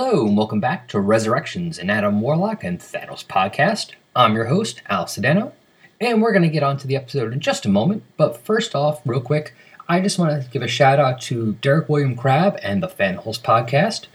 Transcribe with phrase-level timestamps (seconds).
[0.00, 3.94] Hello, and welcome back to Resurrections, an Adam Warlock and Thanos podcast.
[4.14, 5.50] I'm your host, Al Sedano,
[6.00, 8.04] and we're going to get on to the episode in just a moment.
[8.16, 9.56] But first off, real quick,
[9.88, 13.40] I just want to give a shout out to Derek William Crabb and the Fanholes
[13.40, 14.06] podcast.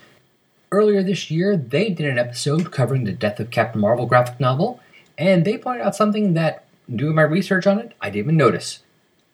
[0.71, 4.79] Earlier this year, they did an episode covering the Death of Captain Marvel graphic novel,
[5.17, 6.63] and they pointed out something that,
[6.95, 8.79] doing my research on it, I didn't even notice.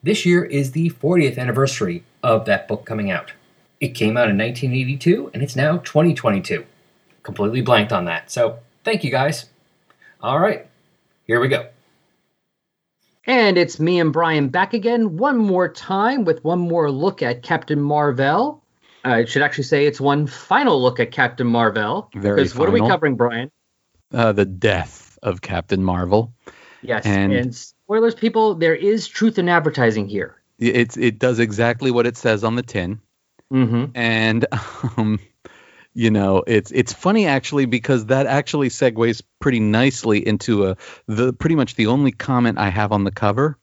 [0.01, 3.33] This year is the 40th anniversary of that book coming out.
[3.79, 6.65] It came out in 1982, and it's now 2022.
[7.23, 8.29] Completely blanked on that.
[8.29, 9.45] So, thank you guys.
[10.21, 10.67] All right,
[11.25, 11.67] here we go.
[13.25, 17.43] And it's me and Brian back again one more time with one more look at
[17.43, 18.63] Captain Marvel.
[19.05, 22.09] I should actually say it's one final look at Captain Marvel.
[22.15, 23.51] Very Because what are we covering, Brian?
[24.13, 26.33] Uh, the death of Captain Marvel.
[26.81, 27.05] Yes.
[27.05, 30.35] And- And, spoilers, people, there is truth in advertising here.
[30.57, 32.99] It's it does exactly what it says on the tin,
[33.51, 33.85] Mm-hmm.
[33.95, 34.45] and
[34.97, 35.19] um,
[35.93, 41.33] you know it's it's funny actually because that actually segues pretty nicely into a the
[41.33, 43.57] pretty much the only comment I have on the cover,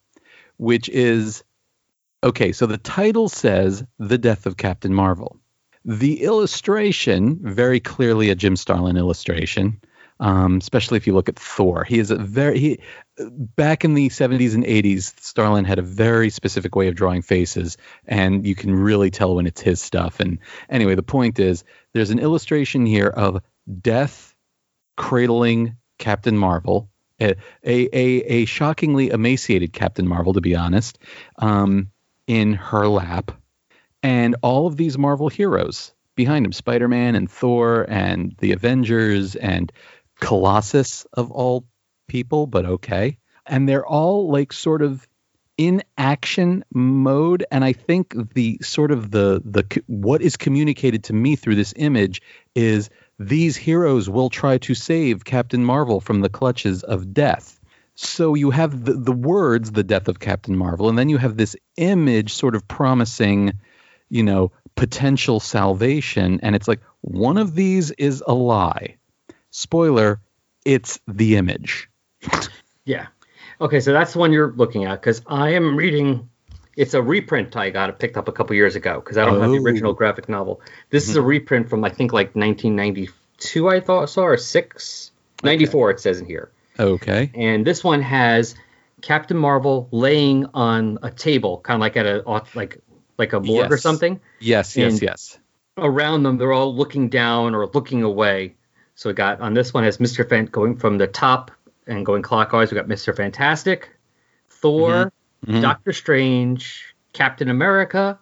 [0.56, 1.44] which is
[2.22, 2.52] okay.
[2.52, 5.38] So the title says the death of Captain Marvel.
[5.84, 9.80] The illustration, very clearly a Jim Starlin illustration,
[10.20, 11.84] um, especially if you look at Thor.
[11.84, 12.80] He is a very he
[13.18, 15.18] back in the 70s and 80s.
[15.20, 19.46] Starlin had a very specific way of drawing faces, and you can really tell when
[19.46, 20.20] it's his stuff.
[20.20, 20.38] And
[20.68, 23.42] anyway, the point is, there's an illustration here of
[23.80, 24.34] Death
[24.96, 26.90] cradling Captain Marvel.
[27.18, 27.34] A,
[27.64, 30.98] a, a, a shockingly emaciated Captain Marvel, to be honest,
[31.38, 31.90] um,
[32.26, 33.32] in her lap,
[34.02, 39.36] and all of these Marvel heroes behind him Spider Man and Thor and the Avengers
[39.36, 39.70] and
[40.20, 41.66] Colossus of all
[42.08, 43.18] people, but okay.
[43.46, 45.06] And they're all like sort of
[45.56, 51.12] in action mode and i think the sort of the the what is communicated to
[51.12, 52.20] me through this image
[52.54, 57.58] is these heroes will try to save captain marvel from the clutches of death
[57.94, 61.36] so you have the, the words the death of captain marvel and then you have
[61.36, 63.52] this image sort of promising
[64.10, 68.96] you know potential salvation and it's like one of these is a lie
[69.56, 70.20] spoiler
[70.64, 71.88] it's the image
[72.84, 73.06] Yeah.
[73.60, 76.28] Okay, so that's the one you're looking at because I am reading.
[76.76, 79.40] It's a reprint I got it picked up a couple years ago because I don't
[79.40, 79.62] have the Oh.
[79.64, 80.60] original graphic novel.
[80.90, 81.28] This is a mm-hmm.
[81.28, 83.68] reprint from I think like 1992.
[83.68, 85.10] I thought I saw or six.
[85.42, 86.50] 94 it says in here.
[86.78, 88.54] okay and this one has
[89.02, 92.22] Captain Marvel laying on a table, kind of like at a
[92.54, 92.78] like
[93.18, 94.20] like a morgue or something.
[94.40, 95.38] yes yes And- yes
[95.78, 98.54] Around them, they're all looking down or looking away.
[98.96, 101.50] So we got on this one has Mister Fan going from the top
[101.86, 102.70] and going clockwise.
[102.70, 103.90] We got Mister Fantastic,
[104.48, 105.12] Thor,
[105.46, 105.62] Mhm.
[105.62, 108.18] Doctor Strange, Captain America,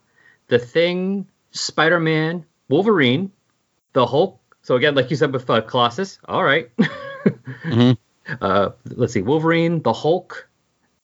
[0.48, 3.30] The Thing, Spider Man, Wolverine,
[3.92, 4.40] the Hulk.
[4.62, 6.70] So again, like you said with uh, Colossus, all right.
[7.64, 7.96] Mhm.
[8.42, 10.48] uh, let's see, Wolverine, the Hulk,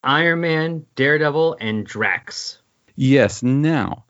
[0.03, 2.61] Iron Man, Daredevil, and Drax.
[2.95, 3.41] Yes.
[3.41, 4.03] Now,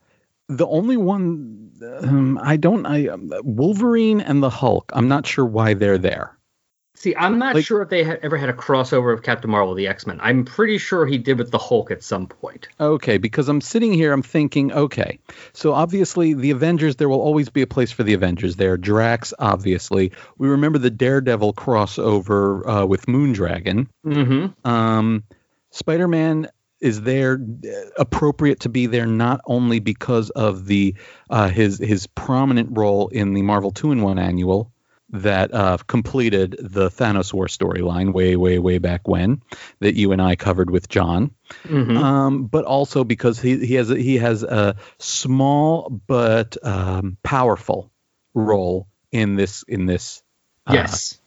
[0.58, 4.92] the only one um, I don't, I um, Wolverine and the Hulk.
[4.94, 6.38] I'm not sure why they're there.
[6.94, 9.74] See, I'm not Like- sure if they had ever had a crossover of Captain Marvel,
[9.74, 10.20] the X Men.
[10.22, 12.68] I'm pretty sure he did with the Hulk at some point.
[12.80, 15.18] Okay, because I'm sitting here, I'm thinking, okay,
[15.54, 18.78] so obviously the Avengers, there will always be a place for the Avengers there.
[18.78, 20.12] Drax, obviously.
[20.38, 23.88] We remember the Daredevil crossover uh, with Moondragon.
[24.06, 24.68] Mm-hmm.
[24.70, 25.24] Um,
[25.72, 26.50] Spider Man
[26.82, 27.40] is there
[27.98, 30.96] appropriate to be there not only because of the
[31.30, 34.72] uh, his his prominent role in the Marvel two in one annual
[35.14, 39.42] that uh, completed the Thanos War storyline way way way back when
[39.80, 41.32] that you and I covered with John,
[41.64, 41.98] Mm-hmm.
[41.98, 47.92] um, but also because he he has a, he has a small but um, powerful
[48.34, 50.24] role in this in this
[50.66, 51.21] uh, yes.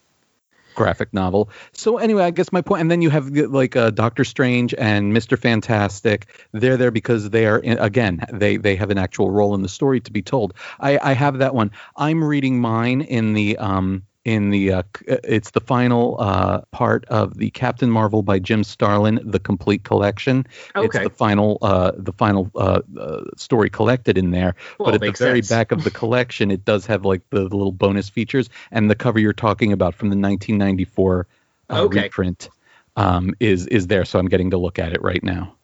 [0.74, 1.50] Graphic novel.
[1.72, 5.12] So anyway, I guess my point, and then you have like uh, Doctor Strange and
[5.12, 6.26] Mister Fantastic.
[6.52, 9.68] They're there because they are in, again they they have an actual role in the
[9.68, 10.54] story to be told.
[10.80, 11.70] I I have that one.
[11.96, 17.36] I'm reading mine in the um in the uh, it's the final uh, part of
[17.36, 20.46] the Captain Marvel by Jim Starlin, the complete collection.
[20.74, 20.86] Okay.
[20.86, 24.54] It's the final uh the final uh, uh story collected in there.
[24.78, 25.48] Well, but at the very sense.
[25.48, 29.18] back of the collection, it does have like the little bonus features, and the cover
[29.18, 31.26] you're talking about from the 1994
[31.70, 32.02] uh, Okay.
[32.04, 32.48] reprint
[32.96, 34.04] um, is is there.
[34.04, 35.54] So I'm getting to look at it right now.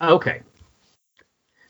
[0.00, 0.42] Okay.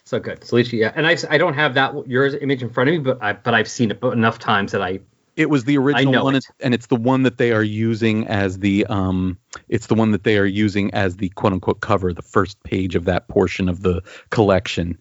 [0.04, 0.44] So good.
[0.44, 2.94] So at least yeah, and I, I don't have that yours image in front of
[2.94, 5.00] me, but I but I've seen it enough times that I
[5.36, 6.46] It was the original one, it.
[6.60, 9.38] and it's the one that they are using as the um,
[9.68, 12.94] it's the one that they are using as the quote unquote cover, the first page
[12.94, 14.98] of that portion of the collection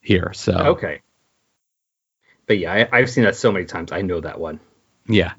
[0.00, 0.32] here.
[0.34, 1.00] So okay.
[2.46, 3.92] but yeah, I, I've seen that so many times.
[3.92, 4.60] I know that one.
[5.08, 5.32] Yeah.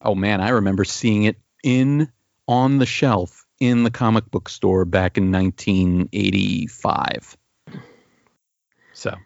[0.00, 2.12] Oh man, I remember seeing it in
[2.46, 7.36] on the shelf in the comic book store back in 1985.
[8.92, 9.16] So,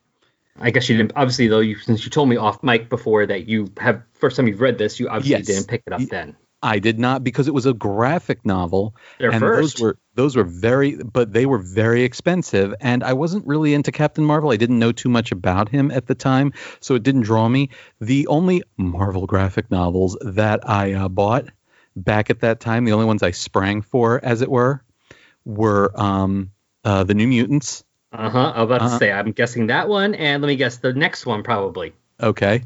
[0.61, 1.13] I guess you didn't.
[1.17, 4.49] Obviously, though, you since you told me off mic before that you have first time
[4.49, 5.47] you've read this, you obviously Yes.
[5.47, 6.37] didn't pick it up then.
[6.61, 9.77] I did not because it was a graphic novel They're and first.
[9.77, 13.93] those were those were very but they were very expensive and I wasn't really into
[13.93, 14.51] Captain Marvel.
[14.51, 17.71] I didn't know too much about him at the time, so it didn't draw me.
[18.01, 21.45] The only Marvel graphic novels that I uh, bought
[21.95, 24.83] back at that time, the only ones I sprang for as it were,
[25.45, 26.51] were um
[26.85, 27.85] uh, the New Mutants.
[28.13, 28.53] Uh huh.
[28.55, 28.91] I was about Uh-huh.
[28.91, 31.93] to say, I'm guessing that one, and let me guess the next one probably.
[32.21, 32.65] Okay.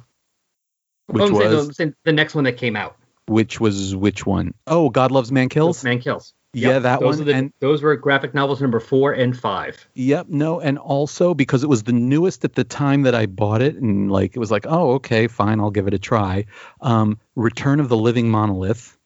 [1.09, 2.97] Which Oh, I'm saying the- was saying the next one that came out.
[3.27, 4.53] which was which one?
[4.67, 5.83] Oh, God Loves Man Kills.
[5.85, 6.35] Man Kills.
[6.55, 7.27] Yeah, that those one.
[7.27, 9.89] The, and those were graphic novels number four and five.
[9.95, 13.63] Yep, no, and also because it was the newest at the time that I bought
[13.63, 16.45] it, and like it was like, oh, okay, fine, I'll give it a try.
[16.83, 18.99] Um, Return of the Living Monolith.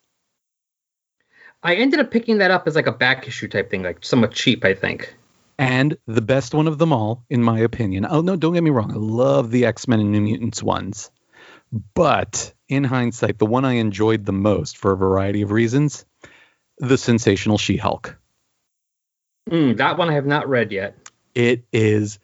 [1.63, 4.33] I ended up picking that up as like a back issue type thing, like somewhat
[4.33, 5.15] cheap, I think.
[5.59, 8.05] And the best one of them all, in my opinion.
[8.07, 8.91] Oh no, don't get me wrong.
[8.91, 11.09] I love the X Men and New Mutants ones,
[11.95, 16.05] but in hindsight, the one I enjoyed the most for a variety of reasons,
[16.77, 18.17] the Sensational She-Hulk.
[19.49, 20.95] Mm, that one I have not read yet.
[21.33, 22.19] it is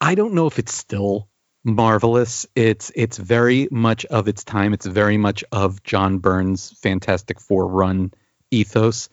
[0.00, 1.28] i don't know if it's still
[1.64, 7.40] marvelous it's it's very much of its time it's very much of john byrne's fantastic
[7.40, 8.10] four run
[8.50, 9.08] ethos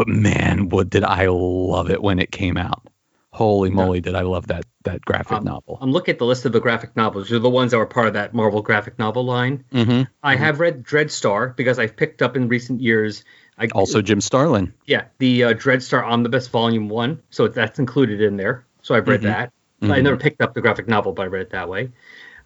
[0.00, 2.88] but man what did i love it when it came out
[3.34, 3.76] holy Yeah.
[3.76, 6.52] moly did i love that that graphic Um, novel I'm looking at the list of
[6.52, 7.28] the graphic novels.
[7.28, 9.62] They're the ones that were part of that Marvel graphic novel line.
[9.72, 13.24] hmm I have read Dreadstar because I've picked up in recent years.
[13.58, 18.38] I, also jim starlin yeah, the uh, Dreadstar Omnibus Volume One, so that's included in
[18.38, 18.64] there.
[18.80, 19.24] So I've read Mhm.
[19.24, 19.52] that.
[19.82, 20.02] I Mhm.
[20.04, 21.90] never picked up the graphic novel, but I read it that way.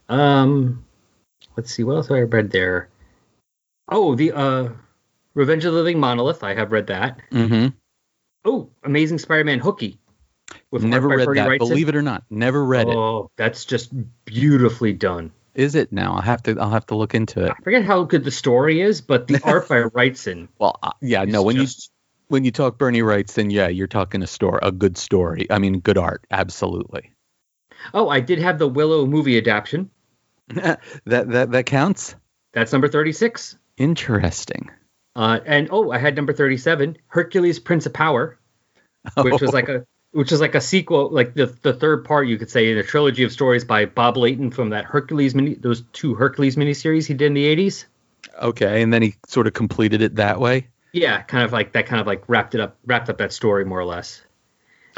[0.08, 0.84] Um,
[1.56, 2.88] let's see, what else have I read there?
[3.88, 4.68] Oh, the uh,
[5.34, 6.42] Revenge of the Living Monolith.
[6.44, 7.20] I have read that.
[7.30, 7.68] hmm
[8.44, 9.98] Oh, Amazing Spider-Man Hooky.
[10.72, 13.90] never read that believe it or not never read it Oh, that's just
[14.26, 15.32] beautifully done.
[15.54, 18.02] is it now i'll have to i'll have to look into it I forget how
[18.04, 20.48] good the story is, but the art by Wrightson.
[20.58, 21.66] well uh, yeah no when you
[22.28, 25.46] when you talk Bernie Wrightson, yeah, you're talking a story, a good story.
[25.50, 27.12] I mean, good art, absolutely.
[27.92, 29.90] Oh, I did have the Willow movie adaptation.
[30.48, 32.14] that that that counts.
[32.52, 33.56] That's number thirty-six.
[33.76, 34.70] Interesting.
[35.16, 38.38] Uh, and oh, I had number thirty-seven, Hercules Prince of Power,
[39.16, 42.38] which was like a which is like a sequel, like the the third part you
[42.38, 45.82] could say in a trilogy of stories by Bob Layton from that Hercules mini, those
[45.92, 47.86] two Hercules miniseries he did in the eighties.
[48.40, 51.86] okay, and then he sort of completed it that way, Yeah, kind of like that.
[51.86, 54.22] Kind of like wrapped it up, wrapped up that story more or less.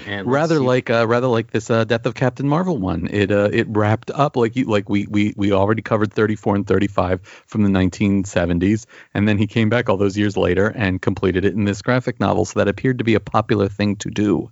[0.05, 3.09] And rather like uh, rather like this uh, Death of Captain Marvel one.
[3.11, 6.67] It uh, it wrapped up like you like we we we already covered 34 and
[6.67, 11.45] 35 from the 1970s, and then he came back all those years later and completed
[11.45, 12.45] it in this graphic novel.
[12.45, 14.51] So that appeared to be a popular thing to do.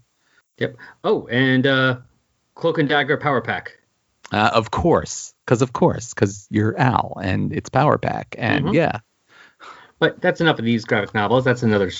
[0.59, 0.77] Yep.
[1.03, 1.99] Oh, and uh,
[2.55, 3.79] Cloak and Dagger Power Pack.
[4.33, 8.75] Uh, of course, because of course, because you're Al and it's Power Pack, and Mhm.
[8.75, 9.01] yeah.
[9.99, 11.45] But that's enough of these graphic novels.
[11.45, 11.91] That's another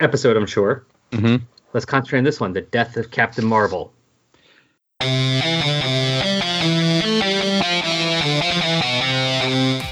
[0.00, 0.84] episode, I'm sure.
[1.12, 1.36] hmm
[1.76, 3.92] Let's concentrate on this one: the death of Captain Marvel.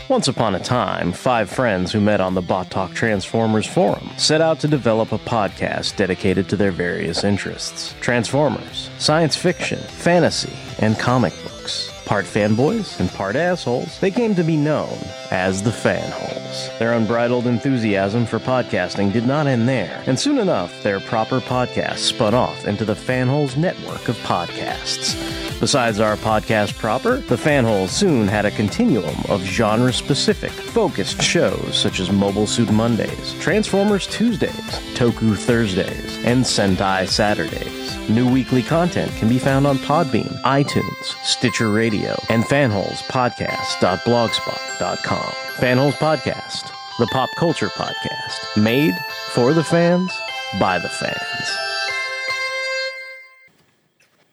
[0.09, 4.41] Once upon a time, five friends who met on the Bot Talk Transformers forum set
[4.41, 10.99] out to develop a podcast dedicated to their various interests Transformers, science fiction, fantasy, and
[10.99, 11.94] comic books.
[12.04, 14.99] Part fanboys and part assholes, they came to be known
[15.30, 16.78] as the Fanholes.
[16.78, 21.99] Their unbridled enthusiasm for podcasting did not end there, and soon enough, their proper podcast
[21.99, 25.44] spun off into the Fanholes network of podcasts.
[25.61, 31.78] Besides our podcast proper, the Fanholes soon had a continuum of genre specific, focused shows
[31.78, 34.52] such as Mobile Suit Mondays, Transformers Tuesdays,
[34.94, 37.82] Toku Thursdays, and Sentai Saturdays.
[38.11, 45.32] New weekly content can be found on Podbean, iTunes, Stitcher Radio, and fanholespodcast.blogspot.com.
[45.54, 48.92] Fanholes Podcast, the pop culture podcast, made
[49.30, 50.12] for the fans,
[50.61, 51.74] by the fans.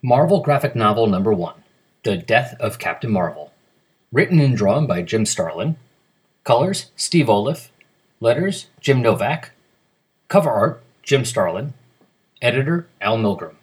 [0.04, 1.64] Marvel graphic novel number one
[2.02, 3.52] The Death of Captain Marvel.
[4.12, 5.76] Written and drawn by Jim Starlin.
[6.44, 7.70] Colors Steve Oliff.
[8.20, 9.52] Letters Jim Novak.
[10.28, 11.76] Cover art Jim Starlin.
[12.42, 13.58] Editor Al Milgrom.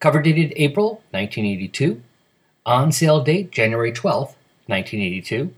[0.00, 2.00] Cover dated April 1982.
[2.64, 4.36] On sale date January 12th,
[4.66, 5.52] 1982.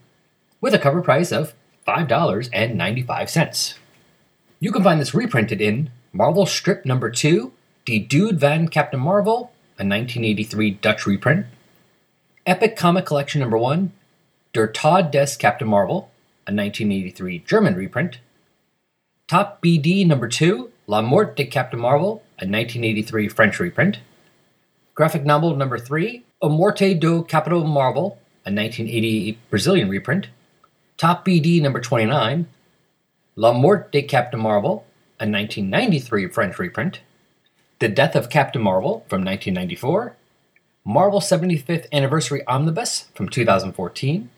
[0.60, 1.54] With a cover price of
[1.86, 3.74] $5.95.
[4.58, 7.52] You can find this reprinted in Marvel Strip Number 2,
[7.86, 11.46] The Dood van Captain Marvel, a 1983 Dutch reprint,
[12.46, 13.92] Epic Comic Collection number one,
[14.52, 16.10] Der Tod des Captain Marvel,
[16.46, 18.18] a 1983 German reprint.
[19.28, 23.98] Top BD number two, La Mort de Captain Marvel, a 1983 French reprint.
[24.94, 30.28] Graphic novel number three, A Morte do Capitão Marvel, a 1988 Brazilian reprint.
[30.96, 32.46] Top BD number 29,
[33.34, 34.86] La Mort de Captain Marvel,
[35.18, 37.00] a 1993 French reprint.
[37.78, 40.16] The Death of Captain Marvel from 1994.
[40.82, 44.30] Marvel 75th Anniversary Omnibus from 2014.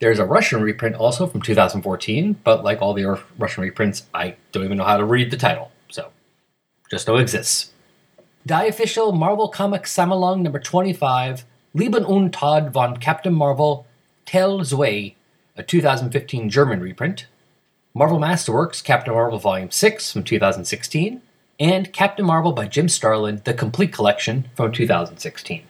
[0.00, 4.64] There's a Russian reprint also from 2014, but like all the Russian reprints, I don't
[4.64, 6.08] even know how to read the title, so
[6.90, 7.72] just know it exists.
[8.46, 11.44] Die official Marvel Comics Sammlung number 25,
[11.74, 13.84] Leben und Tod von Captain Marvel,
[14.24, 15.14] Teil Zwei,
[15.54, 17.26] a 2015 German reprint.
[17.92, 21.20] Marvel Masterworks Captain Marvel Volume 6 from 2016
[21.58, 25.62] and Captain Marvel by Jim Starlin, the complete collection from 2016.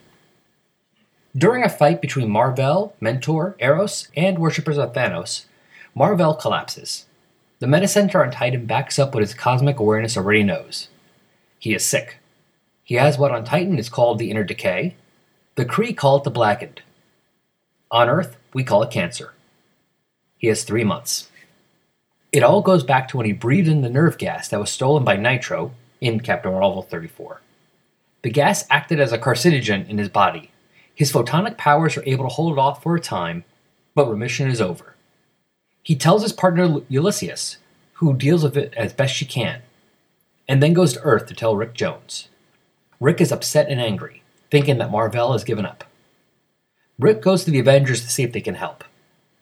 [1.37, 5.45] During a fight between Mar-Vell, Mentor, Eros, and worshippers of Thanos,
[5.95, 7.07] Mar-Vell collapses.
[7.59, 10.89] The Metacenter on Titan backs up what his cosmic awareness already knows.
[11.59, 12.19] He is sick.
[12.85, 14.97] He has what on Titan is called the inner decay.
[15.55, 16.83] The Kree call it the blackened.
[17.91, 19.33] On Earth, we call it cancer.
[20.37, 21.31] He has three months.
[22.35, 25.05] It all goes back to when he breathed in the nerve gas that was stolen
[25.05, 27.41] by Nitro in Captain Marvel 34.
[28.23, 30.51] The gas acted as a carcinogen in his body.
[30.93, 33.45] His photonic powers are able to hold it off for a time,
[33.95, 34.97] but remission is over.
[35.85, 37.59] He tells his partner Elysius,
[37.99, 39.63] who deals with it as best she can,
[40.49, 42.31] and then goes to Earth to tell Rick Jones.
[42.99, 45.85] Rick is upset and angry, thinking that Mar-Vell has given up.
[46.99, 48.83] Rick goes to the Avengers to see if they can help.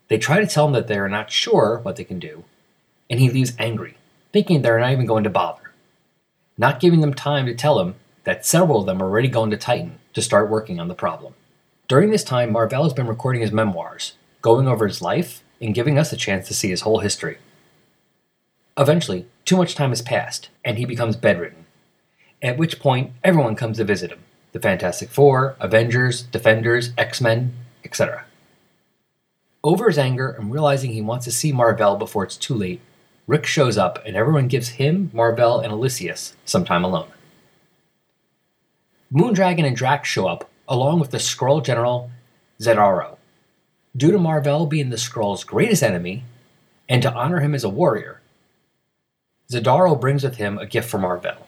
[0.09, 2.45] They try to tell him that they are not sure what they can do,
[3.13, 3.95] and he leaves angry,
[4.33, 5.71] thinking they're not even going to bother.
[6.57, 9.57] Not giving them time to tell him that several of them are already going to
[9.59, 11.35] Titan to start working on the problem.
[11.89, 15.99] During this time, Mar-Vell has been recording his memoirs, going over his life, and giving
[15.99, 17.37] us a chance to see his whole history.
[18.79, 21.67] Eventually, too much time has passed, and he becomes bedridden.
[22.41, 24.21] At which point, everyone comes to visit him
[24.53, 27.53] the Fantastic Four, Avengers, Defenders, X Men,
[27.85, 28.25] etc.
[29.63, 32.81] Over his anger and realizing he wants to see Mar-Vell before it's too late,
[33.27, 37.09] Rick shows up and everyone gives him, Mar-Vell, and Elysius some time alone.
[39.13, 42.11] Moondragon and Drax show up, along with the Skrull General
[42.61, 43.17] Zedaro.
[43.97, 46.25] Due to Mar-Vell being the Skrull's greatest enemy,
[46.89, 48.21] and to honor him as a warrior,
[49.51, 51.47] Zedaro brings with him a gift from Mar-Vell,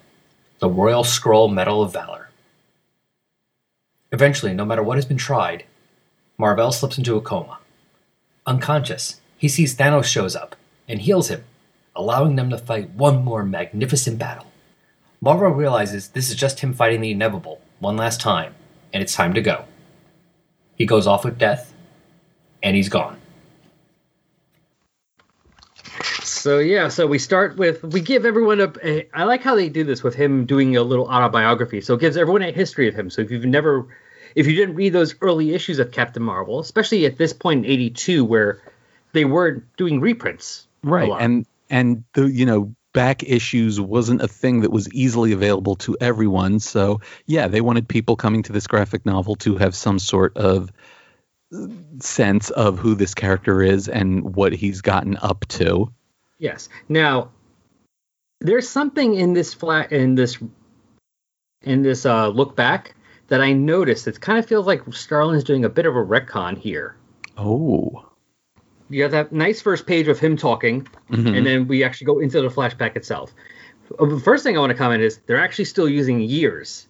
[0.58, 2.28] the Royal Skrull Medal of Valor.
[4.12, 5.64] Eventually, no matter what has been tried,
[6.38, 7.58] Mar-Vell slips into a coma.
[8.46, 10.54] Unconscious, he sees Thanos shows up
[10.86, 11.44] and heals him
[11.96, 14.46] allowing them to fight one more magnificent battle.
[15.20, 18.54] Marvel realizes this is just him fighting the inevitable one last time,
[18.92, 19.64] and it's time to go.
[20.76, 21.72] He goes off with death,
[22.62, 23.18] and he's gone.
[26.22, 29.08] So yeah, so we start with we give everyone a, a.
[29.14, 31.80] I like how they do this with him doing a little autobiography.
[31.80, 33.08] So it gives everyone a history of him.
[33.08, 33.86] So if you've never,
[34.34, 37.70] if you didn't read those early issues of Captain Marvel, especially at this point in
[37.70, 38.60] '82 where
[39.12, 41.10] they were doing reprints, right?
[41.18, 45.96] And and the you know back issues wasn't a thing that was easily available to
[46.00, 46.60] everyone.
[46.60, 50.70] So yeah, they wanted people coming to this graphic novel to have some sort of
[51.98, 55.92] sense of who this character is and what he's gotten up to.
[56.38, 56.68] Yes.
[56.88, 57.30] Now,
[58.40, 60.38] there's something in this flat in this
[61.62, 62.94] in this uh, look back
[63.26, 64.06] that I noticed.
[64.06, 66.94] It kind of feels like Starlin's doing a bit of a retcon here.
[67.36, 68.13] Oh
[68.90, 71.26] you have that nice first page of him talking, mm-hmm.
[71.26, 73.32] and then we actually go into the flashback itself.
[73.98, 76.86] Uh, the first thing I want to comment is they're actually still using years.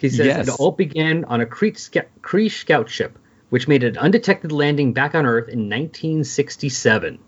[0.00, 0.48] He says yes.
[0.48, 3.18] it all began on a Kree, scout, Kree scout ship,
[3.50, 7.18] which made an undetected landing back on Earth in 1967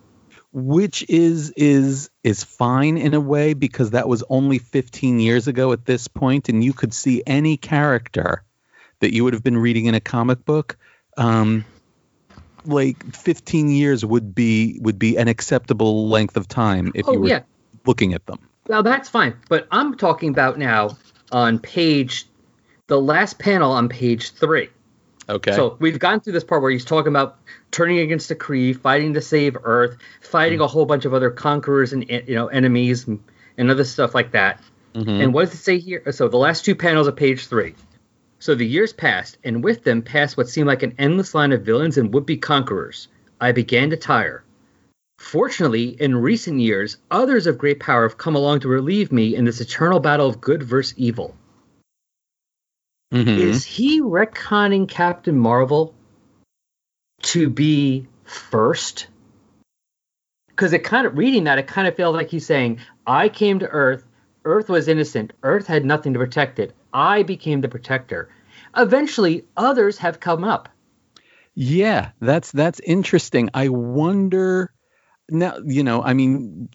[0.54, 5.73] which is is is fine in a way because that was only 15 years ago
[5.73, 8.44] at this point and you could see any character
[9.00, 10.78] that you would have been reading in a comic book
[11.16, 11.64] um,
[12.66, 17.21] like 15 years would be would be an acceptable length of time if oh, you
[17.21, 17.42] were yeah.
[17.87, 18.38] looking at them.
[18.66, 20.97] Well, that's fine, but I'm talking about now
[21.33, 22.26] on page
[22.87, 24.68] the last panel on page 3.
[25.28, 25.52] Okay.
[25.52, 27.38] So we've gone through this part where he's talking about
[27.71, 30.64] turning against the Kree, fighting to save Earth, fighting mm-hmm.
[30.64, 33.23] a whole bunch of other conquerors and you know enemies and,
[33.56, 34.61] and other stuff like that.
[34.94, 35.23] Mm-hmm.
[35.23, 36.02] And what does it say here?
[36.12, 37.75] So the last two panels of page three.
[38.45, 41.63] So the years passed, and with them passed what seemed like an endless line of
[41.63, 43.09] villains and would be conquerors.
[43.41, 44.45] I began to tire.
[45.19, 49.47] Fortunately, in recent years, others of great power have come along to relieve me in
[49.47, 51.35] this eternal battle of good versus evil.
[53.15, 53.39] Mhm.
[53.39, 55.95] Is he retconning Captain Marvel
[57.23, 59.07] to be first?
[60.49, 63.61] Because it kind of reading that, it kind of felt like he's saying, I came
[63.61, 64.05] to Earth,
[64.45, 66.75] Earth was innocent, Earth had nothing to protect it.
[66.95, 68.31] I became the protector.
[68.77, 70.69] Eventually, others have come up.
[71.55, 73.51] Yeah, that's that's interesting.
[73.55, 74.73] I wonder
[75.29, 75.59] now.
[75.65, 76.69] You know, I mean,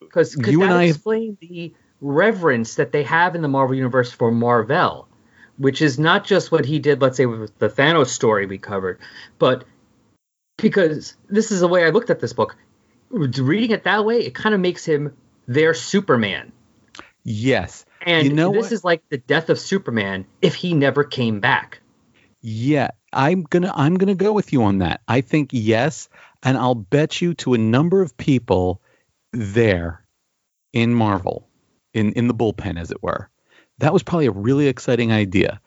[0.00, 4.12] Because You that and I- explain the reverence that they have in the Marvel Universe
[4.12, 5.08] for Marvel,
[5.58, 8.98] which is not just what he did, let's say, with the Thanos story we covered,
[9.38, 9.64] but
[10.58, 12.56] because this is the way I looked at this book.
[13.10, 15.16] Reading it that way, it kind of makes him
[15.46, 16.52] their Superman.
[17.24, 18.72] yes, And You know this what?
[18.72, 21.80] is like the death of Superman if he never came back.
[22.42, 22.88] yeah.
[23.12, 25.00] I'm gonna I'm gonna go with you on that.
[25.06, 26.08] I think yes,
[26.42, 28.82] and I'll bet you to a number of people
[29.32, 30.04] there
[30.72, 31.48] in Marvel,
[31.92, 33.30] in in the bullpen, as it were.
[33.78, 35.60] That was probably a really exciting idea.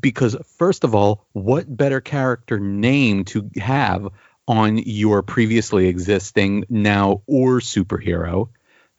[0.00, 4.08] Because first of all, what better character name to have
[4.46, 8.50] on your previously existing now or superhero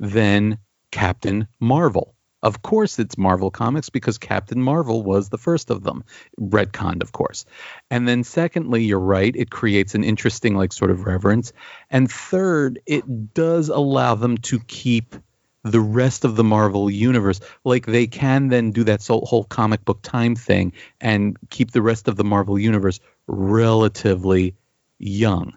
[0.02, 0.58] than
[0.92, 2.15] Captain Marvel?
[2.46, 6.04] Of course, it's Marvel Comics because Captain Marvel was the first of them,
[6.40, 7.44] retconned, of course.
[7.90, 11.54] And then, secondly, you're right, it creates an interesting, like, sort of reverence.
[11.90, 15.16] And third, it does allow them to keep
[15.64, 17.40] the rest of the Marvel universe.
[17.64, 22.08] Like, they can then do that whole comic book time thing and keep the rest
[22.08, 24.56] of the Marvel universe relatively
[25.00, 25.54] young,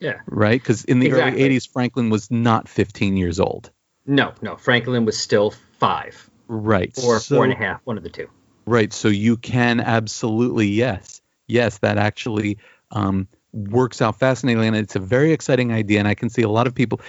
[0.00, 0.18] Yeah.
[0.26, 0.60] right?
[0.60, 1.44] Because in the Exactly.
[1.44, 3.70] early 80s, Franklin was not 15 years old.
[4.06, 4.56] No, no.
[4.56, 6.96] Franklin was still five Right.
[7.04, 8.28] or So- four and a half, one of the two.
[8.66, 8.92] Right.
[8.92, 11.20] So you can absolutely, yes.
[11.48, 12.58] Yes, that actually
[12.90, 14.66] um, works out fascinatingly.
[14.68, 15.98] And it's a very exciting idea.
[15.98, 17.00] And I can see a lot of people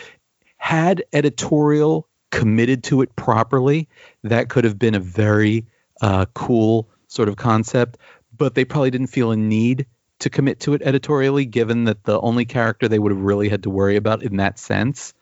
[0.57, 3.87] had editorial committed to it properly.
[4.23, 5.65] That could have been a very
[6.01, 7.97] uh, cool sort of concept,
[8.35, 9.85] but they probably didn't feel a need
[10.19, 13.63] to commit to it editorially, given that the only character they would have really had
[13.63, 15.13] to worry about in that sense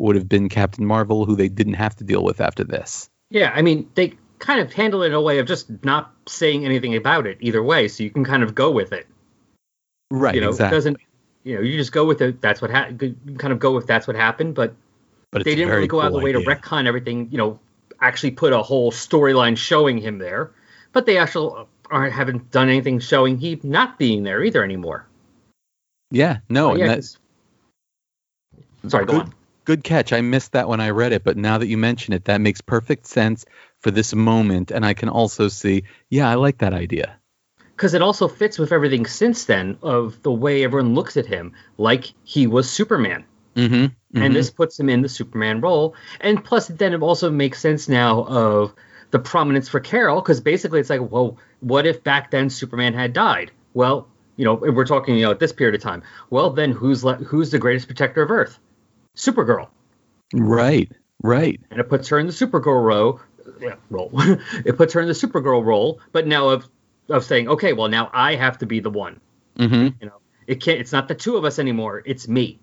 [0.00, 3.08] would have been Captain Marvel, who they didn't have to deal with after this.
[3.30, 6.64] Yeah, I mean, they kind of handle it in a way of just not saying
[6.64, 9.06] anything about it either way, so you can kind of go with it.
[10.10, 10.34] Right.
[10.34, 10.76] you know, exactly.
[10.76, 10.96] it doesn't
[11.44, 12.40] you know, you just go with it.
[12.40, 14.74] That's what ha- kind of go with that's what happened, but
[15.30, 16.44] but they didn't really go out of the way idea.
[16.44, 17.28] to retcon everything.
[17.30, 17.58] You know,
[18.00, 20.50] actually put a whole storyline showing him there,
[20.92, 25.06] but they actually aren't haven't done anything showing he not being there either anymore.
[26.10, 27.00] Yeah, no, and yeah,
[28.88, 29.34] sorry, go good, on.
[29.70, 30.12] Good catch.
[30.12, 32.60] I missed that when I read it, but now that you mention it, that makes
[32.60, 33.44] perfect sense
[33.78, 37.16] for this moment, and I can also see, yeah, I like that idea.
[37.76, 41.52] because it also fits with everything since then of the way everyone looks at him,
[41.78, 43.24] like he was Superman.
[43.56, 44.22] Mm-hmm.
[44.22, 45.94] and this puts him in the Superman role.
[46.20, 48.74] And plus, then it also makes sense now of
[49.10, 53.12] the prominence for Carol, because basically it's like, well, what if back then Superman had
[53.12, 53.50] died?
[53.74, 54.06] Well,
[54.36, 56.02] you know, we're talking, you know, at this period of time.
[56.30, 58.58] Well, then who's le- who's the greatest protector of Earth?
[59.16, 59.68] Supergirl,
[60.32, 60.90] right,
[61.22, 63.20] right, and it puts her in the Supergirl row.
[63.60, 64.10] Yeah, role.
[64.64, 66.68] it puts her in the Supergirl role, but now of
[67.08, 69.20] of saying, okay, well, now I have to be the one.
[69.58, 69.88] mm-hmm.
[70.00, 70.78] You know, it can't.
[70.80, 72.02] It's not the two of us anymore.
[72.04, 72.58] It's me.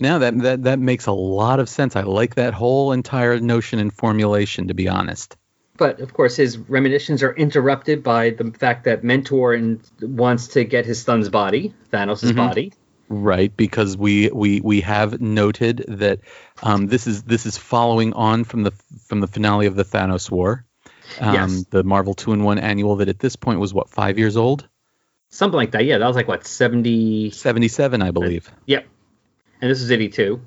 [0.00, 1.94] Now that that that makes a lot of sense.
[1.96, 4.68] I like that whole entire notion and formulation.
[4.68, 5.36] To be honest,
[5.76, 10.64] But of course, his reminiscences are interrupted by the fact that Mentor and wants to
[10.64, 12.36] get his son's body, Thanos' Mhm.
[12.36, 12.72] body.
[13.12, 13.54] Right?
[13.56, 16.20] Because we we we have noted that
[16.62, 18.72] um, this is this is following on from the
[19.06, 20.64] from the finale of the Thanos War,
[21.20, 21.64] um, Yes.
[21.70, 24.66] the Marvel two in one annual that at this point was what five years old,
[25.30, 25.84] Something like that.
[25.84, 27.30] Yeah, that was like what seventy.
[27.30, 28.50] seventy seven, I believe.
[28.66, 28.86] Yep.
[29.60, 30.40] And this is eighty-two.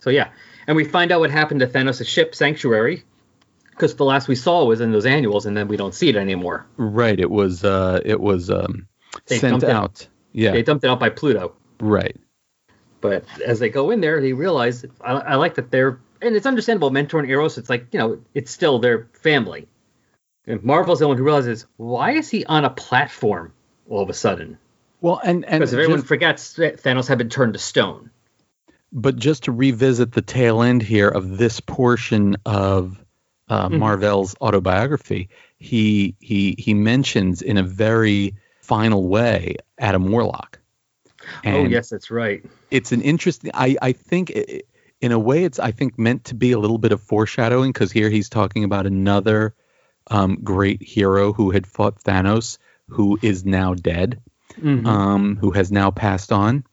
[0.00, 0.30] So yeah,
[0.66, 3.04] and we find out what happened to Thanos' ship Sanctuary,
[3.70, 6.16] because the last we saw was in those annuals, and then we don't see it
[6.16, 6.66] anymore.
[6.76, 7.18] Right.
[7.18, 8.86] It was uh it was um
[9.26, 9.70] sent dumped it.
[9.70, 10.08] out.
[10.32, 10.50] Yeah.
[10.50, 11.54] They dumped it out by Pluto.
[11.80, 12.16] Right.
[13.00, 16.46] But as they go in there, they realize I, I like that they're and it's
[16.46, 16.90] understandable.
[16.90, 19.68] Mentor and Eros, it's like you know, it's still their family.
[20.46, 23.52] And Marvel's the one who realizes why is he on a platform
[23.88, 24.58] all of a sudden?
[25.00, 28.10] Well, and and Because if everyone just- forgets that Thanos had been turned to stone.
[28.92, 32.98] but just to revisit the tail end here of this portion of
[33.48, 33.78] uh, Mhm.
[33.80, 40.58] Marvel's autobiography, he he he mentions in a very final way Adam Warlock.
[41.44, 42.44] Oh yes, that's right.
[42.70, 43.50] it's an interesting.
[43.54, 44.60] I I think i
[45.00, 47.92] in a way it's I think meant to be a little bit of foreshadowing because
[47.92, 49.54] here he's talking about another
[50.10, 52.58] um, great hero who had fought Thanos,
[52.88, 54.20] who is now dead
[54.60, 54.86] Mhm.
[54.86, 56.64] um, who has now passed on.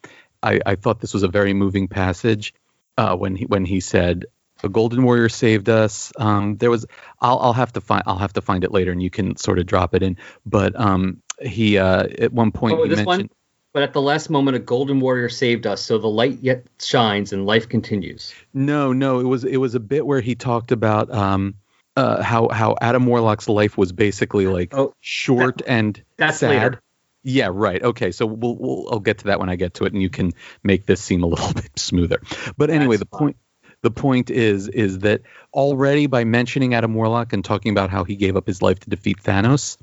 [0.43, 2.53] I, I thought this was a very moving passage
[2.97, 4.25] uh, when he when he said,
[4.61, 6.11] The Golden Warrior saved us.
[6.17, 6.85] Um, there was
[7.19, 9.57] I'll I'll have to find I'll have to find it later, and you can sort
[9.59, 10.17] of drop it in.
[10.45, 13.07] But um, he uh, at one point Oh, he this mentioned.
[13.07, 13.29] one.
[13.73, 17.31] But at the last moment, a golden warrior saved us, so the light yet shines
[17.31, 18.33] and life continues.
[18.53, 21.55] No, no, it was it was a bit where he talked about um,
[21.95, 26.49] uh, how how Adam Warlock's life was basically like Oh, short and That's sad.
[26.49, 26.81] later.
[27.23, 27.81] Yeah, right.
[27.81, 30.09] Okay, so we'll, we'll I'll get to that when I get to it, and you
[30.09, 32.21] can make this seem a little bit smoother.
[32.57, 33.19] But anyway, That's the fine.
[33.19, 33.37] point
[33.83, 35.21] the point is is that
[35.53, 38.89] already by mentioning Adam Warlock and talking about how he gave up his life to
[38.89, 39.77] defeat Thanos,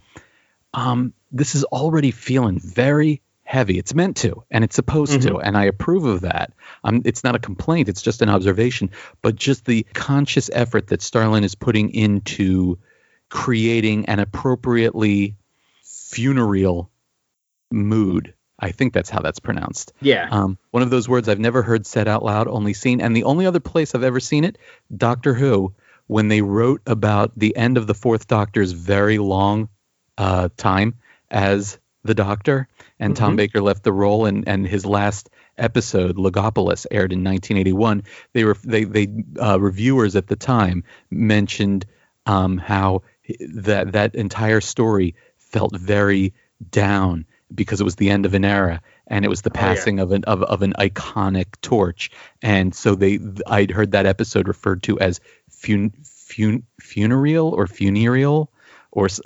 [0.75, 3.79] um, this is already feeling very heavy.
[3.79, 6.53] It's meant to, and it's supposed to, and I approve of that.
[6.85, 8.91] Um, it's not a complaint; it's just an observation.
[9.23, 12.79] But just the conscious effort that Starlin is putting into
[13.31, 15.35] creating an appropriately
[15.83, 16.91] funereal
[17.71, 18.35] mood.
[18.61, 19.95] I think that's how that's pronounced.
[20.03, 20.29] Yeah.
[20.31, 23.25] Um, one of those words I've never heard said out loud, only seen, and the
[23.25, 24.59] only other place I've ever seen it,
[24.95, 25.73] Doctor Who,
[26.07, 29.71] when they wrote about the end of the Fourth Doctor's very long
[30.19, 30.97] uh, time
[31.31, 33.37] as the Doctor, and Tom Mhm.
[33.37, 38.03] Baker left the role, and and his last episode, Logopolis, aired in 1981.
[38.33, 39.09] They were they they
[39.41, 41.87] uh, reviewers at the time mentioned
[42.27, 43.03] um, how
[43.41, 46.35] that that entire story felt very
[46.71, 49.61] down because it was the end of an era and it was the Oh, yeah.
[49.75, 52.11] passing of an of, of an iconic torch
[52.43, 58.51] and so they I'd heard that episode referred to as fun, fun, funereal or funereal
[58.93, 59.21] or s-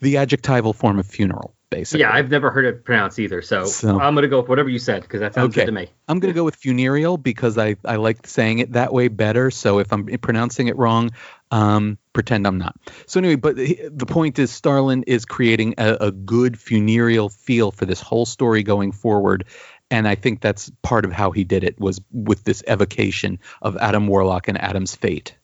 [0.00, 3.98] the adjectival form of funeral basically yeah, I've never heard it pronounced either, so, So-
[3.98, 5.62] I'm gonna go with whatever you said because that sounds Okay.
[5.62, 5.88] good to me.
[6.08, 9.52] I'm going to go with funereal because I, I like saying it that way better.
[9.52, 11.12] So if I'm pronouncing it wrong,
[11.52, 12.74] um, pretend I'm not.
[13.06, 17.70] So anyway, but the the point is Starlin is creating a, a good funereal feel
[17.70, 19.44] for this whole story going forward.
[19.92, 23.76] And I think that's part of how he did it was with this evocation of
[23.76, 25.36] Adam Warlock and Adam's fate.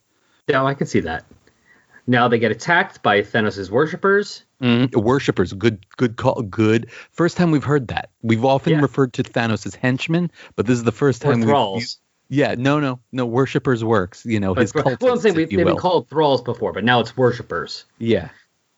[0.49, 1.25] Yeah, I can see that.
[2.09, 4.43] Now they get attacked by Thanos' worshippers.
[4.63, 6.91] Mm, worshippers, good, good call, good.
[7.13, 8.11] First time we've heard that.
[8.23, 8.81] We've often Yeah.
[8.81, 11.99] referred to Thanos as henchmen, but this is the first Or time we've thralls.
[12.29, 13.27] Yeah, no, no, no.
[13.27, 14.25] Worshippers works.
[14.25, 16.85] You know, his But, cultists, well, I'm saying we've, they've been called thralls before, but
[16.85, 17.85] now it's worshippers.
[17.99, 18.31] Yeah,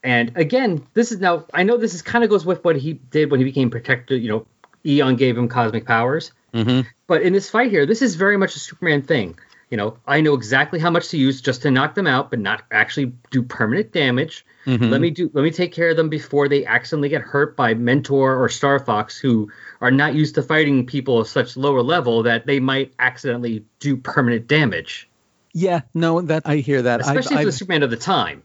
[0.04, 2.94] And again, this is now I know this is kind of goes with what he
[2.94, 4.16] did when he became protector.
[4.16, 4.46] You know,
[4.84, 6.32] Eon gave him cosmic powers.
[6.54, 6.86] Mhm.
[7.06, 9.38] But in this fight here, this is very much a Superman thing.
[9.70, 12.38] You know, I know exactly how much to use just to knock them out, but
[12.38, 14.46] not actually do permanent damage.
[14.66, 14.90] Mhm.
[14.90, 15.30] Let me do.
[15.34, 18.78] Let me take care of them before they accidentally get hurt by Mentor or Star
[18.78, 19.50] Fox, who
[19.82, 23.96] are not used to fighting people of such lower level that they might accidentally do
[23.96, 25.08] permanent damage.
[25.54, 25.80] yeah.
[25.94, 27.00] No, that I hear that.
[27.00, 28.42] I've- Especially for the I've- Superman of the time.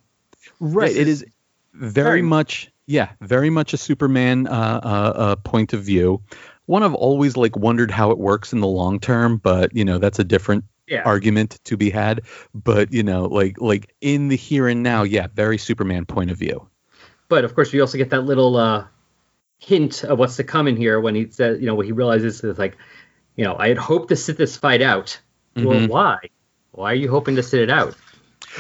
[0.60, 0.90] right.
[0.90, 1.30] this It is is
[1.74, 2.70] very very- much.
[2.86, 4.52] Yeah, very much a Superman uh,
[4.84, 6.22] uh, uh, point of view.
[6.66, 9.98] One I've always like wondered how it works in the long term, but you know
[10.00, 11.04] that's a different Yeah.
[11.06, 12.22] argument to be had.
[12.54, 16.38] But you know, like like in the here and now, yeah, very Superman point of
[16.38, 16.68] view.
[17.30, 18.86] But of course, we also get that little uh,
[19.60, 22.44] hint of what's to come in here when he says, you know, when he realizes
[22.44, 22.78] it's like,
[23.36, 25.20] you know, I had hoped to sit this fight out.
[25.56, 25.88] Well, Mhm.
[25.88, 26.18] why?
[26.72, 27.96] Why are you hoping to sit it out?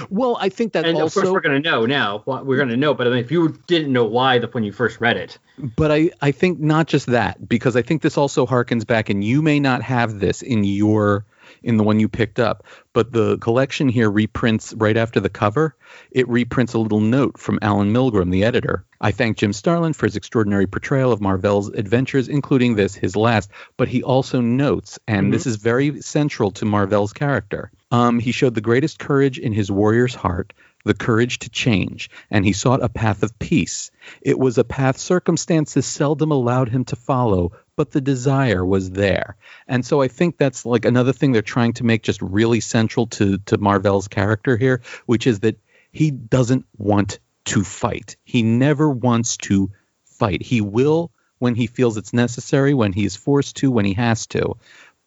[0.10, 1.06] Well, I think that and also.
[1.20, 2.24] of course, we're going to know now.
[2.26, 2.94] We're going to know.
[2.94, 5.38] But I mean, if you didn't know why the, when you first read it,
[5.76, 9.24] But I, I think not just that, because I think this also harkens back, and
[9.24, 11.26] you may not have this in your
[11.64, 15.76] in the one you picked up, but the collection here reprints right after the cover.
[16.12, 18.86] It reprints a little note from Allen Milgrom, the editor.
[19.00, 23.50] I thank Jim Starlin for his extraordinary portrayal of Marvel's adventures, including this, his last.
[23.78, 27.72] But he also notes, and this is very central to Marvel's character.
[27.92, 32.46] Um, he showed the greatest courage in his warrior's heart, the courage to change, and
[32.46, 33.92] he sought a path of peace.
[34.22, 39.36] It was a path circumstances seldom allowed him to follow, but the desire was there.
[39.68, 43.08] And so I think that's like another thing they're trying to make just really central
[43.08, 45.60] to to Marvel's character here, which is that
[45.92, 48.16] he doesn't want to fight.
[48.24, 49.72] He never wants to
[50.06, 50.42] fight.
[50.42, 54.28] He will when he feels it's necessary, when he is forced to, when he has
[54.28, 54.56] to.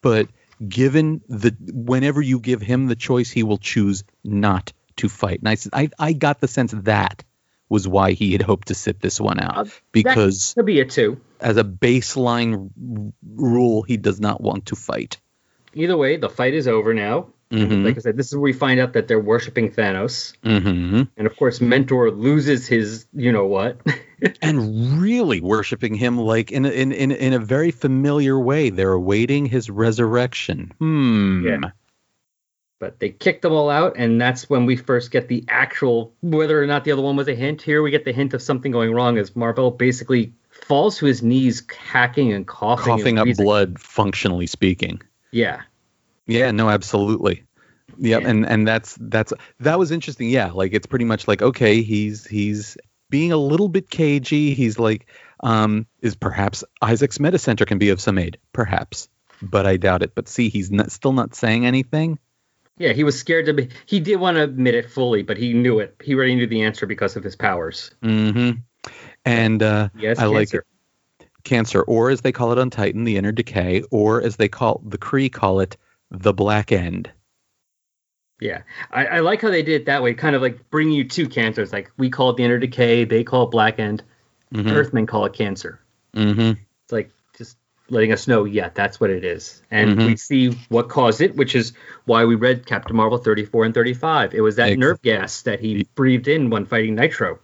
[0.01, 0.27] But
[0.67, 5.39] given the whenever you give him the choice, he will choose not to fight.
[5.43, 7.23] And I I got the sense that
[7.69, 10.85] was why he had hoped to sit this one Uh, out because could be a
[10.85, 11.19] too.
[11.39, 15.17] As a baseline r- rule, he does not want to fight.
[15.73, 17.27] Either way, the fight is over now.
[17.51, 17.85] Mhm.
[17.85, 21.27] Like I said, this is where we find out that they're worshiping Thanos, hmm and
[21.27, 23.79] of course, Mentor loses his, you know what.
[24.41, 28.71] And really worshiping him like in a, in, in in a very familiar way.
[28.71, 30.73] They're awaiting his resurrection.
[30.79, 31.45] Hmm.
[31.45, 31.69] Yeah.
[32.79, 36.61] but they kicked them all out, and that's when we first get the actual whether
[36.61, 37.61] or not the other one was a hint.
[37.61, 40.33] Here we get the hint of something going wrong as Marvel basically
[40.65, 45.01] falls to his knees, hacking and coughing, Coughing and up blood, functionally speaking.
[45.31, 45.61] Yeah,
[46.25, 47.43] Yeah, no, absolutely.
[47.99, 48.29] Yep, Yeah.
[48.29, 50.29] and and that's that's that was interesting.
[50.29, 52.77] Yeah, like it's pretty much like okay, he's he's
[53.09, 54.53] being a little bit cagey.
[54.53, 55.07] He's like,
[55.41, 59.07] um, is perhaps Isaac's meta center can be of some aid, perhaps,
[59.41, 60.13] but I doubt it.
[60.13, 62.19] But see, he's not, still not saying anything.
[62.77, 63.69] Yeah, he was scared to be.
[63.87, 65.95] He did want to admit it fully, but he knew it.
[66.03, 67.89] He already knew the answer because of his powers.
[68.03, 68.59] Mm-hmm.
[69.27, 70.65] And uh, Yes, I like cancer.
[71.43, 74.81] cancer, or as they call it on Titan, the inner decay, or as they call
[74.85, 75.77] the Kree call it,
[76.11, 77.11] the black end.
[78.39, 78.61] Yeah,
[78.91, 81.27] I, I like how they did it that way, kind of like bring you two
[81.27, 81.73] cancers.
[81.73, 84.03] Like we call it the inner decay, they call it black end.
[84.53, 84.71] Mhm.
[84.71, 85.79] Earthmen call it cancer.
[86.15, 86.61] Mm-hmm.
[86.83, 87.57] It's like just
[87.89, 90.05] letting us know, yeah, that's what it is, and Mhm.
[90.05, 91.73] we see what caused it, which is
[92.05, 94.33] why we read Captain Marvel 34 and 35.
[94.35, 97.39] It was that Ex- nerve gas that he breathed in when fighting Nitro.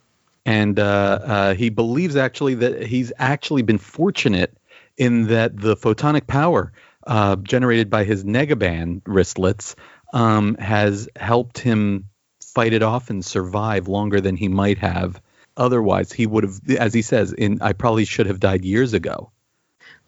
[0.45, 4.57] And uh, uh, he believes actually that he's actually been fortunate
[4.97, 6.71] in that the photonic power
[7.07, 9.75] uh, generated by his negaband wristlets
[10.13, 12.09] um, has helped him
[12.41, 15.21] fight it off and survive longer than he might have
[15.57, 19.31] otherwise he would have as he says in i probably should have died years ago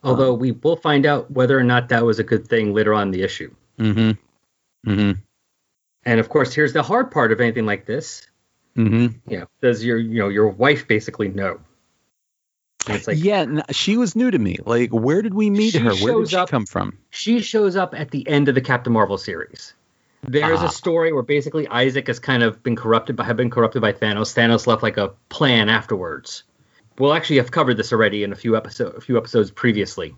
[0.02, 3.08] Although we will find out whether or not that was a good thing later on
[3.08, 3.52] in the issue.
[3.78, 4.10] mm-hmm
[4.90, 5.12] mm-hmm
[6.04, 8.26] And of course, here's the hard part of anything like this.
[8.76, 11.58] Mm-hmm know, does your you know your wife basically know?
[12.86, 15.94] And it's like yeah she was new to me like where did we meet her
[15.96, 18.92] where did she up- come from she shows up at the end of the Captain
[18.92, 19.74] Marvel series.
[20.28, 20.66] There's Ah.
[20.66, 23.92] a story where basically Isaac has kind of been corrupted by have been corrupted by
[23.92, 24.34] Thanos.
[24.34, 26.42] Thanos left like a plan afterwards.
[26.98, 30.14] We'll actually have covered this already in a few episode a few episodes previously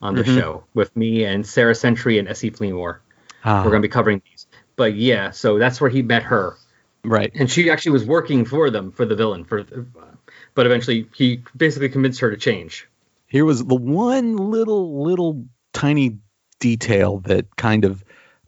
[0.00, 0.38] on the Mhm.
[0.40, 2.50] show with me and Sarah Sentry and S.E.
[2.50, 2.98] Fleenmore.
[3.44, 4.46] Ah, We're going to be covering these.
[4.76, 6.56] But yeah, so that's where he met her.
[7.04, 9.62] Right and she actually was working for them for the villain for
[10.54, 12.88] but eventually he basically convinced her to change
[13.26, 16.18] Here was the one little, little tiny
[16.60, 18.02] detail that kind of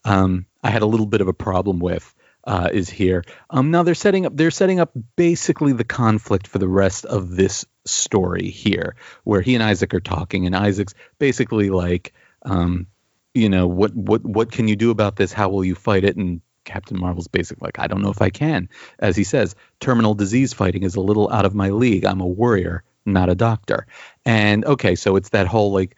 [0.05, 2.15] um, I had a little bit of a problem with.
[2.45, 3.25] Uh, is here.
[3.51, 4.37] Um, now they're setting up.
[4.37, 9.57] They're setting up basically the conflict for the rest of this story here, where he
[9.57, 12.87] and Isaac are talking, and Isaac's basically like, um,
[13.35, 15.33] you know, what what what can you do about this?
[15.33, 16.17] How will you fight it?
[16.17, 18.69] And Captain Marvel's basically like, I don't know if I can.
[18.99, 22.05] As he says, terminal disease fighting is a little out of my league.
[22.05, 23.87] I'm a warrior, not a doctor.
[24.27, 25.97] And okay, so it's that whole like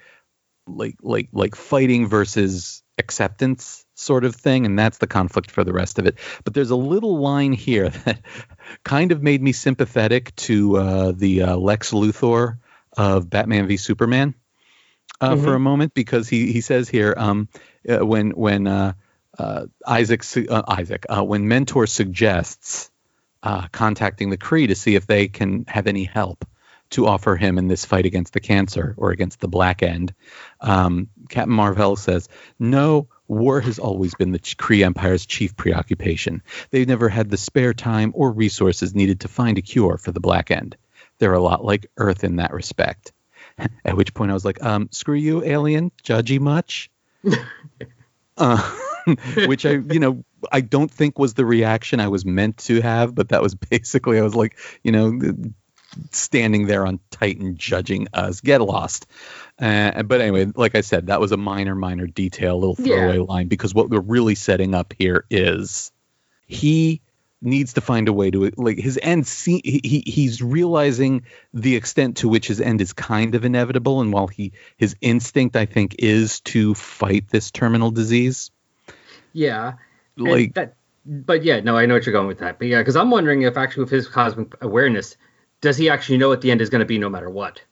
[0.69, 5.73] like like like fighting versus acceptance sort of thing and that's the conflict for the
[5.73, 8.21] rest of it but there's a little line here that
[8.83, 12.59] kind of made me sympathetic to uh, the uh, lex luthor
[12.97, 14.35] of batman v superman
[15.21, 17.49] uh, for a moment because he he says here um
[17.89, 18.67] uh, when when
[19.39, 22.91] uh, uh, isaac uh, isaac uh, when mentor suggests
[23.43, 26.45] uh, contacting the Kree to see if they can have any help
[26.91, 30.15] to offer him in this fight against the cancer or against the black end.
[30.61, 36.43] Um, Captain Marvel says, No, war has always been the Kree Empire's chief preoccupation.
[36.71, 40.21] They've never had the spare time or resources needed to find a cure for the
[40.21, 40.77] black end.
[41.19, 43.13] They're a lot like Earth in that respect.
[43.85, 46.91] At which point I was like, um, screw you, alien, judgy much?
[49.47, 53.15] which I, you know, I don't think was the reaction I was meant to have,
[53.15, 55.19] but that was basically I was like, you know,
[56.13, 58.41] standing there on Titan judging us.
[58.41, 59.07] Get lost.
[59.59, 63.23] Uh, but anyway, like I said, that was a minor, minor detail, little throwaway Yeah.
[63.23, 65.91] line because what we're really setting up here is
[66.47, 67.01] he
[67.41, 71.23] needs to find a way to like his end see, he he's realizing
[71.55, 75.55] the extent to which his end is kind of inevitable and while he his instinct
[75.55, 78.51] i think is to fight this terminal disease
[79.39, 79.75] yeah.
[80.17, 80.75] Like that
[81.11, 82.59] but yeah no i know what you're going with that.
[82.59, 85.17] But yeah because i'm wondering if actually with his cosmic awareness
[85.61, 87.63] does he actually know what the end is going to be no matter what?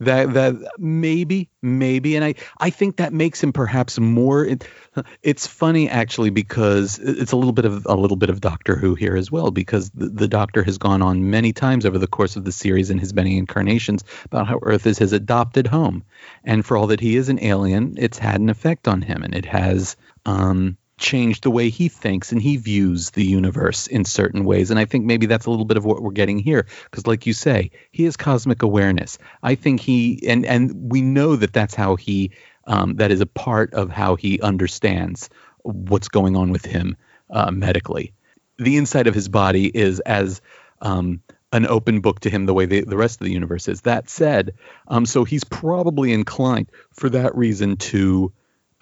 [0.00, 2.16] That that maybe maybe.
[2.16, 4.66] And i i think that makes him perhaps more it,
[5.22, 8.96] it's funny actually because it's a little bit of a little bit of doctor who
[8.96, 12.34] here as well because the, the doctor has gone on many times over the course
[12.34, 16.02] of the series and his many incarnations about how earth is his adopted home.
[16.42, 19.34] And for all that he is an alien it's had an effect on him and
[19.34, 24.44] it has um changed the way he thinks and he views the universe in certain
[24.44, 24.70] ways.
[24.70, 27.26] And i think maybe that's a little bit of what we're getting here because like
[27.26, 29.18] you say he has cosmic awareness.
[29.42, 32.30] I think he and and we know that that's how he
[32.64, 35.28] um, that is a part of how he understands
[35.62, 36.96] what's going on with him
[37.28, 38.12] uh, medically.
[38.58, 40.40] The inside of his body is as
[40.80, 43.82] um, an open book to him the way the, the rest of the universe is.
[43.82, 44.54] That said
[44.86, 48.32] um, so he's probably inclined for that reason to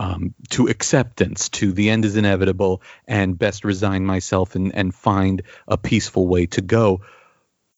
[0.00, 5.42] um, to acceptance, to the end is inevitable, and best resign myself and, and find
[5.68, 7.02] a peaceful way to go.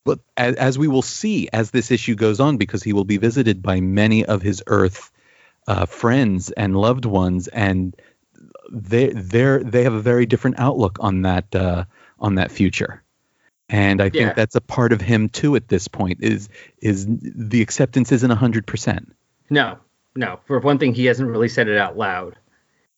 [0.05, 3.17] But as, as we will see as this issue goes on, because he will be
[3.17, 5.11] visited by many of his Earth
[5.67, 7.97] uh, friends and loved ones, and
[8.71, 11.85] they they're they have a very different outlook on that uh,
[12.21, 13.03] on that future.
[13.69, 14.33] And I think Yeah.
[14.35, 16.49] that's a part of him too at this point is
[16.81, 19.13] is the acceptance isn't hundred percent.
[19.51, 19.79] No,
[20.15, 20.41] no.
[20.47, 22.37] For one thing, he hasn't really said it out loud,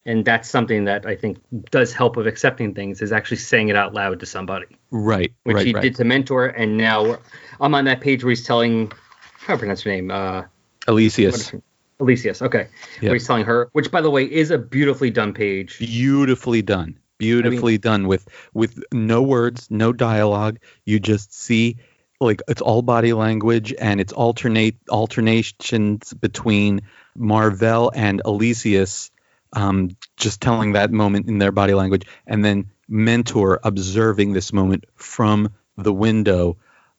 [0.07, 1.39] and that's something that I think
[1.71, 5.33] does help with accepting things is actually saying it out loud to somebody, Right.
[5.45, 5.83] which right, he right.
[5.83, 7.19] did to Mentor, and now
[7.61, 8.93] I'm on that page where he's telling
[9.39, 10.11] how do I pronounce her name?
[10.11, 10.45] Uh,
[10.89, 11.53] Elysius.
[12.01, 12.43] Elysius.
[12.43, 13.03] Okay, Yep.
[13.03, 15.79] where he's telling her, which by the way is a beautifully done page.
[15.79, 16.99] Beautifully done.
[17.19, 20.59] Beautifully done with with no words, no dialogue.
[20.85, 21.77] You just see
[22.21, 26.83] like it's all body language and it's alternate alternations between
[27.17, 29.11] Mar-Vell and Elysius
[29.53, 34.85] um, just telling that moment in their body language and then mentor observing this moment
[34.97, 36.57] from the window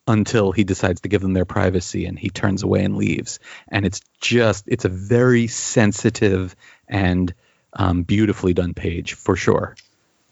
[0.08, 3.86] until he decides to give them their privacy and he turns away and leaves and
[3.86, 6.56] it's just it's a very sensitive
[6.88, 7.34] and
[7.73, 9.75] um, beautifully done page for sure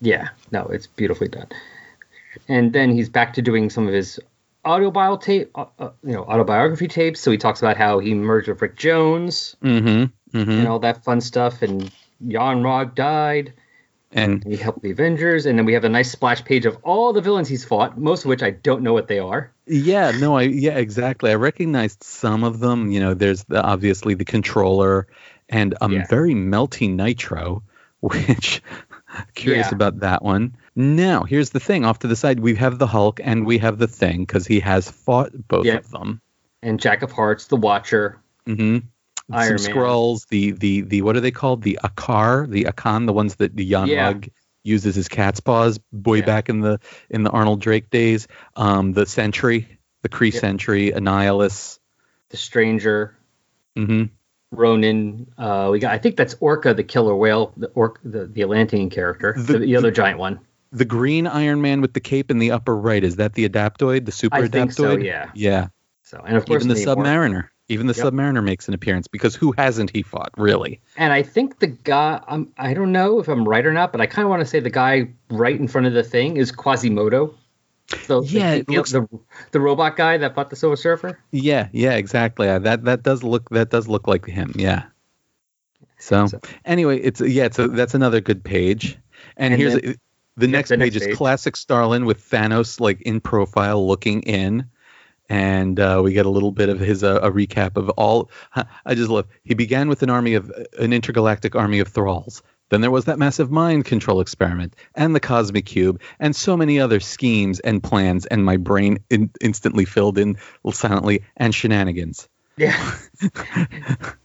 [0.04, 1.48] Yeah, no, it's beautifully done.
[2.50, 4.20] And then he's back to doing some of his
[4.66, 7.20] autobio tape, uh, uh, you know, autobiography tapes.
[7.20, 10.52] So he talks about how he merged with Rick Jones mm-hmm, mm-hmm.
[10.52, 11.92] and all that fun stuff, and
[12.26, 13.54] Yon-Rogg died.
[14.12, 17.14] and He helped the Avengers, and then we have a nice splash page of all
[17.14, 19.52] the villains he's fought, most of which I don't know what they are.
[19.66, 24.14] yeah no i yeah exactly i recognized some of them you know there's the, obviously
[24.14, 25.08] the controller
[25.48, 26.06] and um Yeah.
[26.10, 27.64] very melty nitro
[28.02, 28.62] which
[29.36, 29.76] curious Yeah.
[29.76, 33.20] about that one now here's the thing off to the side we have the hulk
[33.24, 35.76] and we have the thing because he has fought both Yeah.
[35.78, 36.22] of them
[36.62, 38.20] And Jack of Hearts, the Watcher.
[38.46, 38.80] hmm
[39.32, 39.76] Iron Some Man.
[39.84, 41.62] Skrulls, the the the what are they called?
[41.62, 44.12] The Akar, the Aakon, the ones that the Yon Yeah.
[44.14, 44.30] Rogg
[44.64, 46.26] uses as cat's paws, way Yeah.
[46.26, 48.28] back in the in the Arnold Drake days.
[48.58, 50.42] Um, the Sentry, the Kree Yep.
[50.42, 51.80] Sentry, Annihilus.
[52.30, 53.16] The Stranger,
[53.78, 54.06] hmm
[54.52, 55.32] Ronan.
[55.38, 55.94] Uh, we got.
[55.94, 59.60] I think that's Orka, the killer whale, the orc, the, the Atlantean character, The- the,
[59.60, 60.40] the other giant one.
[60.74, 64.06] The green Iron Man with the cape in the upper right is that the Adaptoid,
[64.06, 64.52] the Super I Adaptoid?
[64.52, 64.98] think so.
[64.98, 65.30] Yeah.
[65.34, 65.68] Yeah.
[66.02, 66.84] So, and of course, Even the.
[66.84, 67.48] Submariner.
[67.70, 68.08] Even the Yep.
[68.08, 70.82] Submariner makes an appearance because who hasn't he fought really?
[70.98, 74.02] And I think the guy, I'm, I don't know if I'm right or not, but
[74.02, 76.52] I kind of want to say the guy right in front of the thing is
[76.52, 77.34] Quasimodo.
[78.04, 79.08] So the- Yeah, it the, looks- the,
[79.52, 81.18] the robot guy that fought the Silver Surfer.
[81.32, 82.50] Yeah, yeah, exactly.
[82.50, 84.52] Uh, That that does look that does look like him.
[84.56, 84.84] Yeah.
[86.00, 88.98] So, So- anyway, it's yeah, it's a, that's another good page.
[89.38, 89.96] And, And here's then-
[90.38, 91.18] the next the page next is page.
[91.18, 94.70] classic Starlin with Thanos like in profile looking in.
[95.30, 98.30] And uh, we get a little bit of his uh, a recap of all.
[98.86, 99.28] I just love.
[99.44, 102.44] He began with an army of an intergalactic army of thralls.
[102.70, 106.80] Then there was that massive mind control experiment and the cosmic cube and so many
[106.80, 108.26] other schemes and plans.
[108.26, 110.38] And my brain in, instantly filled in
[110.72, 112.28] silently and shenanigans.
[112.58, 112.96] Yeah.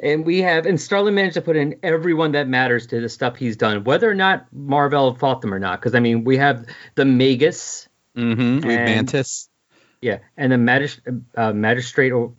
[0.00, 3.36] and we have, and Starlin managed to put in everyone that matters to the stuff
[3.36, 5.80] he's done, whether or not Marvel fought them or not.
[5.80, 8.66] Because I mean, we have the Magus, Mm-hmm.
[8.66, 9.48] With And- Mantis.
[10.00, 12.32] yeah, and the uh, magistrate, or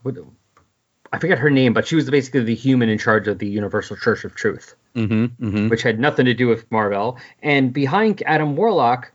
[1.13, 3.95] I forget her name, but she was basically the human in charge of the Universal
[3.97, 4.75] Church of Truth.
[4.95, 5.45] Mm-hmm.
[5.47, 5.69] Mm-hmm.
[5.69, 7.17] which had nothing to do with Marvel.
[7.43, 9.12] And behind Adam Warlock,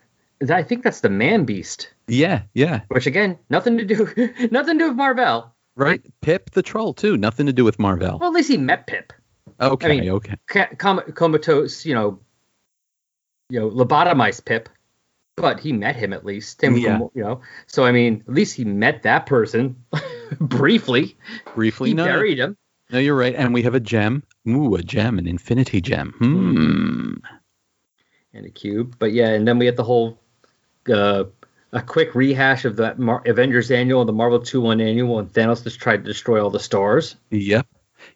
[0.49, 2.83] I think that's the Man Beast, Yeah, yeah.
[2.89, 4.07] which again, nothing to do,
[4.53, 5.53] nothing to do with Marvel.
[5.77, 6.03] Right.
[6.21, 7.17] Pip the troll too.
[7.17, 8.19] Nothing to do with Marvel.
[8.19, 9.13] Well, at least he met Pip,
[9.61, 9.87] Okay.
[9.87, 10.35] I mean- okay.
[10.79, 12.19] Com- comatose, you know,
[13.51, 14.69] you know, lobotomized Pip,
[15.37, 16.63] but he met him at least.
[16.63, 16.99] And, Yeah.
[17.15, 19.77] You know, so I mean, at least he met that person
[20.41, 21.17] briefly.
[21.55, 21.89] Briefly.
[21.91, 22.57] He no, buried him.
[22.91, 23.35] no, you're right.
[23.35, 24.23] And we have a gem.
[24.49, 26.15] Ooh, a gem, an infinity gem.
[26.19, 27.15] Hmm.
[28.33, 28.97] in a cube.
[28.99, 30.19] But yeah, and then we had the whole
[30.93, 31.25] uh,
[31.75, 35.31] a quick rehash of the Mar- Avengers annual, and the Marvel 2 1 annual, and
[35.33, 37.17] Thanos just tried to destroy all the stars.
[37.31, 37.67] Yep.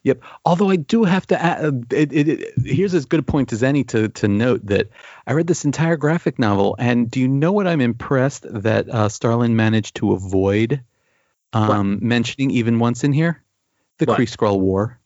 [0.03, 0.21] Yep.
[0.45, 3.63] Although I do have to add, it, it, it, here's as good a point as
[3.63, 4.89] any to, to note that
[5.27, 9.09] I read this entire graphic novel, and do you know what I'm impressed that uh,
[9.09, 10.83] Starlin managed to avoid
[11.53, 13.43] um, mentioning even once in here?
[13.97, 14.99] The Kree Skrull War.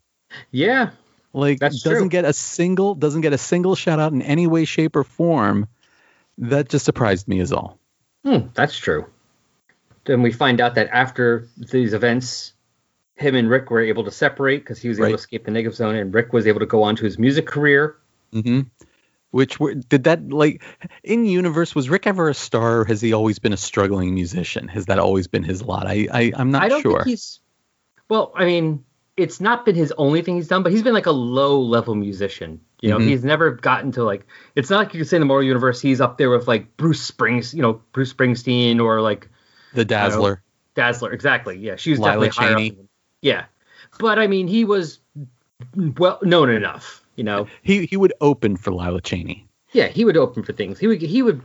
[0.52, 0.92] Yeah,
[1.34, 2.10] Like That's doesn't true.
[2.10, 5.68] get a single doesn't get a single shout out in any way, shape, or form.
[6.40, 7.80] That just surprised me, is all.
[8.24, 9.08] Hmm, that's true.
[10.06, 12.54] Then we find out that after these events,
[13.16, 15.10] him and Rick were able to separate because he was able Right.
[15.12, 17.48] to escape the negative zone, and Rick was able to go on to his music
[17.48, 17.98] career.
[18.32, 18.62] hmm
[19.32, 20.64] Which were, did that like
[21.04, 21.76] in universe?
[21.76, 22.82] Was Rick ever a star?
[22.82, 24.68] Or has he always been a struggling musician?
[24.68, 25.88] Has that always been his lot?
[25.88, 27.00] I, I I'm not I don't sure.
[27.00, 27.40] think he's.
[28.10, 28.86] Well, I mean,
[29.18, 31.96] it's not been his only thing he's done, but he's been like a low level
[31.96, 32.60] musician.
[32.82, 33.08] You know, Mhm.
[33.08, 34.26] he's never gotten to like.
[34.56, 36.76] It's not like you can say in the Marvel universe he's up there with like
[36.78, 39.30] Bruce Springs, you know, Bruce Springsteen or like
[39.74, 40.42] the Dazzler.
[40.76, 41.12] Dazzler.
[41.12, 41.58] Exactly.
[41.58, 42.78] Yeah, she was Lila definitely higher up Cheney.
[43.22, 43.46] Yeah,
[44.00, 45.00] but I mean, he was
[45.76, 47.02] well known enough.
[47.16, 49.48] You know, he he would open for Lila Cheney.
[49.72, 50.80] Yeah, he would open for things.
[50.80, 51.42] He would he would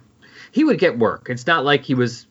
[0.51, 1.27] he would get work.
[1.29, 2.27] It's not like he was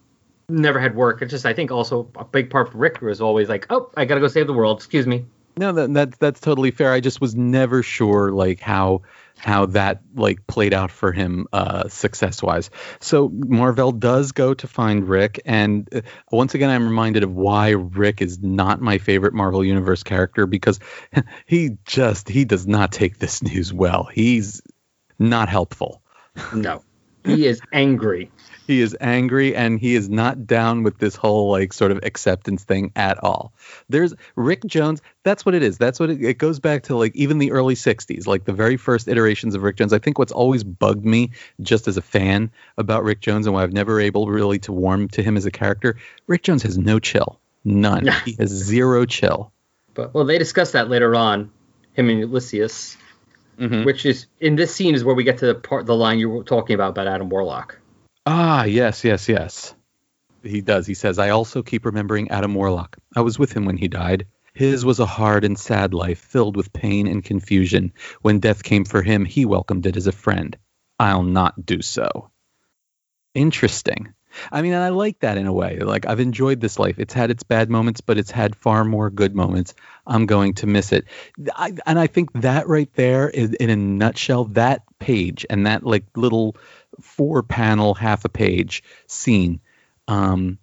[0.48, 1.22] never had work.
[1.22, 4.04] It's just I think also a big part for Rick was always like, oh, I
[4.04, 4.78] gotta go save the world.
[4.78, 5.26] Excuse me.
[5.56, 6.92] No, that, that's that's totally fair.
[6.92, 9.02] I just was never sure like how
[9.36, 12.70] how that like played out for him uh, success wise.
[13.00, 17.70] So Mar-Vell does go to find Rick, and uh, once again, I'm reminded of why
[17.70, 20.78] Rick is not my favorite Marvel Universe character because
[21.46, 24.04] he just he does not take this news well.
[24.04, 24.62] He's
[25.18, 26.02] not helpful.
[26.54, 26.84] No,
[27.24, 28.30] he is angry
[28.68, 32.64] he is angry and he is not down with this whole like sort of acceptance
[32.64, 33.54] thing at all.
[33.88, 35.00] There's Rick Jones.
[35.24, 35.78] That's what it is.
[35.78, 38.76] That's what it, it goes back to like even the early 60s, like the very
[38.76, 39.94] first iterations of Rick Jones.
[39.94, 41.30] I think what's always bugged me
[41.62, 45.08] just as a fan about Rick Jones and why I've never able really to warm
[45.08, 45.96] to him as a character,
[46.26, 47.40] Rick Jones has no chill.
[47.64, 48.06] None.
[48.26, 49.50] he has zero chill.
[49.94, 51.50] But well, they discuss that later on,
[51.94, 52.98] him and Elysius.
[53.58, 53.82] Mm-hmm.
[53.82, 56.30] Which is in this scene is where we get to the part the line you
[56.30, 57.80] were talking about about Adam Warlock.
[58.30, 59.74] Ah, yes, yes, yes.
[60.42, 60.86] He does.
[60.86, 62.98] He says, I also keep remembering Adam Warlock.
[63.16, 64.26] I was with him when he died.
[64.52, 67.94] His was a hard and sad life filled with pain and confusion.
[68.20, 70.54] When death came for him, he welcomed it as a friend.
[71.00, 72.30] I'll not do so.
[73.32, 74.12] Interesting.
[74.52, 75.78] I mean, and I like that in a way.
[75.78, 76.98] Like, I've enjoyed this life.
[76.98, 79.74] It's had its bad moments, but it's had far more good moments.
[80.06, 81.06] I'm going to miss it.
[81.56, 85.82] I, and I think that right there, is, in a nutshell, that page and that,
[85.82, 86.56] like, little
[87.00, 89.60] four panel, half a page scene
[90.06, 90.58] um,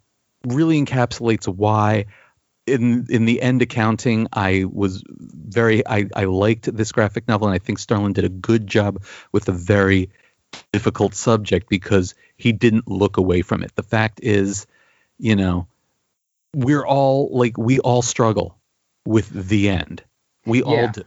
[0.45, 2.05] really encapsulates why
[2.67, 7.53] in in the end accounting i was very I, I liked this graphic novel and
[7.53, 10.09] i think starlin did a good job with a very
[10.71, 13.76] difficult subject because he didn't look away from it.
[13.76, 14.67] The fact is
[15.17, 15.67] you know
[16.53, 18.57] we're all like we all struggle
[19.05, 20.03] with the end.
[20.45, 20.65] We yeah.
[20.65, 21.03] all do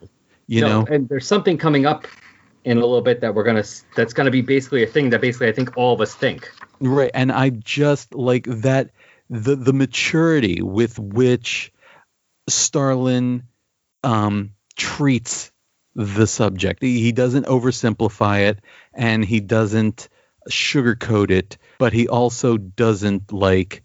[0.46, 0.86] you no, know?
[0.86, 2.06] and there's something coming up
[2.68, 3.64] in a little bit that we're gonna
[3.96, 6.52] that's gonna be basically a thing that basically I think all of us think.
[6.80, 8.90] Right, and I just like that
[9.30, 11.72] the the maturity with which
[12.46, 13.44] Starlin
[14.04, 15.50] um, treats
[15.94, 16.82] the subject.
[16.82, 18.60] He doesn't oversimplify it,
[18.92, 20.10] and he doesn't
[20.50, 23.82] sugarcoat it, but he also doesn't like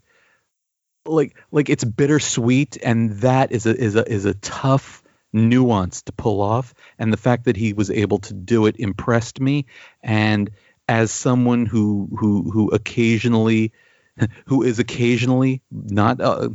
[1.06, 5.02] like like it's bittersweet, and that is a is a is a tough
[5.34, 6.72] nuance to pull off.
[6.98, 9.66] And the fact that he was able to do it impressed me.
[10.02, 10.50] And
[10.88, 13.72] as someone who who who occasionally
[14.46, 16.50] who is occasionally not uh,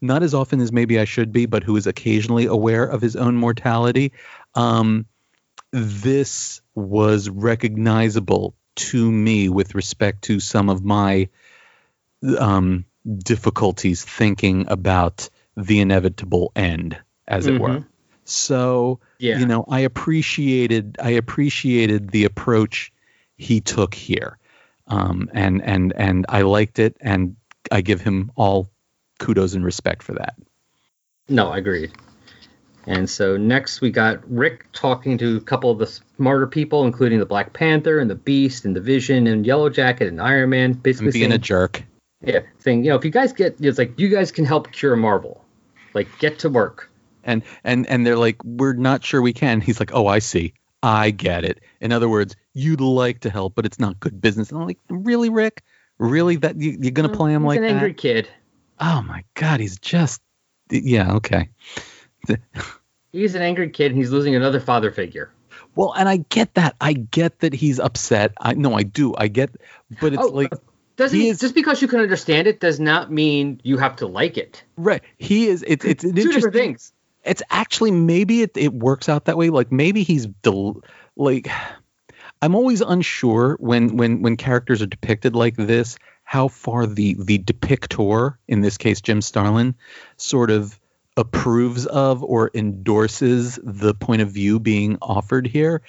[0.00, 3.16] not as often as maybe I should be, but who is occasionally aware of his
[3.16, 4.12] own mortality.
[4.54, 5.06] Um,
[5.70, 11.28] this was recognizable to me with respect to some of my
[12.38, 12.84] um,
[13.18, 17.56] difficulties thinking about the inevitable end, as mm-hmm.
[17.56, 17.86] it were.
[18.24, 19.38] So yeah.
[19.38, 22.92] you know, I appreciated I appreciated the approach
[23.36, 24.38] he took here,
[24.86, 27.36] um, and and and I liked it, and
[27.70, 28.70] I give him all
[29.18, 30.36] kudos and respect for that.
[31.28, 31.90] No, I agree.
[32.86, 37.20] And so next we got Rick talking to a couple of the smarter people, including
[37.20, 40.72] the Black Panther and the Beast and the Vision and Yellow Jacket and Iron Man.
[40.72, 41.82] Basically, and being saying, a jerk.
[42.24, 44.94] Yeah, saying you know if you guys get it's like you guys can help cure
[44.94, 45.44] Marvel,
[45.94, 46.91] like get to work
[47.24, 49.60] and and and they're like we're not sure we can.
[49.60, 50.54] He's like oh i see.
[50.82, 51.60] I get it.
[51.80, 54.50] In other words you'd like to help but it's not good business.
[54.50, 55.62] And i'm like really rick?
[55.98, 56.36] Really?
[56.36, 57.70] That you, are gonna mm, play him he's like an that?
[57.70, 58.28] angry kid.
[58.80, 59.60] Oh my god.
[59.60, 60.20] He's just
[60.70, 61.48] yeah okay.
[63.12, 65.30] He's an angry kid and he's losing another father figure.
[65.74, 66.76] Well and i get that.
[66.80, 68.32] I get that he's upset.
[68.40, 69.14] I no i do.
[69.16, 69.50] I get
[70.00, 70.52] but it's oh, like
[70.96, 74.06] doesn't he is, just because you can understand it does not mean you have to
[74.06, 74.62] like it.
[74.76, 75.02] Right.
[75.16, 75.64] He is.
[75.66, 76.92] It's it's two different things
[77.24, 79.50] it's actually maybe it, it works out that way.
[79.50, 80.82] Like maybe he's del-
[81.16, 81.48] like
[82.40, 87.38] I'm always unsure when when when characters are depicted like this how far the the
[87.38, 89.74] depictor in this case Jim Starlin
[90.16, 90.78] sort of
[91.16, 95.82] approves of or endorses the point of view being offered here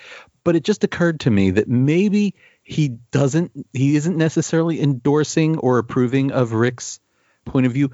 [0.44, 5.78] but it just occurred to me that maybe he doesn't he isn't necessarily endorsing or
[5.78, 7.00] approving of Rick's
[7.46, 7.92] point of view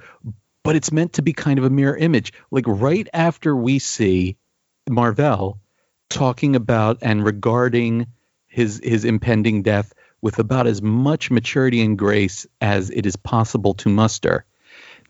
[0.63, 2.33] but it's meant to be kind of a mirror image.
[2.51, 4.37] Like right after we see
[4.89, 5.59] Mar-Vell
[6.09, 8.07] talking about and regarding
[8.47, 13.73] his his impending death with about as much maturity and grace as it is possible
[13.75, 14.45] to muster,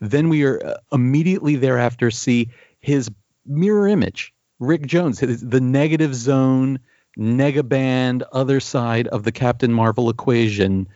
[0.00, 3.10] then we are uh, immediately thereafter see his
[3.46, 6.78] mirror image, Rick Jones, his, the negative zone,
[7.18, 10.86] negaband, other side of the Captain Marvel equation,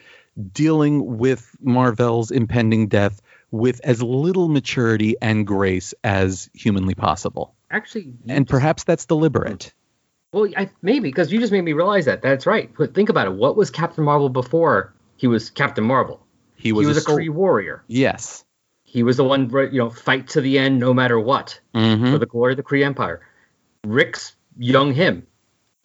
[0.52, 3.20] dealing with Mar-Vell's impending death
[3.54, 7.54] with as little maturity and grace as humanly possible.
[7.70, 9.72] Actually, and perhaps that's deliberate.
[10.32, 12.20] Well, I, maybe because you just made me realize that.
[12.20, 12.68] That's right.
[12.76, 13.34] But think about it.
[13.34, 16.20] What was Captain Marvel before he was Captain Marvel?
[16.56, 17.84] He was, he was a, Kree warrior.
[17.86, 18.44] Yes.
[18.82, 22.10] He was the one, you know, fight to the end, no matter what, Mhm.
[22.10, 23.20] for the glory of the Kree Empire.
[23.86, 25.26] Rick's young him,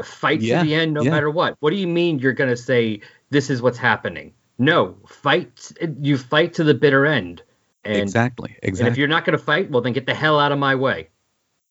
[0.02, 1.12] fight Yeah, to the end, no yeah.
[1.12, 1.56] matter what.
[1.60, 4.34] What do you mean you're gonna say this is what's happening?
[4.58, 5.72] No, fight.
[6.02, 7.44] You fight to the bitter end.
[7.84, 8.58] And, exactly.
[8.62, 11.10] and if you're not gonna fight, well, then get the hell out of my way.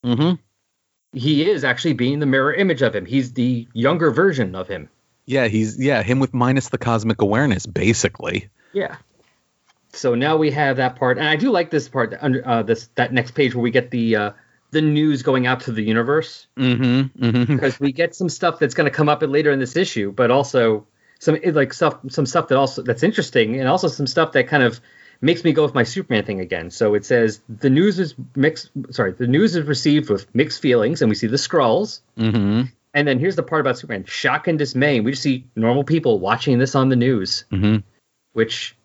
[0.04, 0.36] Mm-hmm.
[1.12, 3.06] He is actually being the mirror image of him.
[3.06, 4.88] He's the younger version of him.
[5.26, 8.48] Yeah, he's yeah him with minus the cosmic awareness, basically.
[8.72, 8.96] Yeah.
[9.92, 13.12] So now we have that part, and I do like this part, uh, this that
[13.12, 14.30] next page where we get the uh,
[14.70, 17.24] the news going out to the universe Mm-hmm.
[17.24, 17.52] mm-hmm.
[17.52, 20.30] because we get some stuff that's going to come up later in this issue, but
[20.30, 20.86] also
[21.18, 24.62] some like stuff some stuff that also that's interesting, and also some stuff that kind
[24.62, 24.80] of
[25.20, 26.70] makes me go with my Superman thing again.
[26.70, 28.70] So it says the news is mixed.
[28.90, 32.00] Sorry, the news is received with mixed feelings, and we see the Skrulls.
[32.16, 32.62] Mm-hmm.
[32.94, 35.00] And then here's the part about Superman: shock and dismay.
[35.00, 37.78] We just see normal people watching this on the news Mm-hmm.
[38.32, 38.76] which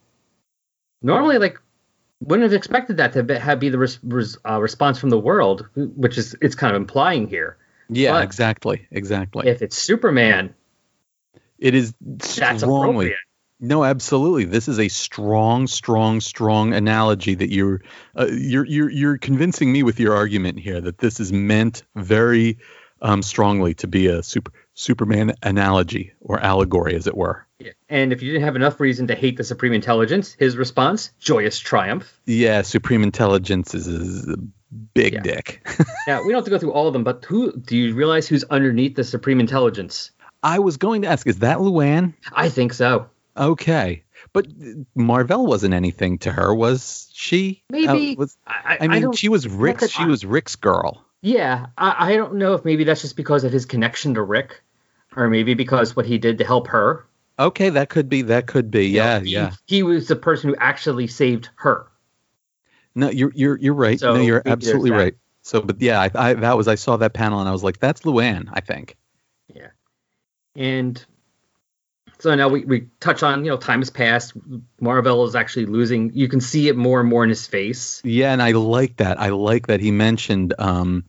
[1.02, 1.60] normally like
[2.22, 5.20] wouldn't have expected that to be, have be the res, res, uh, response from the
[5.20, 7.58] world, which is it's kind of implying here.
[7.90, 8.88] Yeah, But- exactly.
[8.92, 9.48] Exactly.
[9.48, 10.54] If it's Superman,
[11.60, 12.30] it is that's
[12.62, 13.18] strongly appropriate.
[13.64, 14.44] No, absolutely.
[14.44, 17.82] This is a strong, strong, strong analogy that you're
[18.14, 22.58] uh, you're you're you're convincing me with your argument here that this is meant very
[23.02, 27.48] um, strongly to be a super Superman analogy or allegory, as it were.
[27.60, 27.72] Yeah.
[27.88, 31.58] And if you didn't have enough reason to hate the Supreme Intelligence, his response: joyous
[31.58, 32.20] triumph.
[32.26, 34.36] Yeah, supreme intelligence is, is a
[34.94, 35.22] big Yeah.
[35.22, 35.66] dick.
[36.08, 38.28] yeah, we don't have to go through all of them, but who do you realize
[38.28, 40.12] who's underneath the Supreme Intelligence?
[40.42, 42.14] I was going to ask, is that Lou-Ann?
[42.34, 43.08] I think so.
[43.36, 44.48] Okay, but
[44.96, 47.64] Mar-Vell wasn't anything to her, was she?
[47.70, 48.14] Maybe.
[48.14, 49.90] Uh, was, I, I mean, don't- she was Rick's.
[49.90, 51.04] She I- was Rick's girl.
[51.22, 54.62] Yeah, I, I don't know if maybe that's just because of his connection to Rick,
[55.16, 57.06] or maybe because what he did to help her.
[57.40, 58.24] Okay, that could be.
[58.24, 58.88] That could be.
[58.88, 59.52] You know, Yeah, he- yeah.
[59.66, 61.88] He was the person who actually saved her.
[62.94, 64.00] No, you're you're you're right.
[64.00, 65.16] So no, you're absolutely right.
[65.42, 67.80] So, but yeah, I, I that was I saw that panel and I was like,
[67.80, 68.50] that's Lou-Ann.
[68.54, 68.98] I think.
[69.54, 69.70] Yeah,
[70.56, 71.04] and
[72.24, 74.32] so now we, we touch on, you know, time has passed.
[74.80, 76.14] Marvel is actually losing.
[76.14, 78.02] You can see it more and more in his face.
[78.06, 79.20] Yeah, and I like that.
[79.20, 80.54] I like that he mentioned.
[80.58, 81.04] Um,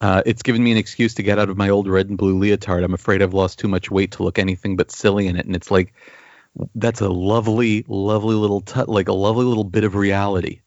[0.00, 2.36] uh, it's given me an excuse to get out of my old red and blue
[2.36, 2.82] leotard.
[2.82, 5.46] I'm afraid I've lost too much weight to look anything but silly in it.
[5.46, 5.94] And it's like,
[6.74, 10.62] that's a lovely, lovely little, t- like a lovely little bit of reality,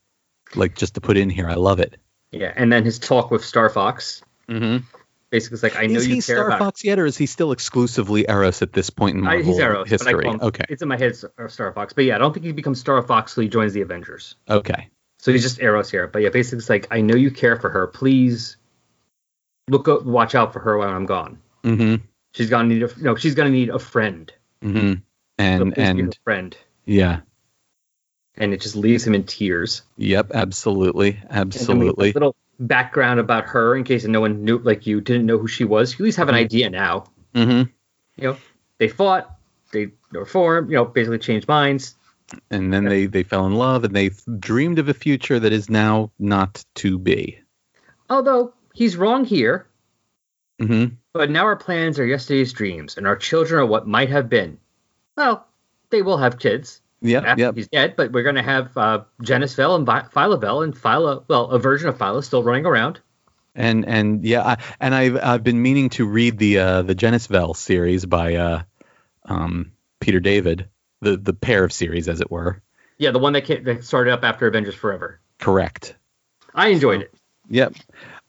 [0.56, 1.50] like just to put in here.
[1.50, 1.98] I love it.
[2.32, 2.54] Yeah.
[2.56, 4.22] And then his talk with Star Fox.
[4.48, 4.86] Mm-hmm.
[5.32, 7.16] Basically, it's like, I know Is you he care Star about Fox yet, or is
[7.18, 10.24] he still exclusively Eros at this point in I, Marvel he's but I history?
[10.24, 11.94] call him, Okay, It's in my head, Star Fox.
[11.94, 14.36] But yeah, I don't think he becomes Star Fox till he joins the Avengers.
[14.50, 14.90] okay.
[15.20, 16.08] So he's just Eros here.
[16.08, 17.88] But yeah, basically, it's like, I know you care for her.
[17.88, 18.56] Please
[19.70, 21.40] look, up, watch out for her when I'm gone.
[21.64, 22.04] Mm-hmm.
[22.34, 24.32] She's gonna need a, no, she's gonna need a friend.
[24.64, 24.94] Mm-hmm.
[24.94, 25.02] So
[25.38, 26.58] And her and friend.
[26.86, 27.20] yeah,
[28.38, 29.82] And it just leaves him in tears.
[29.98, 32.12] yep, absolutely, And then we have absolutely.
[32.14, 35.64] little background about her in case no one knew, like you didn't know who she
[35.64, 35.94] was.
[35.94, 37.06] You at least have an idea now.
[37.34, 37.70] Mm-hmm.
[38.22, 38.38] You know,
[38.78, 39.36] they fought,
[39.72, 41.96] they were formed, you know, basically changed minds.
[42.52, 45.68] And then they they fell in love, and they dreamed of a future that is
[45.70, 47.40] now not to be.
[48.10, 49.66] Although he's wrong here,
[50.62, 50.96] Mm-hmm.
[51.14, 54.60] but now our plans are yesterday's dreams, and our children are what might have been.
[55.16, 55.48] Well,
[55.90, 57.56] they will have kids Yep, after yep.
[57.56, 61.46] he's dead, but we're going to have uh, Genis-Vell and Vi- Phyla-Vell and Phyla, well,
[61.46, 63.00] a version of Phyla still running around.
[63.56, 67.54] And and yeah, I, and I've I've been meaning to read the uh, the Genis-Vell
[67.54, 68.62] series by uh,
[69.26, 70.68] um, Peter David,
[71.02, 72.62] the the pair of series, as it were.
[72.98, 75.20] Yeah, the one that, came, that started up after Avengers Forever.
[75.40, 75.96] Correct.
[76.54, 77.14] I enjoyed it.
[77.50, 77.76] Yep.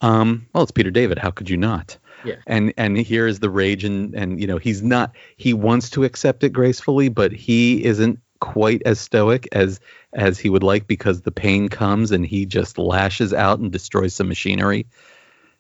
[0.00, 1.18] Um, well, it's Peter David.
[1.18, 1.98] How could you not?
[2.24, 2.36] Yeah.
[2.46, 5.14] And and here is the rage, and and you know he's not.
[5.36, 9.78] He wants to accept it gracefully, but he isn't quite as stoic as
[10.12, 14.14] as he would like because the pain comes and he just lashes out and destroys
[14.14, 14.86] some machinery.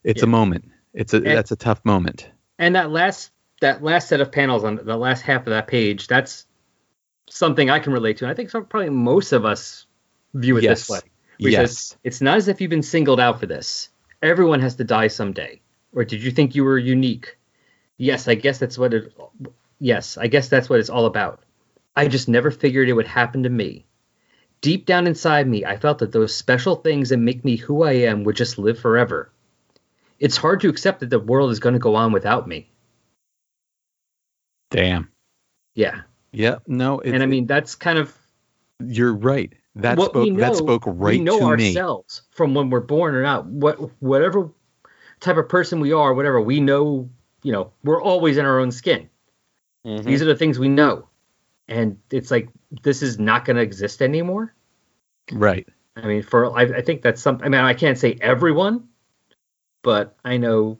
[0.02, 0.70] It's a moment.
[0.94, 2.28] It's a And- that's a tough moment.
[2.58, 6.06] And that last that last set of panels on the last half of that page,
[6.06, 6.46] that's
[7.28, 8.24] something I can relate to.
[8.24, 9.86] And I think so probably most of us
[10.34, 10.80] view it Yes.
[10.80, 11.00] this way.
[11.38, 11.70] He Yes.
[11.70, 13.90] says, it's not as if you've been singled out for this.
[14.22, 15.60] Everyone has to die someday.
[15.94, 17.36] Or did you think you were unique?
[17.98, 19.12] Yes, I guess that's what it
[19.78, 21.42] Yes, I guess that's what it's all about.
[21.96, 23.86] I just never figured it would happen to me.
[24.60, 27.92] Deep down inside me, I felt that those special things that make me who I
[27.92, 29.32] am would just live forever.
[30.18, 32.70] It's hard to accept that the world is going to go on without me.
[34.70, 35.10] Damn.
[35.74, 36.02] Yeah.
[36.32, 36.56] Yeah.
[36.66, 37.00] No.
[37.00, 38.14] It's, and I mean, that's kind of
[38.84, 39.52] you're right.
[39.76, 40.38] That what we spoke.
[40.38, 40.40] know.
[40.40, 41.68] that spoke right we know to me.
[41.68, 43.46] ourselves from when we're born or not.
[43.46, 44.50] What whatever
[45.20, 47.08] type of person we are, whatever we know
[47.42, 49.08] you know, we're always in our own skin.
[49.86, 50.06] Mm-hmm.
[50.06, 51.08] These are the things we know.
[51.70, 52.48] And it's like
[52.82, 54.54] this is not going to exist anymore.
[55.32, 55.66] Right.
[55.96, 57.46] I mean, for I, I think that's something.
[57.46, 58.88] I mean, I can't say everyone,
[59.82, 60.78] but I know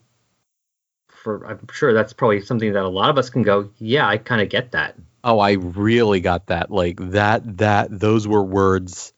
[1.08, 3.70] for I'm sure that's probably something that a lot of us can go.
[3.78, 4.96] Yeah, I kind of get that.
[5.22, 6.70] Oh, I really got that.
[6.70, 7.58] Like that.
[7.58, 9.12] That those were words.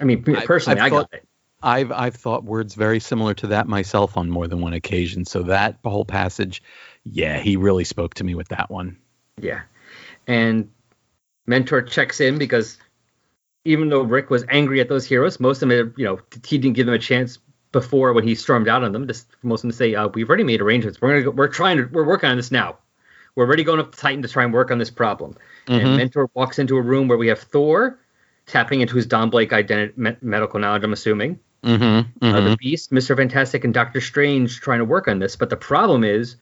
[0.00, 1.28] I mean, I- personally, I've I got it.
[1.62, 5.24] I've I've thought words very similar to that myself on more than one occasion.
[5.24, 6.62] So that whole passage,
[7.04, 8.98] yeah, he really spoke to me with that one.
[9.40, 9.62] Yeah,
[10.26, 10.70] and
[11.46, 12.78] mentor checks in because
[13.64, 16.76] even though Rick was angry at those heroes, most of them, you know, he didn't
[16.76, 17.38] give them a chance
[17.72, 19.06] before when he stormed out on them.
[19.06, 21.00] Just most of them say, uh, "We've already made arrangements.
[21.00, 22.78] We're gonna go, we're trying to we're working on this now.
[23.34, 25.36] We're already going up to Titan to try and work on this problem."
[25.68, 25.96] And Mhm.
[25.96, 27.98] mentor walks into a room where we have Thor
[28.46, 30.84] tapping into his Don Blake identity, me- medical knowledge.
[30.84, 31.40] I'm assuming.
[31.64, 32.24] Mm-hmm.
[32.24, 35.34] uh, the Beast, Mister Fantastic, and Doctor Strange trying to work on this.
[35.34, 36.36] But the problem is,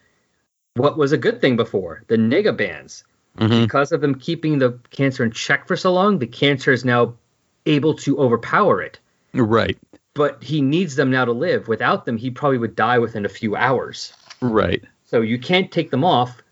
[0.75, 3.05] what was a good thing before the nega bands,
[3.39, 3.63] Mhm.
[3.63, 7.15] because of them keeping the cancer in check for so long, the cancer is now
[7.67, 8.99] able to overpower it.
[9.33, 9.77] Right.
[10.15, 11.67] But he needs them now to live.
[11.67, 14.13] Without them, he probably would die within a few hours.
[14.41, 14.85] Right.
[15.07, 16.43] So you can't take them off,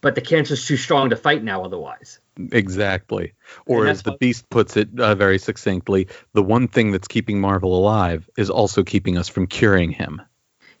[0.00, 2.18] but the cancer's too strong to fight now otherwise.
[2.52, 3.34] Exactly.
[3.66, 7.76] Or as the Beast puts it uh, very succinctly, the one thing that's keeping Marvel
[7.76, 10.22] alive is also keeping us from curing him.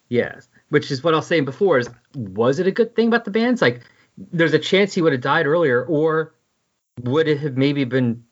[0.08, 1.78] Yes, which is what I was saying before.
[1.78, 3.60] Is was it a good thing about the bands?
[3.60, 3.82] Like,
[4.32, 6.34] there's a chance he would have died earlier, or
[7.02, 8.24] would it have maybe been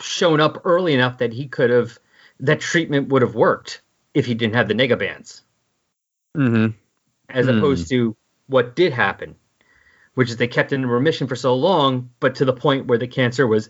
[0.00, 1.98] shown up early enough that he could have
[2.40, 3.82] that treatment would have worked
[4.14, 5.42] if he didn't have the nega bands,
[6.36, 6.76] Mm-hmm.
[7.28, 7.58] as Hmm.
[7.58, 8.16] opposed to
[8.46, 9.36] what did happen,
[10.14, 12.98] which is they kept it in remission for so long, but to the point where
[12.98, 13.68] the cancer was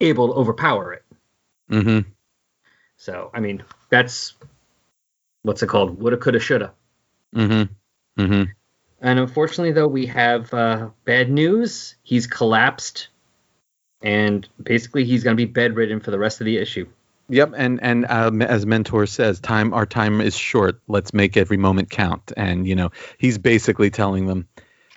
[0.00, 1.04] able to overpower it.
[1.70, 2.08] Mm-hmm.
[2.96, 4.34] So, I mean, that's
[5.42, 6.00] what's it called?
[6.00, 6.72] Woulda, coulda, shoulda.
[7.34, 8.22] Mm-hmm.
[8.22, 8.50] Mm-hmm.
[9.00, 11.94] And unfortunately, though, we have uh, bad news.
[12.02, 13.08] He's collapsed,
[14.02, 16.86] and basically, he's going to be bedridden for the rest of the issue.
[17.28, 20.80] Yep, and and um, as mentor says, time our time is short.
[20.88, 22.32] Let's make every moment count.
[22.36, 24.48] And you know, he's basically telling them,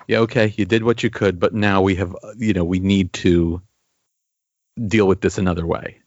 [0.08, 2.80] yeah, okay, you did what you could, but now we have, uh, you know, we
[2.80, 3.60] need to
[4.86, 5.98] deal with this another way.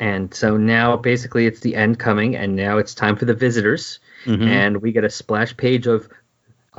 [0.00, 4.00] And so now, basically, it's the end coming, and now it's time for the visitors.
[4.24, 4.46] Mhm.
[4.46, 6.08] And we get a splash page of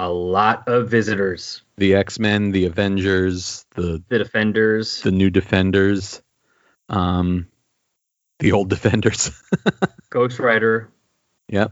[0.01, 6.21] a lot of visitors the X Men, the Avengers, the the Defenders, the new Defenders,
[6.89, 7.47] um,
[8.39, 9.31] the old Defenders.
[10.09, 10.89] Ghost Rider.
[11.47, 11.71] yep.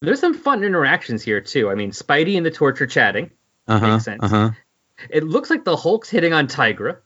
[0.00, 1.70] There's some fun interactions here, too.
[1.70, 3.30] I mean, Spidey and the Torch chatting.
[3.66, 3.88] Uh huh.
[3.92, 4.22] Makes sense.
[4.22, 4.50] Uh huh.
[5.08, 6.98] It looks like the Hulk's hitting on Tigra.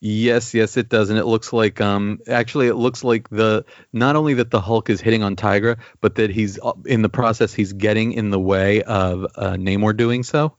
[0.00, 4.16] Yes, yes, it does, and it looks like um actually it looks like the not
[4.16, 7.54] only that the Hulk is hitting on Tigra, but that he's uh, in the process
[7.54, 10.56] he's getting in the way of uh, Namor doing so.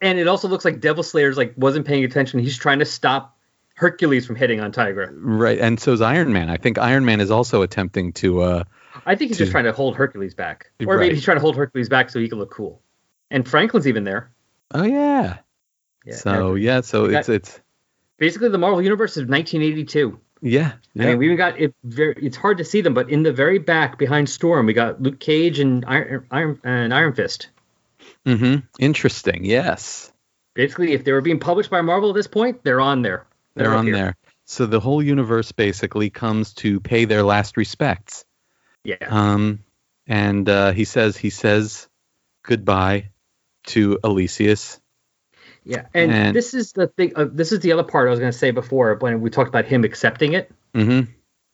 [0.00, 2.40] And it also looks like Devil Slayer's like wasn't paying attention.
[2.40, 3.38] He's trying to stop
[3.74, 5.08] Hercules from hitting on Tigra.
[5.12, 6.50] Right, and so is Iron Man.
[6.50, 8.42] I think Iron Man is also attempting to.
[8.42, 8.64] uh
[9.06, 11.00] I think he's just trying to hold Hercules back, or Right.
[11.00, 12.80] maybe he's trying to hold Hercules back so he can look cool.
[13.30, 14.30] And Franklin's even there.
[14.72, 15.38] Oh yeah.
[16.04, 16.14] Yeah.
[16.16, 17.60] so yeah, so it's it's
[18.24, 20.18] basically the Marvel Universe is 1982.
[20.40, 20.72] yeah.
[20.98, 21.74] I mean, we even got it.
[21.84, 25.02] Very, it's hard to see them, but in the very back behind Storm, we got
[25.02, 27.48] Luke Cage and Iron, Iron and Iron Fist.
[28.24, 28.64] mm-hmm.
[28.78, 29.44] Interesting.
[29.44, 30.10] Yes,
[30.54, 33.26] Basically, if they were being published by Marvel at this point, they're on there.
[33.56, 33.94] they're up on here.
[33.94, 34.16] there.
[34.46, 38.24] So the whole universe basically comes to pay their last respects.
[38.84, 38.96] Yeah.
[39.08, 39.64] Um,
[40.06, 41.88] and uh, he says he says
[42.42, 43.10] goodbye
[43.68, 44.80] to Elysius.
[45.64, 47.12] Yeah, and, And- this is the thing.
[47.16, 49.48] Uh, this is the other part I was going to say before when we talked
[49.48, 50.50] about him accepting it.
[50.74, 51.10] Mm-hmm.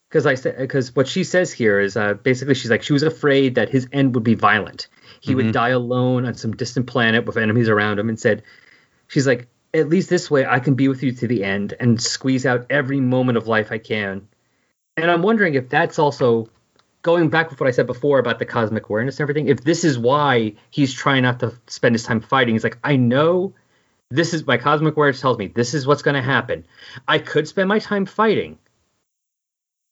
[0.08, 3.04] Because I said because what she says here is uh, basically she's like she was
[3.04, 4.88] afraid that his end would be violent.
[5.20, 5.36] He Mhm.
[5.36, 8.42] would die alone on some distant planet with enemies around him, and said
[9.06, 12.02] she's like at least this way I can be with you to the end and
[12.02, 14.26] squeeze out every moment of life I can.
[14.96, 16.48] And I'm wondering if that's also
[17.02, 19.46] going back with what I said before about the cosmic awareness and everything.
[19.46, 22.96] If this is why he's trying not to spend his time fighting, he's like I
[22.96, 23.54] know
[24.10, 26.66] this is my cosmic awareness tells me this is what's going to happen.
[27.06, 28.58] I could spend my time fighting,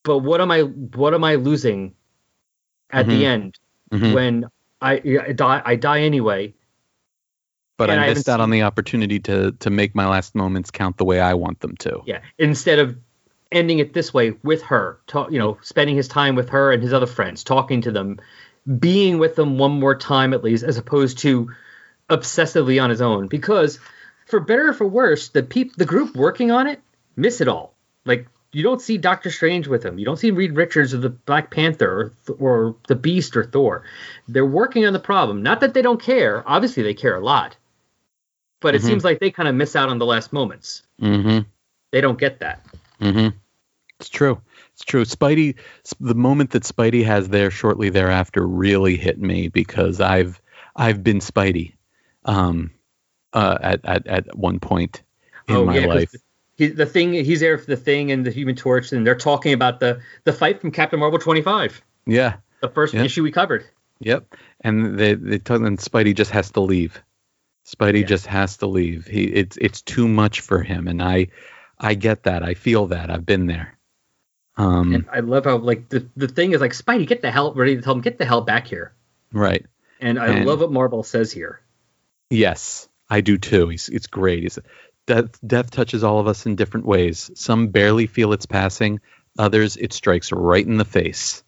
[0.05, 1.95] but what am I what am I losing
[2.91, 3.09] at Mhm.
[3.11, 3.59] the end
[3.93, 4.13] Mhm.
[4.15, 4.45] when
[4.81, 6.55] I, I die I die anyway?
[7.77, 10.71] But I I missed haven't out on the opportunity to to make my last moments
[10.71, 12.03] count the way I want them to.
[12.07, 12.97] Yeah, instead of
[13.53, 16.83] ending it this way with her, talk, you know, spending his time with her and
[16.83, 18.21] his other friends, talking to them,
[18.79, 21.51] being with them one more time at least, as opposed to
[22.11, 23.27] obsessively on his own.
[23.29, 23.79] Because
[24.29, 26.81] for better or for worse, the peop- the group working on it
[27.17, 27.75] miss it all.
[28.05, 29.99] Like you don't see Doctor Strange with him.
[29.99, 33.85] You don't see Reed Richards or the Black Panther or, or the Beast or Thor.
[34.27, 35.43] They're working on the problem.
[35.43, 36.43] Not that they don't care.
[36.49, 37.57] Obviously, they care a lot.
[38.61, 38.87] But it Mhm.
[38.87, 40.83] seems like they kind of miss out on the last moments.
[41.01, 41.47] Mm-hmm.
[41.93, 42.65] They don't get that.
[43.01, 43.37] Mm-hmm.
[44.01, 44.41] It's true.
[44.75, 45.05] It's true.
[45.05, 45.57] Spidey,
[46.01, 50.41] the moment that Spidey has there shortly thereafter really hit me because I've
[50.75, 51.73] I've been Spidey,
[52.25, 52.71] um,
[53.33, 55.03] uh, at at at one point
[55.49, 56.15] in oh my yeah, life.
[56.57, 59.53] He, the thing he's there for the thing and the Human Torch, and they're talking
[59.53, 62.37] about the the fight from Captain Marvel 25, Yeah.
[62.61, 63.05] the first Yeah.
[63.05, 63.65] issue we covered.
[64.01, 64.35] Yep.
[64.63, 67.01] And they they tell and Spidey just has to leave.
[67.67, 68.07] Spidey Yeah.
[68.07, 69.07] just has to leave.
[69.07, 71.29] He it's it's too much for him, and I
[71.79, 72.43] I get that.
[72.43, 73.11] I feel that.
[73.11, 73.77] I've been there.
[74.57, 74.93] Um.
[74.95, 77.77] And I love how like the, the thing is like Spidey, get the hell ready
[77.77, 78.93] to tell him get the hell back here.
[79.33, 79.65] right.
[80.01, 81.61] And I And- love what Marvel says here.
[82.31, 83.69] Yes, I do too.
[83.69, 84.43] He's it's great.
[84.43, 84.59] He's
[85.07, 87.31] death death touches all of us in different ways.
[87.35, 89.01] Some barely feel its passing.
[89.39, 91.43] Others it strikes right in the face.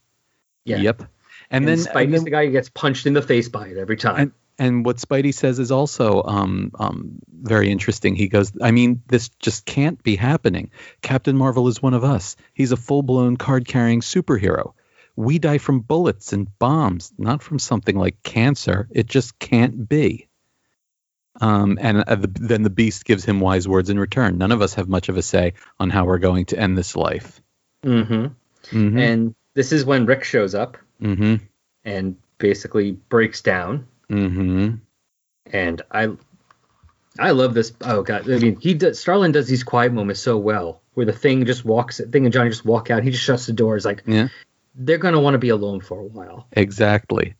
[0.64, 0.78] Yeah.
[0.78, 1.00] Yep.
[1.00, 1.08] And,
[1.50, 3.76] And, then, Spidey's and then the guy who gets punched in the face by it
[3.76, 4.20] every time.
[4.20, 8.14] And- and what Spidey says is also um, um, very interesting.
[8.14, 10.70] He goes, I mean, this just can't be happening.
[11.00, 12.36] Captain Marvel is one of us.
[12.52, 14.74] He's a full blown card carrying superhero.
[15.16, 18.86] We die from bullets and bombs, not from something like cancer.
[18.90, 20.28] It just can't be.
[21.40, 24.38] Um, and uh, the, then the beast gives him wise words in return.
[24.38, 26.96] None of us have much of a say on how we're going to end this
[26.96, 27.40] life.
[27.82, 28.26] hmm
[28.70, 28.98] Mm-hmm.
[28.98, 31.36] And this is when Rick shows up mm-hmm.
[31.84, 33.86] and basically breaks down.
[34.10, 34.76] Mm-hmm.
[35.46, 36.08] And I
[37.18, 37.72] I love this.
[37.80, 39.00] Oh god, I mean, he does.
[39.00, 42.50] Starlin does these quiet moments so well, where the thing just walks, thing and Johnny
[42.50, 43.02] just walk out.
[43.02, 43.84] He just shuts the doors.
[43.84, 44.28] Like Yeah.
[44.74, 46.46] they're gonna want to be alone for a while.
[46.52, 47.34] Exactly.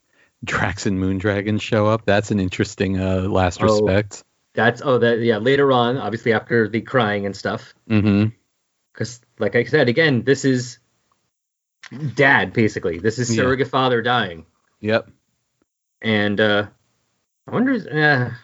[0.44, 2.04] Drax and Moondragon show up.
[2.06, 3.66] That's an interesting uh, last Oh.
[3.84, 4.24] respect.
[4.54, 5.36] That's oh that yeah.
[5.38, 8.30] Later on, obviously after the crying and stuff, Mm-hmm.
[8.92, 10.78] because like I said again, this is
[12.14, 12.98] dad basically.
[12.98, 13.42] This is Yeah.
[13.42, 14.46] surrogate father dying,
[14.80, 15.08] Yep.
[16.02, 16.66] and uh
[17.46, 17.72] I wonder.
[17.72, 18.34] Uh,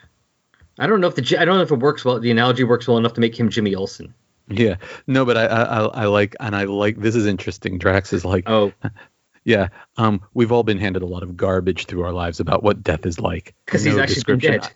[0.78, 2.18] I don't know if the I don't know if it works well.
[2.20, 4.14] The analogy works well enough to make him Jimmy Olsen.
[4.48, 4.76] Yeah.
[5.06, 7.78] No, but I, I I I like and I like this is interesting.
[7.78, 8.72] Drax is like, Oh,
[9.46, 9.68] yeah.
[9.96, 13.06] Um, we've all been handed a lot of garbage through our lives about what death
[13.06, 13.54] is like.
[13.64, 14.70] because he's actually description- dead.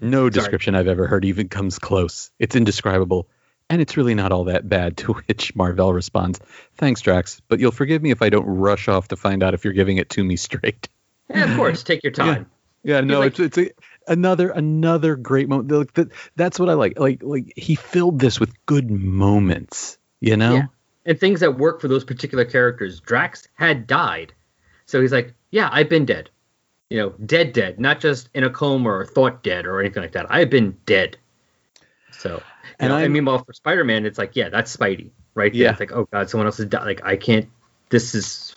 [0.00, 2.30] No description I've ever heard even comes close.
[2.38, 3.28] It's indescribable.
[3.68, 6.40] And it's really not all that bad, to which Marvel responds,
[6.76, 9.62] Thanks, Drax, but you'll forgive me if I don't rush off to find out if
[9.64, 10.88] you're giving it to me straight.
[11.28, 12.50] Yeah, of course, take your time.
[12.82, 13.70] Yeah, no, like- it's it's a,
[14.10, 16.10] another another great moment.
[16.36, 16.98] That's what I like.
[16.98, 19.98] Like like he filled this with good moments.
[20.20, 20.54] You know.
[20.54, 20.66] Yeah.
[21.06, 23.00] And things that work for those particular characters.
[23.00, 24.32] Drax had died,
[24.86, 26.30] so he's like, "Yeah, I've been dead.
[26.90, 30.12] You know, dead, dead, not just in a coma or thought dead or anything like
[30.12, 30.26] that.
[30.30, 31.16] I've been dead."
[32.10, 32.42] So,
[32.78, 35.52] And know, and meanwhile, for Spider-Man, it's like, yeah, that's Spidey, right?
[35.52, 35.62] there.
[35.62, 35.70] Yeah.
[35.72, 36.84] It's like, oh god, someone else has died.
[36.84, 37.48] Like, I can't.
[37.90, 38.54] This is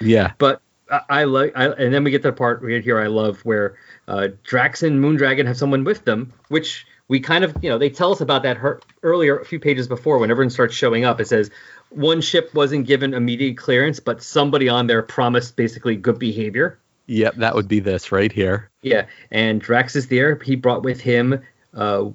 [0.00, 0.32] Yeah.
[0.38, 3.08] but I, I like, I, and then we get to the part right here I
[3.08, 3.76] love where
[4.08, 7.90] uh, Drax and Moondragon have someone with them, which we kind of, you know, they
[7.90, 11.20] tell us about that her- earlier, a few pages before, when everyone starts showing up.
[11.20, 11.50] It says
[11.90, 16.78] one ship wasn't given immediate clearance, but somebody on there promised basically good behavior.
[17.08, 17.34] Yep.
[17.34, 18.70] That would be this right here.
[18.80, 20.36] Yeah, and Drax is there.
[20.42, 21.38] He brought with him,
[21.74, 22.08] uh,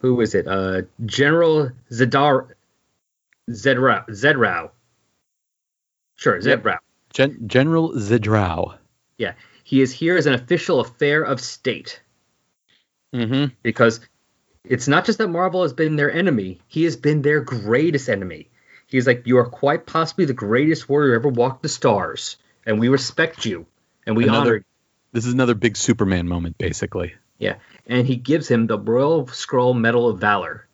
[0.00, 0.48] was it?
[0.48, 2.48] Uh, General Zedar,
[3.48, 4.70] Zedrao, Zedrao.
[6.16, 6.66] Sure, Yep.
[7.12, 8.76] Gen- General Zidrau.
[9.18, 12.00] Yeah, he is here as an official affair of state
[13.14, 13.52] Mm-hmm.
[13.62, 14.00] because
[14.64, 18.48] it's not just that Marvel has been their enemy; he has been their greatest enemy.
[18.86, 22.36] He's like, you are quite possibly the greatest warrior ever walked the stars,
[22.66, 23.66] and we respect you,
[24.06, 24.64] and we Another- honor you.
[25.12, 27.12] This is another big Superman moment, basically.
[27.38, 27.56] Yeah,
[27.86, 30.66] and he gives him the Royal Skrull Medal of Valor.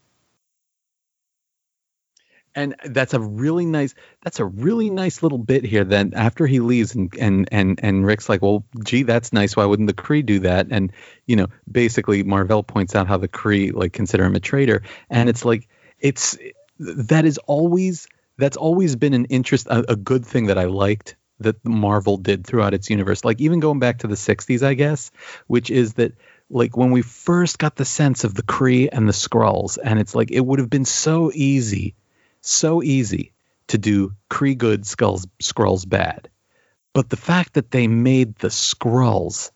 [2.58, 6.58] And that's a really nice that's a really nice little bit here then after he
[6.58, 9.54] leaves and and and and rick's like well gee that's nice.
[9.54, 10.66] Why wouldn't the Kree do that?
[10.72, 10.92] And
[11.24, 14.82] you know basically Mar-Vell points out how the Kree like consider him a traitor.
[15.08, 15.68] And it's like
[16.00, 16.36] it's
[16.80, 21.14] that is always that's always been an interest a, a good thing that i liked
[21.40, 23.24] that marvel did throughout its universe.
[23.24, 25.12] Like even going back to the 60s i guess
[25.46, 26.14] which is that
[26.50, 30.14] like when we first got the sense of the Kree and the Skrulls, and it's
[30.14, 31.94] like it would have been so easy
[32.40, 33.32] so easy
[33.68, 36.28] to do Kree good, Skulls, Skrulls bad.
[36.94, 39.50] But the fact that they made the Skrulls,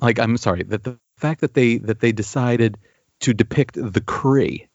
[0.00, 2.78] like I'm sorry, that the fact that they that they decided
[3.20, 4.68] to depict the Kree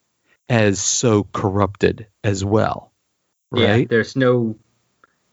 [0.50, 2.92] as so corrupted as well,
[3.56, 3.90] Yeah, right?
[3.90, 4.56] there's no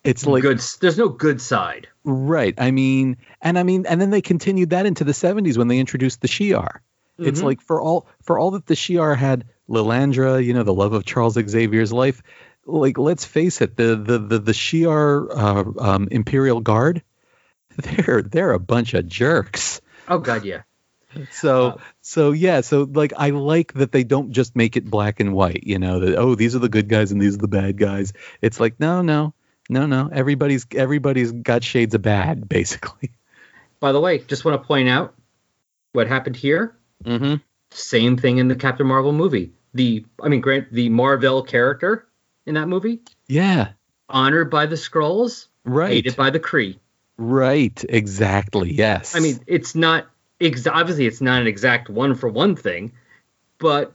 [0.04, 0.60] it's like good.
[0.80, 1.88] There's no good side.
[2.04, 2.54] right.
[2.56, 5.78] I mean, and I mean, and then they continued that into the 70s when they
[5.78, 6.78] introduced the Shi'ar.
[7.18, 7.44] It's Mhm.
[7.44, 11.04] like for all for all that the Shi'ar had Lilandra, you know, the love of
[11.04, 12.22] Charles Xavier's life,
[12.66, 17.02] like let's face it, the the the the Shi'ar uh, um, Imperial Guard,
[17.76, 19.80] they're they're a bunch of jerks.
[20.08, 20.62] Oh God, yeah.
[21.32, 25.20] So Uh, so yeah, so like I like that they don't just make it black
[25.20, 27.48] and white, you know, that oh these are the good guys and these are the
[27.48, 28.12] bad guys.
[28.40, 29.34] It's like no, no.
[29.68, 30.08] No, no.
[30.12, 33.12] Everybody's everybody's got shades of bad basically.
[33.78, 35.14] By the way, just want to point out
[35.92, 36.76] what happened here.
[37.04, 37.40] Mhm.
[37.70, 39.52] Same thing in the Captain Marvel movie.
[39.74, 42.06] The I mean, Grant, the Marvel character
[42.46, 43.68] in that movie, Yeah.
[44.08, 45.92] honored by the Skrulls, Right.
[45.92, 46.78] hated by the Kree.
[47.18, 47.84] Right.
[47.88, 48.72] Exactly.
[48.72, 49.14] Yes.
[49.14, 50.06] I mean, it's not
[50.40, 52.92] ex- obviously it's not an exact one for one thing,
[53.58, 53.94] but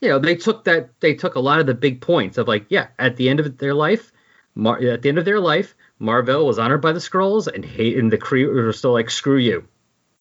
[0.00, 2.66] you know they took that they took a lot of the big points of like
[2.68, 4.10] yeah at the end of their life,
[4.54, 7.96] Mar- at the end of their life, Marvel was honored by the Skrulls and hate
[7.98, 9.66] and the Kree were still like screw you.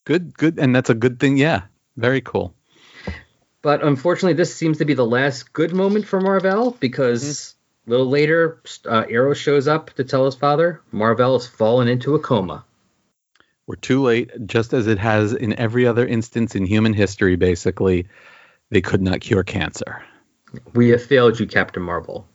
[0.03, 1.37] good good and that's a good thing.
[1.37, 1.63] Yeah.
[1.97, 2.53] Very cool.
[3.65, 7.55] But unfortunately, this seems to be the last good moment for Marvel because
[7.87, 12.13] a little later, uh, Eros shows up to tell his father Marvel has fallen into
[12.13, 12.63] a coma.
[13.65, 18.05] We're too late, just as it has in every other instance in human history, basically.
[18.69, 20.03] They could not cure cancer.
[20.75, 22.27] We have failed you, Captain Marvel.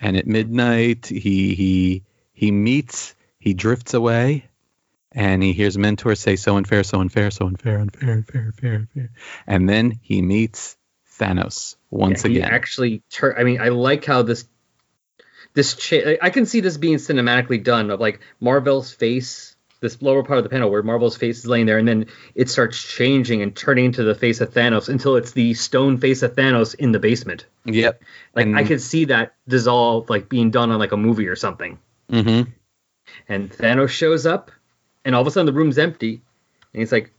[0.00, 2.02] And at midnight, he he
[2.34, 4.50] he meets, he drifts away,
[5.14, 9.10] and he hears Mentor say, "So unfair, so unfair, so unfair, unfair, unfair, unfair, unfair."
[9.46, 10.76] And then he meets
[11.18, 12.50] Thanos once Yeah, he again.
[12.52, 14.46] actually tur- I mean, I like how this
[15.54, 20.24] this cha- I can see this being cinematically done of like Marvel's face, this lower
[20.24, 23.40] part of the panel where Marvel's face is laying there, and then it starts changing
[23.42, 26.90] and turning into the face of Thanos until it's the stone face of Thanos in
[26.90, 27.46] the basement.
[27.64, 28.02] yep.
[28.34, 31.36] Like And- I could see that dissolve like being done on like a movie or
[31.36, 31.78] something.
[32.10, 32.50] Mm-hmm.
[33.28, 34.50] And Thanos shows up,
[35.04, 36.22] and all of a sudden the room's empty,
[36.72, 37.12] and he's like,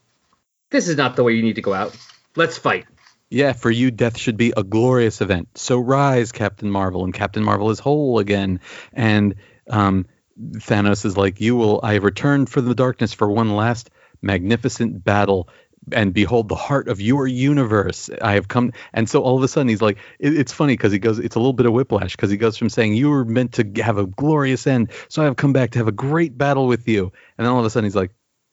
[0.72, 1.96] "This is not the way you need to go out.
[2.36, 2.86] Let's fight."
[3.30, 5.58] Yeah, for you, death should be a glorious event.
[5.58, 8.60] So rise, Captain Marvel, and Captain Marvel is whole again.
[8.94, 9.36] And
[9.70, 10.06] um,
[10.40, 11.80] Thanos is like, "You will.
[11.82, 13.90] I have returned from the darkness for one last
[14.22, 15.50] magnificent battle."
[15.92, 18.10] And behold, the heart of your universe.
[18.22, 20.92] I have come, and so all of a sudden he's like, it, it's funny because
[20.92, 23.26] he goes, it's a little bit of whiplash because he goes from saying you were
[23.26, 26.38] meant to have a glorious end, so I have come back to have a great
[26.38, 28.12] battle with you, and then all of a sudden he's like,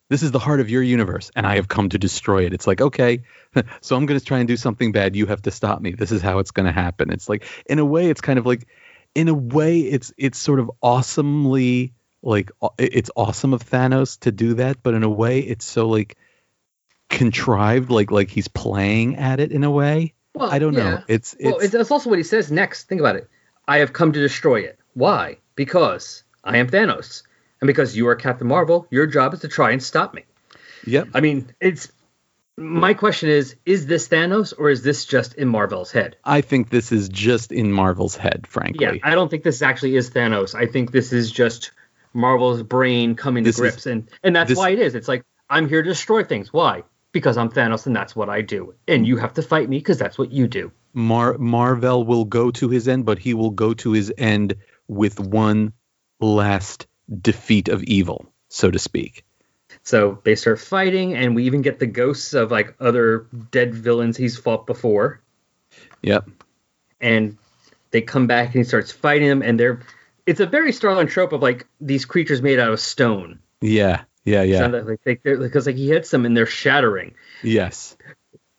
[0.09, 2.53] this is the heart of your universe and i have come to destroy it.
[2.53, 3.23] It's like okay
[3.81, 5.17] so i'm going to try and do something bad.
[5.17, 5.93] You have to stop me.
[5.93, 7.11] This is how it's going to happen.
[7.11, 8.69] It's like in a way it's kind of like
[9.15, 14.55] in a way it's it's sort of awesomely like it's awesome of thanos to do
[14.55, 16.17] that but in a way it's so like
[17.13, 20.83] contrived like like he's playing at it in a way Well, i don't yeah.
[20.91, 22.85] know it's Well, it's it's, that's also what he says next.
[22.89, 23.29] Think about it.
[23.69, 24.79] I have come to destroy it.
[24.95, 25.37] Why?
[25.55, 27.23] Because I am Thanos.
[27.61, 30.25] And because you are Captain Marvel, your job is to try and stop me.
[30.85, 31.93] yep I mean, it's
[32.57, 36.17] my question is is this Thanos or is this just in Marvel's head?
[36.25, 39.95] i think this is just in marvel's head frankly Yeah, I don't think this actually
[39.97, 40.55] is Thanos.
[40.55, 41.71] I think this is just
[42.15, 44.95] Marvel's brain coming to This is- grips and and that's this- why it is.
[44.95, 46.53] It's like I'm here to destroy things.
[46.53, 46.83] Why?
[47.13, 48.75] Because I'm Thanos and that's what I do.
[48.89, 50.73] And you have to fight me because that's what you do.
[50.95, 54.57] Mar- Marvel will go to his end, but he will go to his end
[54.89, 55.73] with one
[56.21, 56.87] last
[57.21, 59.25] defeat of evil, so to speak.
[59.83, 64.17] So they start fighting, and we even get the ghosts of like other dead villains
[64.17, 65.21] he's fought before.
[66.03, 66.29] Yep.
[67.01, 67.37] And
[67.91, 69.81] they come back, and he starts fighting them, and they're.
[70.25, 73.41] It's a very Starlin trope of like these creatures made out of stone.
[73.61, 74.03] Yeah.
[74.25, 74.43] Yeah.
[74.43, 74.71] Yeah.
[74.71, 77.15] So, like, they, because like he hits them and they're shattering.
[77.43, 77.97] yes.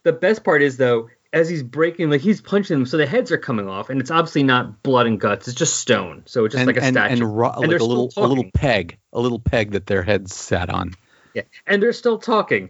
[0.03, 3.31] The best part is though, as he's breaking, like he's punching them, so the heads
[3.31, 6.23] are coming off, and it's obviously not blood and guts; it's just stone.
[6.25, 7.13] So it's just and like a and, statue.
[7.13, 9.87] and, ro- And like they're a little still a little peg, a little peg that
[9.87, 10.91] their heads sat on.
[11.33, 12.69] yeah, and they're still talking.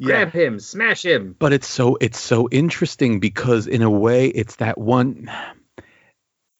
[0.00, 1.34] Grab him, smash him.
[1.38, 5.30] but it's so it's so interesting because in a way it's that one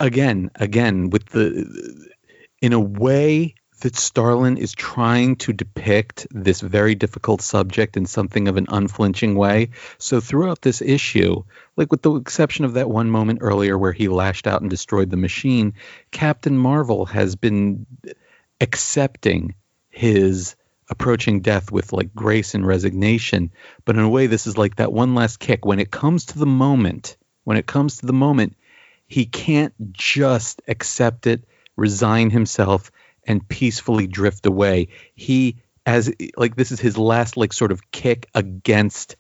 [0.01, 2.11] again again with the
[2.61, 8.49] in a way that Starlin is trying to depict this very difficult subject in something
[8.49, 9.71] of an unflinching way.
[9.99, 11.45] So throughout this issue,
[11.77, 15.11] like with the exception of that one moment earlier where he lashed out and destroyed
[15.11, 15.75] the machine,
[16.11, 17.87] Captain Marvel has been
[18.61, 19.55] accepting
[19.91, 20.57] his
[20.89, 23.51] approaching death with like grace and resignation.
[23.85, 25.65] But in a way, this is like that one last kick.
[25.65, 28.57] When it comes to the moment, when it comes to the moment,
[29.07, 31.45] he can't just accept it,
[31.77, 32.91] resign himself,
[33.27, 34.89] and peacefully drift away.
[35.15, 39.17] He as like this is his last like sort of kick against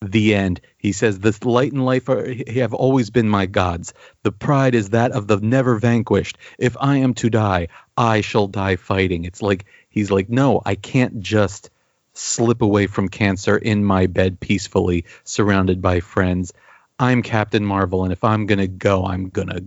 [0.00, 0.60] the end.
[0.76, 3.94] He says, "This light and life are, have always been my gods.
[4.24, 6.38] The pride is that of the never vanquished.
[6.58, 10.74] If I am to die, I shall die fighting." It's like he's like, "No, I
[10.74, 11.70] can't just
[12.14, 16.52] slip away from cancer in my bed peacefully, surrounded by friends.
[16.98, 19.60] I'm Captain Marvel, and if I'm gonna go, I'm gonna."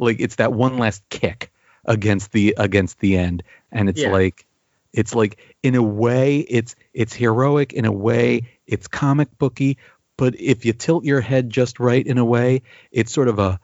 [0.00, 1.49] like it's that one last kick
[1.84, 4.12] against the against the end, and it's Yeah.
[4.12, 4.46] like
[4.92, 9.78] it's like in a way it's it's heroic in a way it's comic booky
[10.16, 13.60] but if you tilt your head just right in a way it's sort of a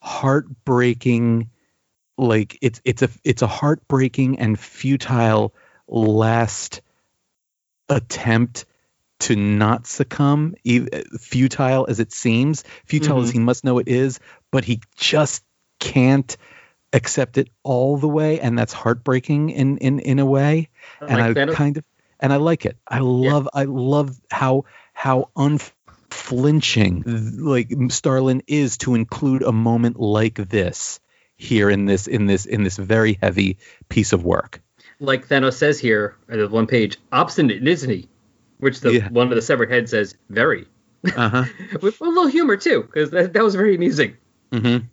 [0.00, 1.50] heartbreaking
[2.16, 5.52] like it's it's a it's a heartbreaking and futile
[5.88, 6.80] last
[7.88, 8.64] attempt
[9.20, 10.54] to not succumb
[11.18, 13.32] futile as it seems futile as Mhm.
[13.32, 14.20] he must know it is
[14.52, 15.42] but he just
[15.80, 16.36] can't
[16.92, 20.68] accept it all the way and that's heartbreaking in in in a way
[21.00, 21.84] and I Thanos- kind of
[22.20, 22.76] and I like it.
[22.88, 24.64] I love I love how
[24.94, 27.04] how unflinching
[27.38, 31.00] like Starlin is to include a moment like this
[31.36, 33.58] here in this in this in this very heavy
[33.88, 34.60] piece of work.
[35.00, 38.08] like Thanos says here at the one page, obstinate, isn't he?
[38.58, 39.08] Which the Yeah.
[39.10, 40.66] one of the severed heads says, very.
[41.14, 41.44] Uh-huh.
[41.80, 44.16] With a little humor too, because that, that was very amusing.
[44.50, 44.88] mhm.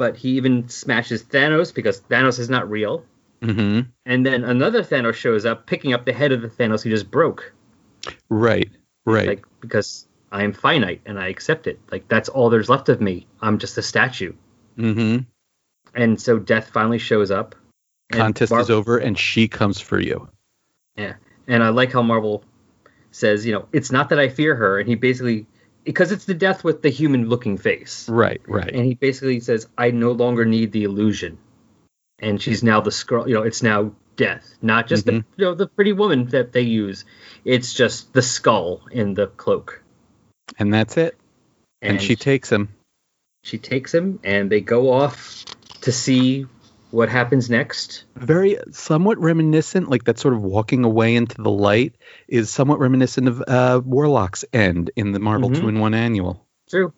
[0.00, 3.04] But he even smashes Thanos because Thanos is not real.
[3.42, 3.88] Mhm.
[4.06, 7.10] And then another Thanos shows up, picking up the head of the Thanos he just
[7.10, 7.52] broke.
[8.30, 8.70] Right.
[9.04, 9.26] Right.
[9.26, 11.78] Like because I am finite and I accept it.
[11.92, 13.26] Like that's all there's left of me.
[13.42, 14.32] I'm just a statue.
[14.78, 15.24] Mm-hmm.
[15.94, 17.54] And so Death finally shows up.
[18.10, 20.30] Contest Mar- is over and she comes for you.
[20.96, 22.42] Yeah, and I like how Marvel
[23.10, 25.46] says, you know, it's not that I fear her, and he basically
[25.84, 28.70] because it's the death with the human-looking face, Right, right.
[28.72, 31.38] and he basically says, I no longer need the illusion,
[32.18, 33.28] and she's now the scroll.
[33.28, 35.24] You know, it's now death, not just the Mhm.
[35.36, 37.04] you know the pretty woman that they use.
[37.44, 39.82] It's just the skull in the cloak,
[40.58, 41.16] And that's it.
[41.80, 42.68] And, she takes him.
[43.42, 45.44] she takes him, and they go off
[45.82, 46.46] to see
[46.90, 48.04] what happens next.
[48.16, 51.94] very somewhat reminiscent, like that sort of walking away into the light
[52.28, 55.60] is somewhat reminiscent of uh, Warlock's end in the Marvel Mhm.
[55.60, 56.46] two in one annual.
[56.68, 56.92] True.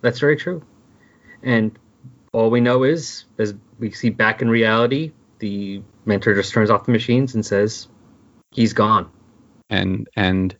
[0.00, 0.62] That's very true.
[1.42, 1.76] And
[2.32, 6.84] all we know is, as we see back in reality, the mentor just turns off
[6.84, 7.88] the machines and says,
[8.50, 9.10] "He's gone."
[9.70, 10.56] And and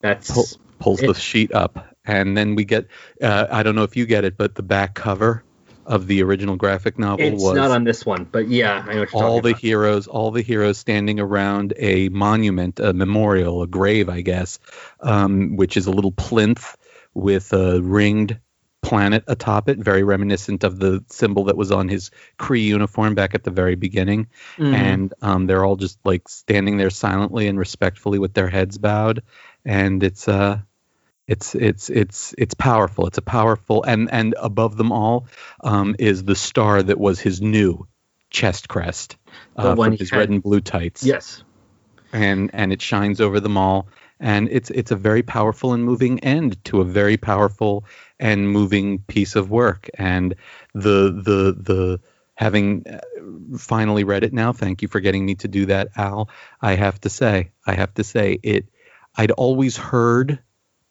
[0.00, 0.46] That's pull,
[0.78, 2.86] pulls the sheet up, and then we get
[3.22, 5.44] uh, I don't know if you get it, but the back cover
[5.86, 9.00] of the original graphic novel it's was not on this one, but yeah, I know
[9.00, 13.62] what you're all the talking heroes, all the heroes standing around a monument, a memorial,
[13.62, 14.58] a grave, I guess,
[15.00, 16.76] um, which is a little plinth
[17.14, 18.38] with a ringed
[18.82, 23.34] planet atop it, very reminiscent of the symbol that was on his Kree uniform back
[23.34, 24.26] at the very beginning.
[24.58, 24.64] about.
[24.64, 24.74] Mhm.
[24.74, 29.22] And um, they're all just like standing there silently and respectfully with their heads bowed,
[29.64, 30.58] and it's uh,
[31.32, 33.06] it's it's it's it's powerful.
[33.08, 35.26] It's a powerful and and above them all
[35.64, 37.86] um, is the star that was his new
[38.30, 39.16] chest crest
[39.56, 41.04] The uh, one from his had- red and blue tights.
[41.04, 41.42] yes,
[42.12, 43.88] and and it shines over them all,
[44.20, 47.84] and it's it's a very powerful and moving end to a very powerful
[48.20, 49.88] and moving piece of work.
[49.98, 50.34] And
[50.74, 52.00] the the the
[52.34, 52.98] having uh,
[53.58, 56.28] finally read it now, thank you for getting me to do that, Al.
[56.60, 58.66] I have to say, I have to say it.
[59.14, 60.38] I'd always heard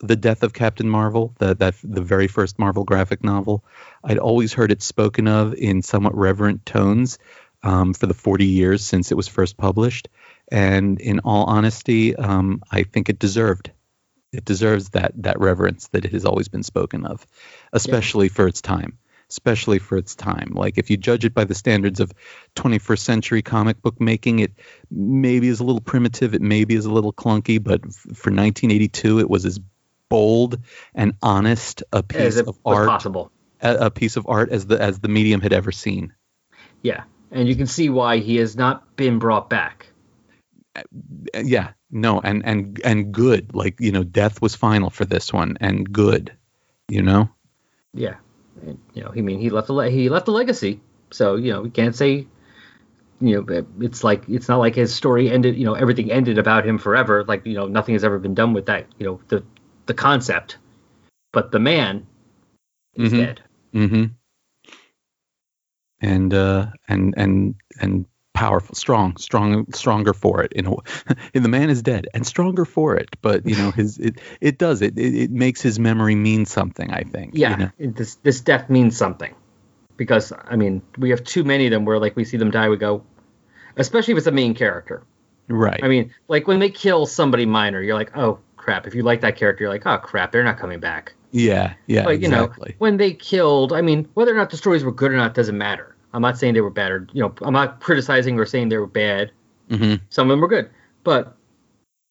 [0.02, 3.64] the death of Captain Marvel, that that the very first Marvel graphic novel.
[4.04, 7.20] I'd always heard it spoken of in somewhat reverent tones
[7.64, 10.10] um, for the 40 years since it was first published.
[10.52, 13.72] And in all honesty, um, I think it deserved.
[14.34, 17.26] It deserves that that reverence that it has always been spoken of,
[17.74, 18.98] especially for its time.
[19.30, 20.52] Especially for its time.
[20.54, 22.12] Like if you judge it by the standards of
[22.58, 24.52] 21st century comic book making, it
[24.90, 26.34] maybe is a little primitive.
[26.34, 29.62] It maybe is a little clunky, but f- for 1982, it was as
[30.12, 30.60] bold
[30.94, 33.32] and honest a piece of art, possible.
[33.62, 36.14] a, a piece of art as the as the medium had ever seen.
[36.84, 39.88] Yeah, and you can see why he has not been brought back.
[40.76, 40.84] Uh,
[41.44, 45.58] yeah no and and and good like you know death was final for this one
[45.60, 46.32] and good
[46.88, 47.28] you know
[47.94, 48.16] Yeah,
[48.66, 50.80] and, you know, he mean he left a le- he left a legacy,
[51.12, 52.28] so you know we can't say,
[53.20, 55.58] you know, it's like it's not like his story ended.
[55.58, 57.24] You know, everything ended about him forever.
[57.26, 58.88] Like you know, nothing has ever been done with that.
[58.98, 59.44] You know, the
[59.92, 60.58] the concept,
[61.34, 62.08] but the man
[62.96, 63.18] is Mhm.
[63.18, 63.42] dead.
[63.74, 64.06] mm-hmm
[66.04, 70.74] and uh and and and powerful strong strong stronger for it in a
[71.36, 74.58] and the man is dead and stronger for it but you know his it it
[74.58, 77.70] does it it, it makes his memory mean something i think you Yeah, know?
[77.78, 79.36] it- this this death means something,
[79.98, 82.70] because I mean we have too many of them where like we see them die,
[82.70, 83.04] we go,
[83.78, 85.04] especially if it's a main character.
[85.50, 88.88] right I mean, like when they kill somebody minor, you're like, oh crap.
[88.88, 91.14] If you like that character, you're like, oh crap, they're not coming back.
[91.32, 94.58] yeah yeah but you exactly know, when they killed, I mean, whether or not the
[94.58, 95.96] stories were good or not doesn't matter.
[96.14, 98.78] I'm not saying they were bad or you know, I'm not criticizing or saying they
[98.78, 99.32] were bad.
[99.70, 100.70] hmm Some of them were good,
[101.04, 101.36] but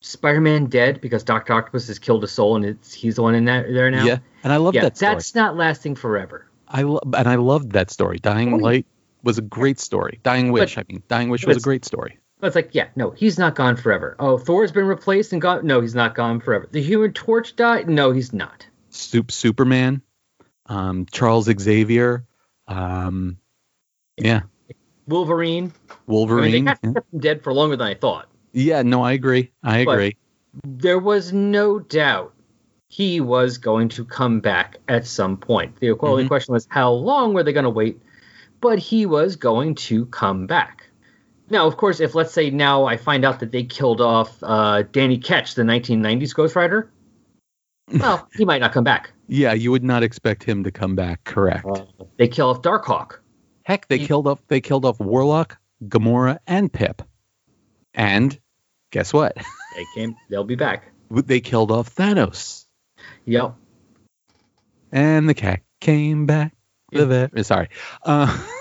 [0.03, 3.45] Spider-Man dead because Doctor Octopus has killed a soul and it's he's the one in
[3.45, 4.05] that there now.
[4.05, 5.15] yeah and i love yeah, that story.
[5.15, 6.47] that's not lasting forever.
[6.69, 8.19] I lo- and I loved that story.
[8.19, 8.57] Dying Oh.
[8.57, 8.87] Light
[9.23, 10.19] was a great story.
[10.23, 12.19] Dying Wish, I mean, Dying Wish was a great story.
[12.41, 14.17] But it's like, yeah, no, he's not gone forever.
[14.19, 15.67] Oh, Thor's been replaced and gone.
[15.67, 16.67] No, he's not gone forever.
[16.71, 17.89] The Human Torch died.
[17.89, 18.67] No, he's not.
[18.89, 20.03] Soup Superman,
[20.67, 22.25] um, Charles Xavier,
[22.67, 23.37] um,
[24.17, 24.41] yeah,
[25.07, 25.65] Wolverine.
[25.89, 26.67] I mean, Wolverine.
[26.67, 26.75] yeah.
[26.83, 28.27] him dead for longer than I thought.
[28.53, 29.53] yeah, no, I agree.
[29.63, 30.17] I But- agree.
[30.67, 32.35] There was no doubt
[32.89, 35.77] he was going to come back at some point.
[35.79, 36.29] The only Mhm.
[36.29, 38.01] question was how long were they going to wait?
[38.61, 40.90] But he was going to come back.
[41.51, 44.83] Now, of course, if let's say now I find out that they killed off uh,
[44.93, 46.91] Danny Ketch, the 1990s Ghost Rider,
[47.93, 49.11] well, he might not come back.
[49.27, 51.25] Yeah, you would not expect him to come back.
[51.25, 51.67] Correct.
[52.19, 53.19] They kill off Darkhawk.
[53.65, 57.03] Heck, they he- killed off they killed off Warlock, Gamora, and Pip.
[57.95, 58.39] And
[58.91, 59.37] guess what?
[59.77, 60.17] They came.
[60.29, 60.91] They'll be back.
[61.11, 62.65] they killed off Thanos.
[63.25, 63.55] Yep.
[64.91, 66.57] And the cat came back.
[66.91, 67.47] The vet.
[67.47, 67.69] Sorry.
[68.03, 68.37] Uh,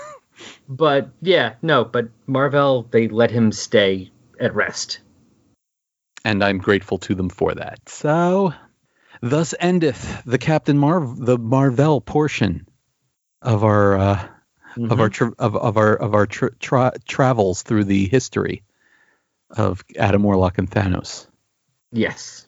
[0.70, 1.84] But yeah, no.
[1.84, 5.00] But Marvel, they let him stay at rest.
[6.24, 7.88] and I'm grateful to them for that.
[7.88, 8.54] So,
[9.20, 12.68] thus endeth the Captain Marv, the Marvel portion
[13.42, 14.28] of our uh,
[14.76, 18.62] of our tra- of, of our of our tra- tra- travels through the history
[19.50, 21.26] of Adam Warlock and Thanos.
[21.90, 22.46] Yes.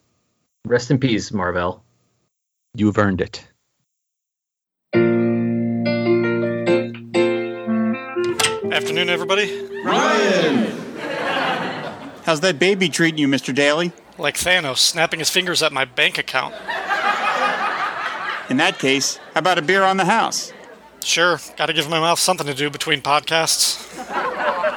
[0.64, 1.82] Rest in peace, Marvel.
[2.76, 3.44] You've earned it.
[8.72, 9.66] Afternoon, everybody.
[9.84, 10.64] Ryan!
[12.24, 13.54] How's that baby treating you, Mr.
[13.54, 13.92] Daly?
[14.16, 16.54] Like Thanos snapping his fingers at my bank account.
[18.48, 20.54] In that case, how about a beer on the house?
[21.04, 23.78] Sure, gotta give my mouth something to do between podcasts.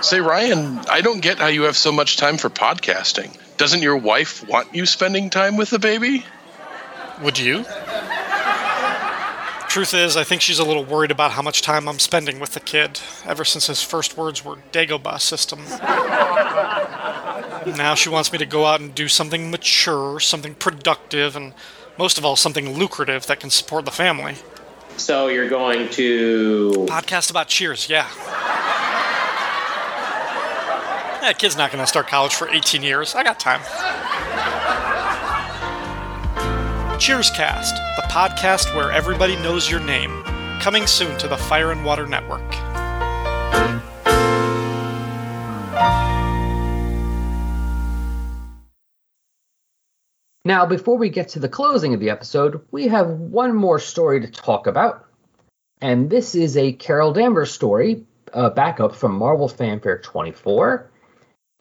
[0.04, 3.38] Say, Ryan, I don't get how you have so much time for podcasting.
[3.56, 6.26] Doesn't your wife want you spending time with the baby?
[7.22, 7.64] Would you?
[9.76, 12.54] Truth is, I think she's a little worried about how much time I'm spending with
[12.54, 15.66] the kid, ever since his first words were Dagobah system.
[17.76, 21.54] now she wants me to go out and do something mature, something productive, and
[22.00, 24.36] most of all, something lucrative that can support the family.
[24.96, 26.86] So you're going to.
[26.88, 28.08] Podcast about Cheers, yeah.
[31.20, 33.14] That kid's not gonna start college for 18 years.
[33.14, 33.60] I got time.
[37.06, 40.24] Cheers Cast, the podcast where everybody knows your name.
[40.60, 42.42] Coming soon to the Fire and Water Network.
[50.46, 54.22] Now, before we get to the closing of the episode, we have one more story
[54.22, 55.06] to talk about.
[55.82, 58.04] And this is a Carol Danvers story,
[58.34, 60.90] uh, backup from Marvel Fanfare 24.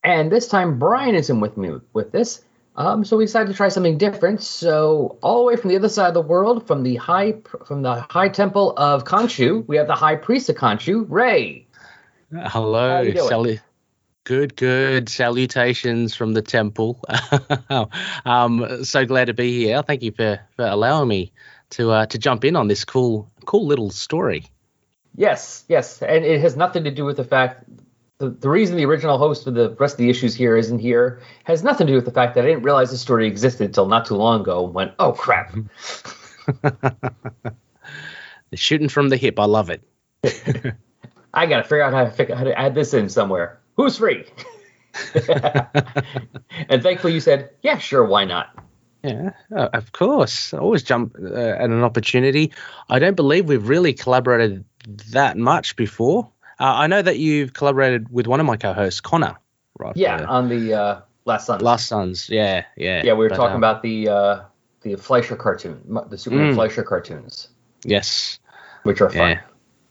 [0.02, 2.42] And this time, Brian isn't with me with this.
[2.76, 4.42] Um, so we decided to try something different.
[4.42, 7.82] So all the way from the other side of the world, from the high from
[7.82, 11.66] the High Temple of Khonshu, we have the High Priest of Khonshu, Ray.
[12.32, 13.04] Hello.
[13.04, 13.60] Salu-
[14.24, 15.08] good, good.
[15.08, 17.00] Salutations from the temple.
[18.24, 19.82] um, so glad to be here.
[19.82, 21.32] Thank you for, for allowing me
[21.70, 24.46] to uh, to jump in on this cool cool little story.
[25.16, 27.64] Yes, yes, and it has nothing to do with the fact.
[28.18, 31.20] The, the reason the original host of the rest of the issues here isn't here
[31.44, 33.86] has nothing to do with the fact that I didn't realize the story existed until
[33.86, 34.64] not too long ago.
[34.64, 35.54] And went, oh crap!
[38.54, 39.40] The shooting from the hip.
[39.40, 39.82] I love it.
[41.34, 43.60] I got to figure out how to, figure, how to add this in somewhere.
[43.76, 44.24] Who's free?
[46.68, 48.56] and thankfully, you said, yeah, sure, why not?
[49.02, 50.54] Yeah, uh, of course.
[50.54, 52.52] I always jump uh, at an opportunity.
[52.88, 54.64] I don't believe we've really collaborated
[55.10, 56.30] that much before.
[56.60, 59.36] Uh, I know that you've collaborated with one of my co-hosts, Connor.
[59.78, 59.96] Right.
[59.96, 61.60] Yeah, on the uh, last Sun.
[61.60, 62.28] Last Sons.
[62.30, 63.02] Yeah, yeah.
[63.04, 64.40] yeah, we were But, talking um, about the uh,
[64.82, 66.54] the Fleischer cartoon, the Superman Mm.
[66.54, 67.48] Fleischer cartoons,
[67.84, 68.38] Yes.
[68.84, 69.40] which are fun.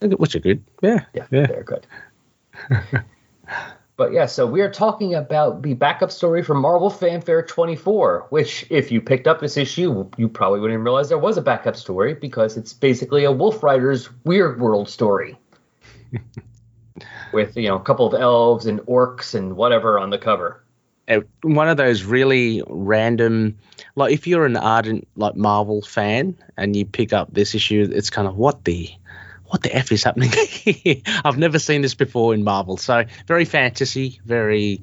[0.01, 0.07] Yeah.
[0.17, 0.63] Which are good.
[0.81, 1.05] Yeah.
[1.13, 1.47] Yeah, Yeah.
[1.47, 1.85] they're good.
[3.97, 8.65] but yeah, so we are talking about the backup story from Marvel Fanfare 24, which,
[8.69, 11.75] if you picked up this issue, you probably wouldn't even realize there was a backup
[11.75, 15.37] story because it's basically a Wolf Riders Weird World story.
[17.33, 20.63] With, you know, a couple of elves and orcs and whatever on the cover.
[21.07, 23.57] Uh, One of those really random,
[23.95, 28.09] like if you're an ardent like Marvel fan and you pick up this issue, it's
[28.09, 28.89] kind of what the,
[29.47, 30.29] what the f is happening?
[30.47, 30.95] here?
[31.25, 34.81] I've never seen this before in Marvel, so very fantasy, very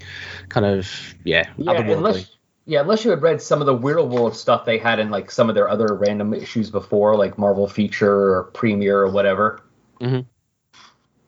[0.51, 1.97] kind of yeah, Yeah, otherworldly.
[1.97, 2.37] unless
[2.67, 5.31] yeah, unless you had read some of the Weird World stuff they had in like
[5.31, 9.61] some of their other random issues before, like Marvel Feature or Premiere or whatever.
[10.01, 10.27] Mhm.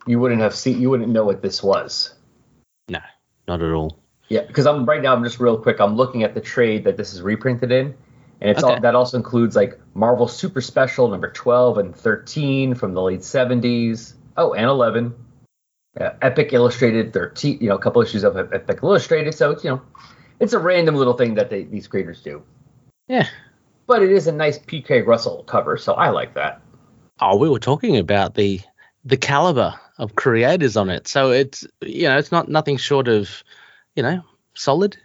[0.07, 0.81] You wouldn't have seen.
[0.81, 2.15] You wouldn't know what this was.
[2.89, 3.01] No,
[3.47, 3.99] not at all.
[4.29, 5.15] Yeah, because I'm right now.
[5.15, 5.81] I'm just real quick.
[5.81, 7.95] I'm looking at the trade that this is reprinted in,
[8.41, 12.95] and it's all, that also includes like Marvel Super Special number 12 and 13 from
[12.95, 14.15] the late 70s.
[14.37, 15.15] Oh, and 11.
[16.01, 19.35] Uh, Epic Illustrated 13, you know, a couple issues of Epic Illustrated.
[19.35, 19.83] So it's, you know,
[20.41, 22.43] it's a random little thing that they, these creators do.
[23.09, 23.29] Yeah.
[23.87, 26.63] But it is a nice PK Russell cover, so I like that.
[27.21, 28.61] Oh, we were talking about the
[29.05, 31.07] the caliber of creators on it.
[31.07, 33.45] So it's you know it's not nothing short of
[33.95, 34.23] you know
[34.55, 34.97] solid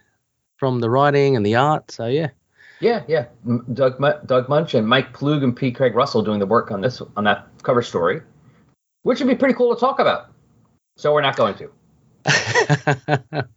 [0.58, 1.92] from the writing and the art.
[1.92, 2.30] So yeah,
[2.82, 3.26] Yeah, yeah.
[3.74, 5.72] Doug Doug Moench and Mike Ploog and P.
[5.72, 8.22] Craig Russell doing the work on this on that cover story,
[9.04, 10.32] which would be pretty cool to talk about.
[10.98, 11.70] So we're not going to.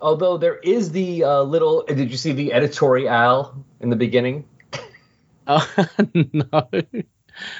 [0.00, 1.82] Although there is the uh, little.
[1.82, 4.44] Did you see the editorial in the beginning?
[5.48, 5.66] oh
[6.14, 6.68] no,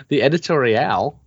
[0.09, 1.18] the editorial.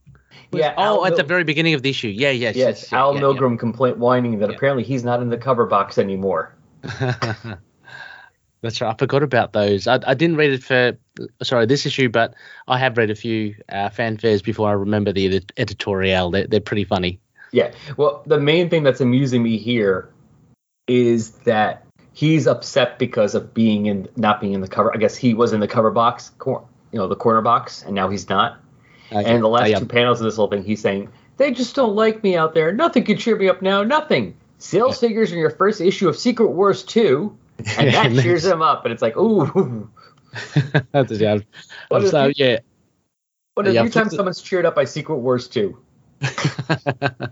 [0.52, 2.08] Yeah, oh, Al at the very beginning of the issue.
[2.08, 2.32] Yeah.
[2.32, 2.56] Yes.
[2.56, 4.56] Yes, yeah, Al yeah, Milgrom complaint whining that Yeah.
[4.56, 6.56] apparently he's not in the cover box anymore.
[8.62, 8.94] That's right.
[8.94, 9.88] I forgot about those.
[9.88, 10.98] I, I didn't read it for
[11.44, 12.34] sorry this issue, but
[12.68, 16.32] I have read a few uh, fanfares before I remember the edit- editorial.
[16.32, 17.20] They're, they're pretty funny.
[17.52, 17.72] Yeah.
[17.98, 20.10] Well, the main thing that's amusing me here
[20.88, 24.94] is that he's upset because of being in not being in the cover.
[24.94, 27.94] I guess he was in the cover box, cor- you know, the corner box, and
[27.94, 28.60] now he's not.
[29.12, 29.80] And the last Oh, yeah.
[29.80, 32.72] two panels of this whole thing, he's saying they just don't like me out there.
[32.74, 33.84] Nothing can cheer me up now.
[33.84, 34.36] Nothing.
[34.60, 37.38] Sales figures in your first issue of Secret Wars two,
[37.78, 38.86] and that cheers him up.
[38.86, 39.90] And it's like, ooh.
[40.92, 41.38] That's yeah.
[41.90, 42.60] What if so you- yeah,
[43.54, 45.78] What a Yeah, flip times someone's cheered up by Secret Wars two.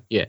[0.10, 0.26] yeah.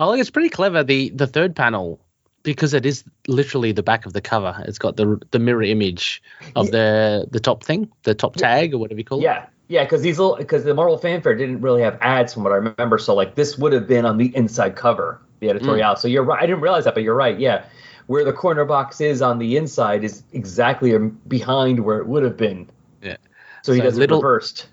[0.00, 2.00] Oh, I think it's pretty clever the the third panel
[2.42, 4.54] because it is literally the back of the cover.
[4.66, 6.22] It's got the the mirror image
[6.56, 9.24] of the the top thing, the top tag or whatever you call it.
[9.72, 12.56] Yeah, because these little because the Marvel Fanfare didn't really have ads from what I
[12.56, 12.98] remember.
[12.98, 15.96] So like this would have been on the inside cover, the editorial.
[15.96, 16.42] So you're right.
[16.42, 17.38] I didn't realize that, but you're right.
[17.40, 17.64] Yeah,
[18.06, 22.22] where the corner box is on the inside is exactly um, behind where it would
[22.22, 22.68] have been.
[23.00, 23.16] Yeah.
[23.62, 24.68] So he So does little- it reversed.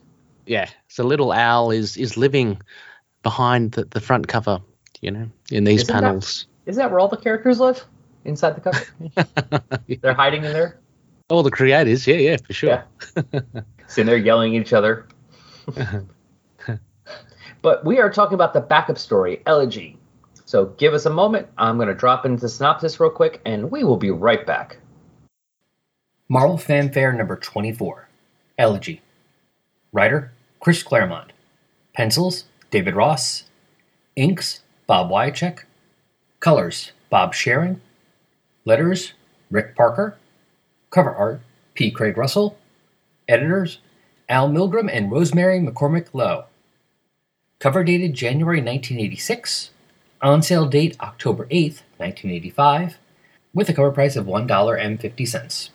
[0.45, 0.69] Yeah.
[0.89, 2.59] So little Al is is living
[3.23, 4.59] behind the, the front cover,
[4.99, 6.45] you know, in these Isn't that- panels.
[6.65, 7.85] Is that where all the characters live?
[8.25, 9.63] Inside the cover?
[10.01, 10.77] They're hiding in there.
[11.29, 12.83] All the creators, yeah, yeah, for sure.
[13.15, 13.31] Yeah.
[13.89, 15.07] Sitting there yelling at each other.
[17.63, 19.97] but we are talking about the backup story, Elegy.
[20.45, 21.47] So give us a moment.
[21.57, 24.77] I'm going to drop into synopsis real quick, and we will be right back.
[26.29, 28.07] Marvel Fanfare number 24,
[28.59, 29.01] Elegy.
[29.91, 31.33] Writer, Chris Claremont.
[31.95, 33.45] Pencils, David Ross.
[34.15, 35.61] Inks, Bob Wiacek.
[36.39, 37.81] Colors, Bob Sharen.
[38.65, 39.13] Letters,
[39.49, 40.15] Rick Parker.
[40.91, 41.41] Cover art,
[41.73, 41.89] P.
[41.89, 42.58] Craig Russell.
[43.29, 43.79] Editors,
[44.27, 46.45] Al Milgrom and Rosemary McCormick Lowe.
[47.59, 49.71] Cover dated January 1986.
[50.21, 52.97] On sale date October 8, 1985,
[53.53, 55.69] with a cover price of $1.50.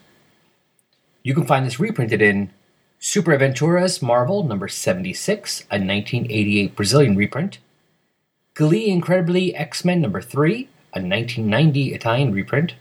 [1.23, 2.51] You can find this reprinted in
[2.99, 7.59] Super Aventuras Marvel number 76, a 1988 Brazilian reprint.
[8.59, 12.75] Gli Incredibili X Men number 3, a 1990 Italian reprint.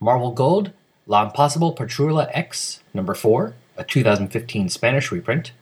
[0.00, 0.72] Marvel Gold
[1.08, 5.52] La Imposible Patrulla X number 4, a 2015 Spanish reprint.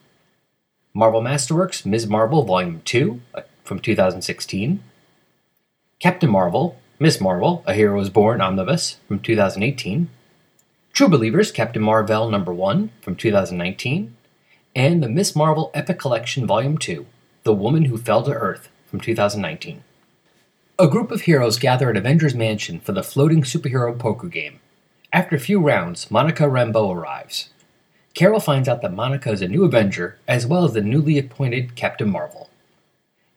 [0.94, 2.06] Marvel Masterworks Ms.
[2.06, 4.82] Marvel Volume 2 uh, from 2016.
[6.00, 7.20] Captain Marvel, Ms.
[7.20, 10.08] Marvel, A Hero is Born Omnibus from 2018.
[10.94, 14.16] True Believers Captain Marvel number 1 from 2019.
[14.74, 15.36] And the Ms.
[15.36, 17.04] Marvel Epic Collection Volume 2,
[17.42, 19.84] The Woman Who Fell to Earth from 2019.
[20.78, 24.60] A group of heroes gather at Avengers Mansion for the floating superhero poker game.
[25.14, 27.50] After a few rounds, Monica Rambeau arrives.
[28.14, 31.76] Carol finds out that Monica is a new Avenger, as well as the newly appointed
[31.76, 32.50] Captain Marvel.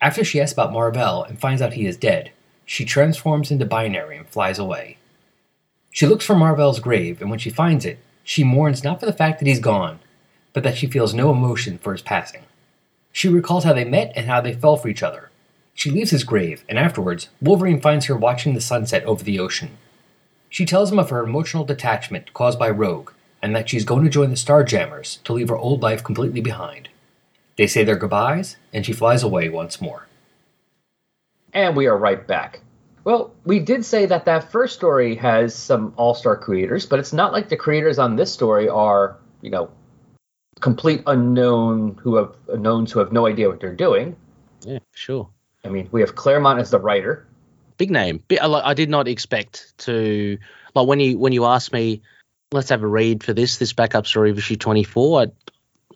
[0.01, 2.31] After she asks about Marvel and finds out he is dead,
[2.65, 4.97] she transforms into Binary and flies away.
[5.91, 9.13] She looks for Marvel's grave, and when she finds it, she mourns not for the
[9.13, 9.99] fact that he's gone,
[10.53, 12.45] but that she feels no emotion for his passing.
[13.11, 15.29] She recalls how they met and how they fell for each other.
[15.75, 19.77] She leaves his grave, and afterwards, Wolverine finds her watching the sunset over the ocean.
[20.49, 23.11] She tells him of her emotional detachment caused by Rogue,
[23.41, 26.89] and that she's going to join the Starjammers to leave her old life completely behind.
[27.57, 30.07] They say their goodbyes, and she flies away once more.
[31.53, 32.61] And we are right back.
[33.03, 37.13] Well, we did say that that first story has some all star creators, but it's
[37.13, 39.69] not like the creators on this story are, you know,
[40.59, 44.15] complete unknown who have unknowns who have no idea what they're doing.
[44.61, 45.29] Yeah, sure.
[45.63, 47.26] I mean, we have Claremont as the writer.
[47.77, 48.23] Big name.
[48.41, 50.37] Uh, like- I did not expect to
[50.75, 52.01] like when you when you asked me,
[52.51, 55.21] let's have a read for this this backup story of issue twenty four.
[55.21, 55.25] I,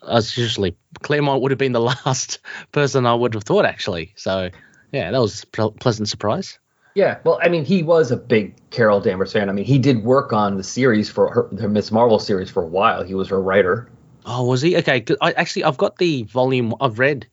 [0.06, 2.40] I was usually Claremont would have been the last
[2.72, 4.12] person I would have thought actually.
[4.16, 4.50] So
[4.92, 6.58] yeah, that was a pleasant surprise.
[6.94, 9.48] Yeah, well, I mean, he was a big Carol Danvers fan.
[9.48, 12.62] I mean, he did work on the series for her, the Miss Marvel series for
[12.62, 13.02] a while.
[13.02, 13.88] He was her writer.
[14.26, 14.76] Oh, was he?
[14.76, 16.74] Okay, I actually I've got the volume.
[16.80, 17.26] I've read.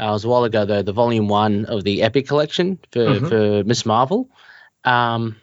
[0.00, 0.82] Uh, it was a while ago though.
[0.82, 3.28] The volume one of the Epic collection for Mhm.
[3.28, 4.28] for Miss Marvel.
[4.84, 5.36] Um,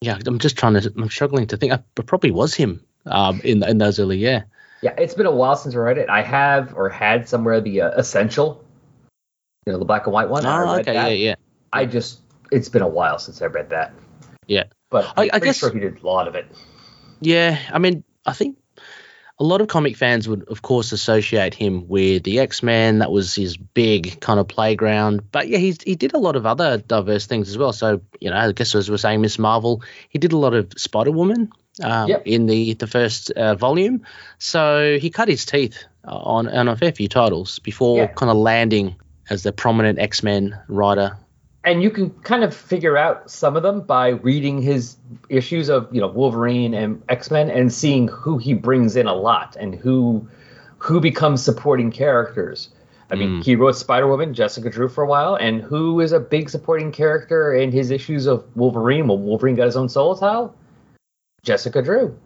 [0.00, 0.92] yeah, I'm just trying to.
[0.96, 1.72] I'm struggling to think.
[1.72, 2.84] I, it probably was him.
[3.06, 4.44] Um, in in those early yeah.
[4.82, 6.08] Yeah, it's been a while since I read it.
[6.10, 8.62] I have or had somewhere the uh, Essential,
[9.66, 10.44] you know, the black and white one.
[10.44, 11.08] I Oh, okay, that.
[11.10, 11.34] yeah, yeah.
[11.72, 12.20] I just,
[12.52, 13.94] it's been a while since I read that.
[14.46, 14.64] Yeah.
[14.90, 16.46] But I- I'm I guess- sure he did a lot of it.
[17.20, 18.58] Yeah, I mean, I think
[19.38, 23.00] a lot of comic fans would, of course, associate him with the X Men.
[23.00, 25.30] That was his big kind of playground.
[25.32, 27.72] But yeah, he's, he did a lot of other diverse things as well.
[27.72, 30.72] So, you know, I guess as we're saying, Miss Marvel, he did a lot of
[30.76, 31.50] Spider Woman
[31.82, 32.22] um, Yep.
[32.26, 34.06] in the, the first uh, volume.
[34.38, 38.06] So he cut his teeth on, on a fair few titles before Yeah.
[38.06, 38.94] kind of landing
[39.30, 41.18] as the prominent X Men writer.
[41.64, 44.96] And you can kind of figure out some of them by reading his
[45.28, 49.14] issues of you know Wolverine and X Men and seeing who he brings in a
[49.14, 50.26] lot and who
[50.78, 52.68] who becomes supporting characters.
[53.10, 53.44] I mean, Mm.
[53.44, 56.90] he wrote Spider Woman, Jessica Drew for a while, and who is a big supporting
[56.90, 60.54] character in his issues of Wolverine when Wolverine got his own solo title?
[61.42, 62.16] Jessica Drew.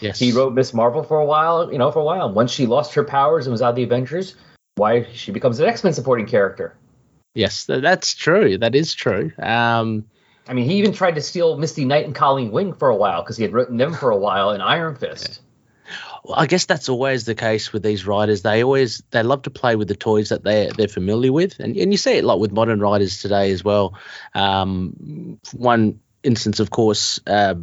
[0.00, 0.18] Yes.
[0.18, 2.32] He wrote Miss Marvel for a while, you know, for a while.
[2.32, 4.34] Once she lost her powers and was out of the Avengers,
[4.74, 6.76] why she becomes an X Men supporting character.
[7.34, 8.58] Yes, that's true.
[8.58, 9.32] That is true.
[9.38, 10.04] Um,
[10.48, 13.22] I mean, he even tried to steal Misty Knight and Colleen Wing for a while
[13.22, 15.40] because he had written them for a while in Iron Fist.
[16.24, 18.42] Well, I guess that's always the case with these writers.
[18.42, 21.76] They always they love to play with the toys that they they're familiar with, and
[21.76, 23.98] and you see it a lot with modern writers today as well.
[24.34, 27.56] Um, one instance, of course, uh,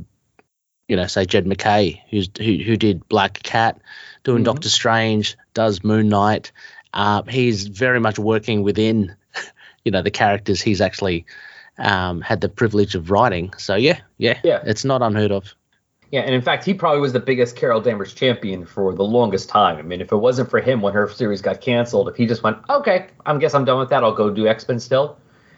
[0.87, 3.81] you know, say Jed MacKay, who's who who did Black Cat,
[4.23, 4.45] doing Mhm.
[4.45, 6.51] Doctor Strange, does Moon Knight.
[6.93, 9.15] Uh, he's very much working within,
[9.85, 11.25] you know, the characters he's actually
[11.77, 13.53] um, had the privilege of writing.
[13.57, 14.61] So yeah, yeah, Yeah.
[14.65, 15.55] it's not unheard of.
[16.11, 19.47] Yeah, and in fact, he probably was the biggest Carol Danvers champion for the longest
[19.47, 19.77] time.
[19.77, 22.43] I mean, if it wasn't for him when her series got canceled, if he just
[22.43, 25.17] went, okay, I guess I'm done with that, I'll go do X Men still,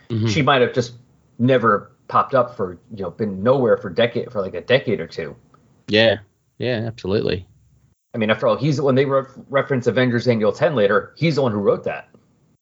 [0.10, 0.30] Mhm.
[0.30, 0.94] she might have just
[1.40, 5.08] never popped up for you know been nowhere for decade for like a decade or
[5.08, 5.36] two.
[5.88, 6.18] Yeah,
[6.60, 7.48] yeah, absolutely.
[8.14, 11.42] I mean, after all, he's when they re- reference Avengers Annual Ten later, he's the
[11.42, 12.10] one who wrote that.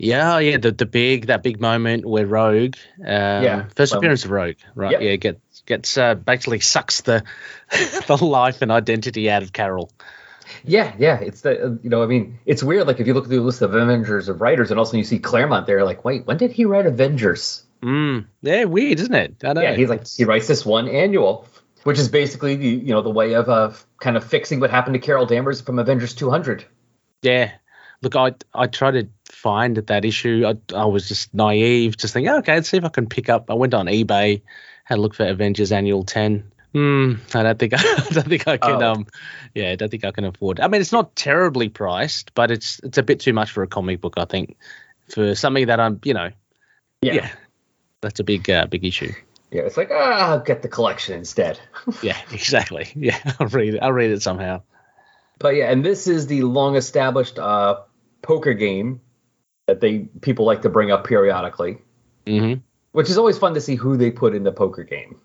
[0.03, 4.25] Yeah, yeah, the the big that big moment where Rogue, um, Yeah, first well- appearance
[4.25, 4.91] of Rogue, right?
[4.93, 5.01] Yep.
[5.01, 7.23] Yeah, gets gets uh, basically sucks the
[8.07, 9.91] the life and identity out of Carol.
[10.63, 12.87] Yeah, yeah, it's the you know, I mean, it's weird.
[12.87, 15.19] Like if you look through the list of Avengers of writers, and also you see
[15.19, 17.63] Claremont there, like, wait, when did he write Avengers?
[17.81, 19.35] Mm, yeah, weird, isn't it?
[19.43, 19.61] I know.
[19.61, 21.47] Yeah, he's like he writes this one annual,
[21.83, 24.95] which is basically the you know the way of uh, kind of fixing what happened
[24.95, 26.65] to Carol Danvers from Avengers 200.
[27.21, 27.51] yeah.
[28.03, 29.07] Look, I I tried to
[29.41, 30.45] find that issue.
[30.45, 33.49] I I was just naive, just thinking, okay, let's see if I can pick up.
[33.49, 34.41] I went on eBay,
[34.83, 36.51] had a look for Avengers Annual Ten.
[36.73, 38.81] Hmm, I don't think I, don't think I can.
[38.83, 38.93] Oh.
[38.93, 39.07] Um,
[39.55, 40.59] yeah, I don't think I can afford.
[40.59, 43.67] I mean, it's not terribly priced, but it's it's a bit too much for a
[43.67, 44.13] comic book.
[44.17, 44.57] I think
[45.09, 46.29] for something that I'm, you know,
[47.01, 47.29] Yeah, Yeah.
[48.01, 49.11] that's a big uh, big issue.
[49.51, 51.59] Yeah, it's like ah, I'll get the collection instead.
[52.03, 52.87] Yeah, exactly.
[52.95, 53.79] Yeah, I'll read it.
[53.81, 54.61] I'll read it somehow.
[55.39, 57.81] But yeah, and this is the long established uh,
[58.21, 59.01] poker game
[59.67, 61.77] that they people like to bring up periodically,
[62.27, 62.55] hmm
[62.93, 65.19] which is always fun to see who they put in the poker game.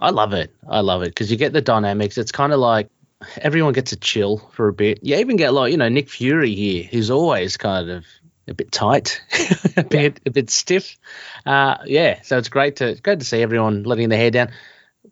[0.00, 0.52] I love it.
[0.68, 2.18] I love it because you get the dynamics.
[2.18, 2.88] It's kind of like
[3.36, 4.98] everyone gets a chill for a bit.
[5.02, 8.06] You even get like you know Nick Fury here, who's always kind of
[8.48, 9.22] a bit tight,
[9.76, 10.98] a bit a bit stiff.
[11.46, 14.50] Uh, yeah, so it's great to great to see everyone letting their hair down.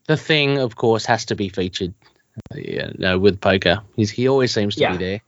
[0.06, 1.94] The thing, of course, has to be featured.
[2.54, 4.92] Yeah, no, with poker, he's he always seems to Yeah.
[4.96, 5.20] be there.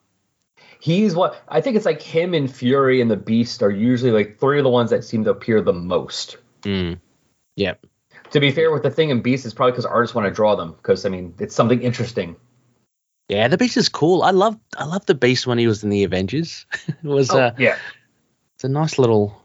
[0.80, 4.38] He's what I think it's like him and Fury and the Beast are usually like
[4.38, 6.38] three of the ones that seem to appear the most.
[6.62, 6.98] Mm.
[7.56, 7.86] Yep.
[8.32, 10.56] To be fair with the thing and Beast, it's probably because artists want to draw
[10.56, 12.36] them because I mean it's something interesting.
[13.28, 14.22] Yeah, the Beast is cool.
[14.22, 16.66] I love I love the Beast when he was in the Avengers.
[16.88, 17.76] it was uh, yeah,
[18.56, 19.40] it's a nice little,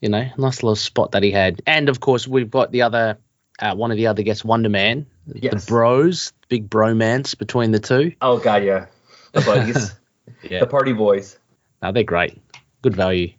[0.00, 1.62] you know, nice little spot that he had.
[1.66, 3.18] And of course, we've got the other,
[3.58, 5.64] uh, one of the other guests, Wonder Man, Yes.
[5.64, 8.12] the Bros, big bromance between the two.
[8.20, 8.86] Oh god, yeah,
[9.32, 9.94] the buddies,
[10.50, 11.38] Yeah, the party boys,
[11.82, 12.40] no, they're great,
[12.82, 13.32] good value.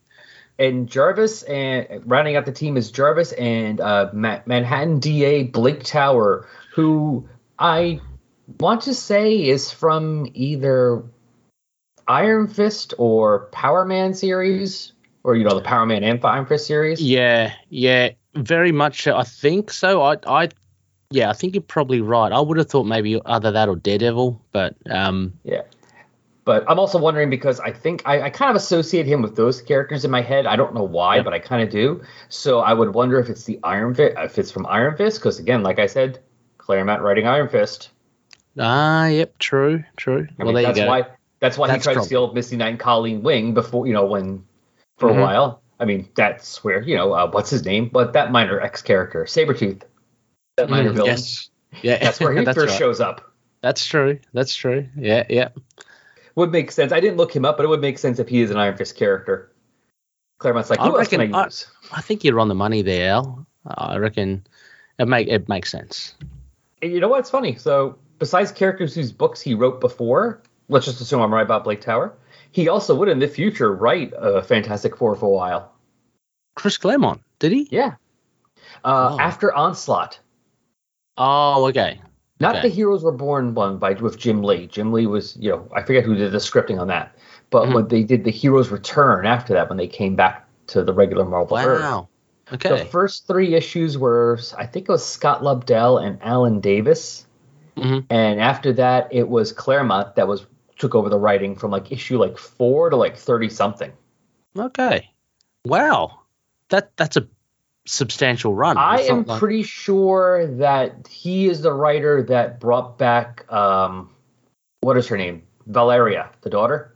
[0.59, 5.83] and Jarvis and rounding out the team is Jarvis and uh, Ma- Manhattan DA Blake
[5.83, 7.27] Tower, who
[7.59, 7.99] I
[8.59, 11.03] want to say is from either
[12.07, 16.67] Iron Fist or Power Man series, or you know the Power Man and Iron Fist
[16.67, 17.01] series.
[17.01, 19.07] Yeah, yeah, very much.
[19.07, 20.01] uh, I think so.
[20.03, 20.49] I, I,
[21.09, 22.31] yeah, I think you're probably right.
[22.31, 25.61] I would have thought maybe either that or Daredevil, but um, Yeah.
[26.45, 29.61] But I'm also wondering because I think I, I kind of associate him with those
[29.63, 30.45] characters in my head.
[30.45, 32.03] I don't know why, but I kind of do.
[32.29, 35.39] So I would wonder if it's the Iron Fist, if it's from Iron Fist, because
[35.39, 36.19] again, like I said,
[36.59, 37.89] Claremont writing Iron Fist.
[38.59, 40.27] Ah, yep, true, true.
[40.39, 41.07] I well, mean, that's why
[41.39, 43.93] that's why That's he tried probably- to steal Misty Knight and Colleen Wing before you
[43.93, 44.45] know when
[44.97, 45.17] for Mhm.
[45.17, 45.61] a while.
[45.79, 49.25] I mean, that's where you know uh, what's his name, but that minor X character,
[49.25, 49.81] Sabretooth,
[50.57, 51.07] that minor Mm, villain.
[51.11, 51.49] yes.
[51.81, 52.79] Yeah, That's where he that's first right.
[52.79, 53.29] shows up.
[53.61, 54.19] That's true.
[54.31, 54.87] That's true.
[54.95, 55.49] Yeah, yeah.
[56.35, 56.91] Would make sense.
[56.91, 58.75] I didn't look him up, but it would make sense if he is an Iron
[58.75, 59.51] Fist character.
[60.39, 61.67] Claremont's like, I who I reckon I- use?
[61.93, 63.47] I think you're on the money there, Al.
[63.65, 64.45] I reckon
[64.99, 66.15] it make it makes sense.
[66.81, 67.55] And you know what's funny?
[67.55, 71.81] So besides characters whose books he wrote before, let's just assume I'm right about Blake
[71.81, 72.13] Tower.
[72.51, 75.71] He also would in the future write a Fantastic Four for a while.
[76.55, 77.67] Chris Claremont, did he?
[77.71, 77.95] Yeah.
[78.83, 79.19] Uh, Oh.
[79.19, 80.19] After Onslaught,
[81.17, 82.01] Oh, okay.
[82.39, 82.67] Not Okay.
[82.67, 84.67] the Heroes Reborn one by with Jim Lee.
[84.67, 87.15] Jim Lee was, you know, I forget who did the scripting on that,
[87.49, 87.73] but Mhm.
[87.73, 91.23] when they did the Heroes Return after that, when they came back to the regular
[91.25, 92.05] Marvel Earth.
[92.53, 92.69] Okay.
[92.69, 97.25] The first three issues were, I think it was Scott Lobdell and Alan Davis,
[97.77, 98.05] Mhm.
[98.09, 100.45] and after that, it was Claremont that was
[100.77, 103.91] took over the writing from like issue like four to like thirty something.
[104.57, 105.09] Okay.
[105.65, 106.19] Wow.
[106.69, 107.25] That that's a
[107.85, 108.77] substantial run.
[108.77, 114.09] I It's am like- pretty sure that he is the writer that brought back um,
[114.81, 116.95] what is her name, Valeria, the daughter.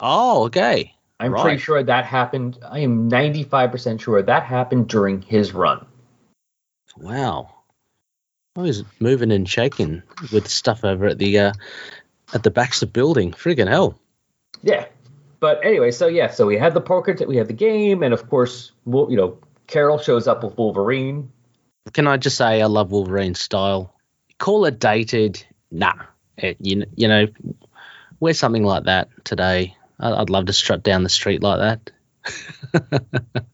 [0.00, 0.94] Oh, okay.
[1.18, 2.58] I'm pretty sure that happened.
[2.66, 5.84] I am 95% sure that happened during his run.
[6.96, 7.54] Wow.
[8.56, 10.02] I was moving and shaking
[10.32, 11.52] with stuff over at the uh,
[12.32, 13.32] at the Baxter building.
[13.32, 13.98] Friggin' hell.
[14.62, 14.86] Yeah.
[15.40, 18.12] But anyway, so yeah, so we had the poker, t- we had the game, and
[18.12, 19.38] of course, Wol- you know,
[19.70, 21.32] Carol shows up with Wolverine.
[21.92, 23.94] Can I just say I love Wolverine's style?
[24.38, 25.44] Call it dated?
[25.70, 25.94] Nah.
[26.36, 27.26] It, you, you know,
[28.18, 29.76] wear something like that today.
[29.98, 33.44] I'd love to strut down the street like that.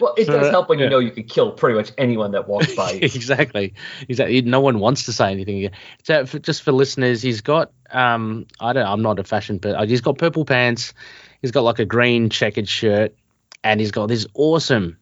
[0.00, 0.90] Well, it does help when you yeah.
[0.90, 2.92] know you can kill pretty much anyone that walks by.
[3.02, 3.74] exactly.
[4.08, 4.40] Exactly.
[4.42, 5.70] No one wants to say anything.
[6.02, 8.86] So, for, just for listeners, he's got um, I don't.
[8.86, 10.94] I'm not a fashion, but he's got purple pants.
[11.42, 13.14] He's got like a green checkered shirt,
[13.62, 14.96] and he's got this awesome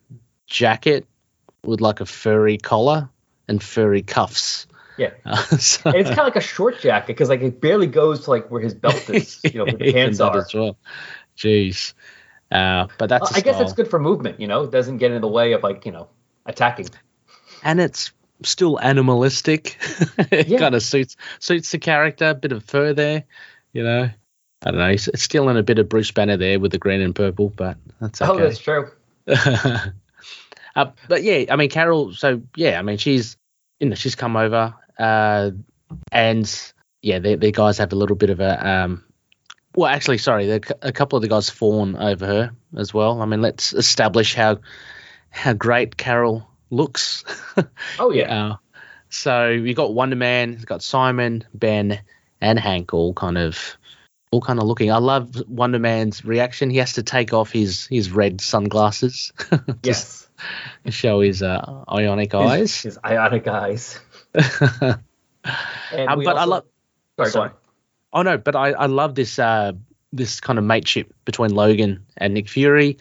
[0.48, 1.06] jacket
[1.62, 3.08] with like a furry collar
[3.46, 4.66] and furry cuffs.
[4.96, 5.10] Yeah.
[5.24, 8.24] Uh, so, And it's kind of like a short jacket because like it barely goes
[8.24, 10.36] to like where his belt is, you know, where the pants are.
[10.38, 10.76] as well.
[11.36, 11.94] Jeez.
[12.50, 13.30] Uh, but that's.
[13.32, 14.64] A I guess it's good for movement, you know.
[14.64, 16.08] It doesn't get in the way of like you know
[16.46, 16.88] attacking.
[17.62, 18.10] and it's
[18.42, 19.76] still animalistic.
[20.32, 20.58] it Yeah.
[20.58, 22.30] kind of suits suits the character.
[22.30, 23.24] A bit of fur there,
[23.72, 24.08] you know.
[24.64, 24.88] I don't know.
[24.88, 27.76] It's still in a bit of Bruce Banner there with the green and purple, but
[28.00, 28.30] that's okay.
[28.30, 28.44] Oh, okay.
[28.44, 28.90] that's true.
[30.78, 32.12] Uh, but yeah, I mean Carol.
[32.12, 33.36] So yeah, I mean she's
[33.80, 35.50] you know she's come over, uh,
[36.12, 36.72] and
[37.02, 39.04] yeah, the the guys have a little bit of a um.
[39.74, 43.20] Well, actually, sorry, the, a couple of the guys fawn over her as well.
[43.20, 44.58] I mean, let's establish how
[45.30, 47.24] how great Carol looks.
[47.98, 48.50] Oh yeah.
[48.50, 48.56] Uh,
[49.10, 52.00] so you got Wonder Man, you've got Simon, Ben,
[52.40, 53.76] and Hank all kind of
[54.30, 54.92] all kind of looking.
[54.92, 56.70] I love Wonder Man's reaction.
[56.70, 59.32] He has to take off his his red sunglasses
[59.82, 60.17] yes.
[60.88, 62.82] Show his uh, ionic eyes.
[62.82, 64.00] his ionic eyes.
[65.44, 66.64] Um, we but I love.
[67.16, 67.50] Sorry, sorry.
[68.12, 69.72] Oh no, but I, I love this uh
[70.12, 72.98] this kind of mateship between Logan and Nick Fury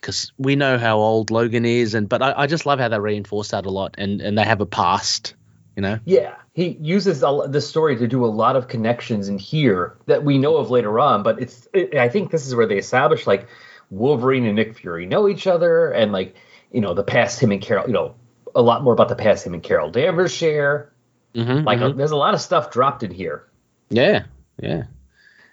[0.00, 2.98] because we know how old Logan is, and but I, I just love how they
[2.98, 5.34] reinforce that a lot, and and they have a past,
[5.76, 5.98] you know.
[6.04, 10.38] Yeah, he uses the story to do a lot of connections in here that we
[10.38, 11.22] know of later on.
[11.22, 13.46] But it's, it, I think this is where they establish like
[13.90, 16.34] Wolverine and Nick Fury know each other, and like
[16.72, 18.14] you know the past him and Carol, you know
[18.54, 20.92] a lot more about the past him and Carol Danvers share.
[21.34, 23.46] Mm-hmm, Like there's a lot of stuff dropped in here
[23.88, 24.24] yeah,
[24.60, 24.84] yeah.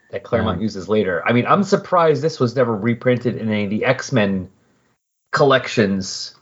[0.10, 1.22] that Claremont uses later.
[1.23, 4.49] I mean, I'm surprised this was never reprinted in any of the X Men
[5.31, 6.35] collections,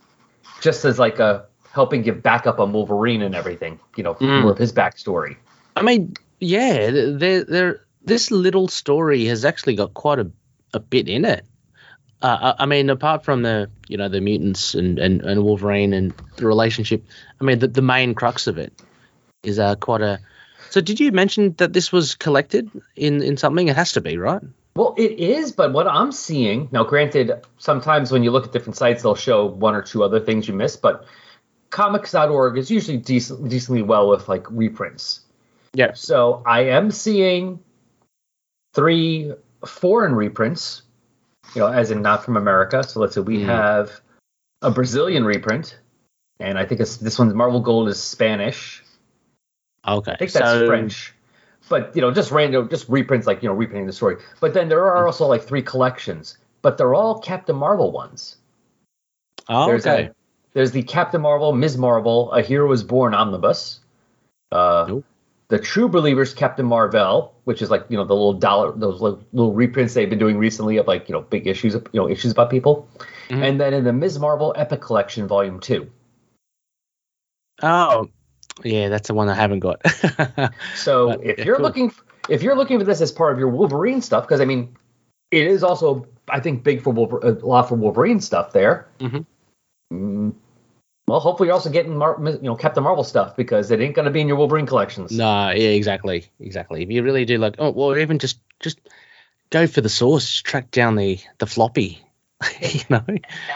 [0.60, 3.78] just as like a helping give backup on Wolverine and everything.
[3.96, 4.42] You know, Mm.
[4.42, 5.36] more of his backstory.
[5.76, 7.80] I mean, yeah, there, there.
[8.04, 10.30] This little story has actually got quite a,
[10.72, 11.44] a bit in it.
[12.22, 15.92] Uh, I I mean, apart from the you know the mutants and, and, and Wolverine
[15.92, 17.04] and the relationship,
[17.40, 18.72] I mean, the, the main crux of it
[19.42, 20.18] is uh, quite a.
[20.70, 23.68] So, did you mention that this was collected in in something?
[23.68, 24.42] It has to be, right?
[24.76, 28.76] Well, it is, but what I'm seeing now, granted, sometimes when you look at different
[28.76, 31.06] sites, they'll show one or two other things you missed, but
[31.70, 35.20] comics.org is usually decent, decently well with like reprints.
[35.72, 35.92] Yeah.
[35.94, 37.60] So I am seeing
[38.74, 39.32] three
[39.66, 40.82] foreign reprints,
[41.56, 42.84] you know, as in not from America.
[42.84, 43.46] So let's say we Mhm.
[43.46, 44.00] have
[44.62, 45.78] a Brazilian reprint,
[46.38, 48.84] and I think it's, this one's Marvel Gold is Spanish.
[49.88, 51.14] Okay, I think that's so, French.
[51.68, 54.16] but you know, just random, just reprints like you know, reprinting the story.
[54.40, 58.36] But then there are also like three collections, but they're all Captain Marvel ones.
[59.48, 60.04] Oh, there's okay.
[60.06, 60.14] a,
[60.52, 61.78] there's the Captain Marvel, Ms.
[61.78, 63.80] Marvel, A Hero Is Born omnibus.
[64.52, 65.04] Uh, Nope.
[65.48, 69.22] The True Believers Captain Marvel, which is like you know the little dollar, those little,
[69.32, 72.08] little reprints they've been doing recently of like you know big issues, of, you know
[72.08, 72.88] issues about people.
[73.28, 73.42] Mhm.
[73.48, 74.18] And then in the Ms.
[74.18, 75.88] Marvel Epic Collection Volume Two.
[77.62, 78.08] Oh,
[78.64, 79.80] yeah, that's the one I haven't got.
[80.74, 81.64] So Uh, if yeah, you're cool.
[81.64, 81.92] looking,
[82.28, 84.76] if you're looking for this as part of your Wolverine stuff, because I mean,
[85.30, 88.88] it is also I think big for Wolver- a lot for Wolverine stuff there.
[88.98, 89.24] Mhm.
[91.08, 94.06] Well, hopefully you're also getting Mar- you know Captain Marvel stuff because it ain't going
[94.06, 95.12] to be in your Wolverine collections.
[95.12, 96.82] no, yeah, exactly, exactly.
[96.82, 98.80] If you really do like, oh, well, even just just
[99.50, 102.02] go for the source, track down the the floppy.
[102.60, 103.02] you know,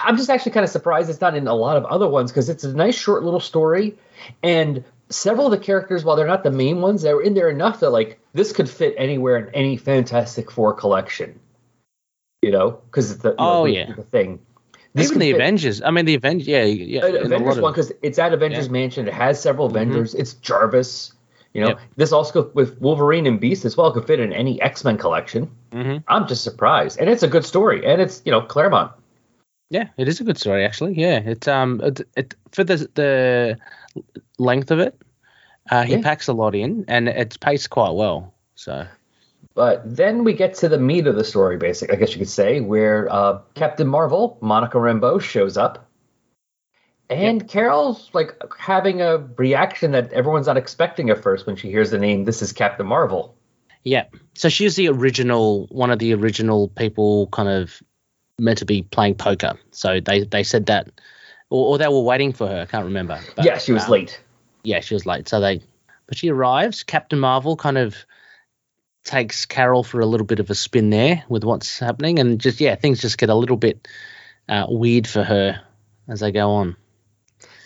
[0.04, 2.48] I'm just actually kind of surprised it's not in a lot of other ones because
[2.48, 3.96] it's a nice short little story,
[4.42, 7.80] and several of the characters, while they're not the main ones, they're in there enough
[7.80, 11.40] that like this could fit anywhere in any Fantastic Four collection.
[12.42, 13.92] You know, because it's the you know, Oh, the- yeah.
[13.94, 14.38] the thing.
[14.94, 15.80] This even the Avengers.
[15.82, 16.48] I mean, the Avengers.
[16.48, 17.04] Yeah, yeah.
[17.04, 19.06] Avengers one because it's at Avengers Mansion.
[19.06, 20.14] It has several Avengers.
[20.14, 21.12] It's Jarvis.
[21.54, 21.80] You know, Yep.
[21.96, 24.96] this also could- with Wolverine and Beast as well could fit in any X Men
[24.98, 25.50] collection.
[25.72, 26.02] Mhm.
[26.08, 28.92] I'm just surprised, and it's a good story, and it's you know Claremont.
[29.68, 30.94] Yeah, it is a good story actually.
[30.94, 33.56] Yeah, it's um, it, it for the the
[34.38, 35.00] length of it,
[35.70, 36.02] uh, he Yeah.
[36.02, 38.32] packs a lot in, and it's paced quite well.
[38.54, 38.86] So
[39.60, 42.30] But then we get to the meat of the story, basic, I guess you could
[42.30, 45.86] say, where uh, Captain Marvel, Monica Rambeau, shows up.
[47.10, 51.90] And Carol's like having a reaction that everyone's not expecting at first when she hears
[51.90, 53.36] the name, This is Captain Marvel.
[53.84, 54.04] yeah,
[54.34, 57.82] so she's the original, one of the original people, kind of
[58.38, 59.58] meant to be playing poker.
[59.72, 60.88] So they they said that,
[61.50, 62.62] or, or they were waiting for her.
[62.62, 63.20] I can't remember.
[63.36, 64.22] But, yeah, she was um, late.
[64.64, 65.28] yeah, she was late.
[65.28, 65.60] So they,
[66.06, 66.82] but she arrives.
[66.82, 68.06] Captain Marvel kind of
[69.04, 72.60] takes Carol for a little bit of a spin there with what's happening, and just
[72.60, 73.88] yeah, things just get a little bit
[74.48, 75.60] uh, weird for her
[76.08, 76.76] as they go on.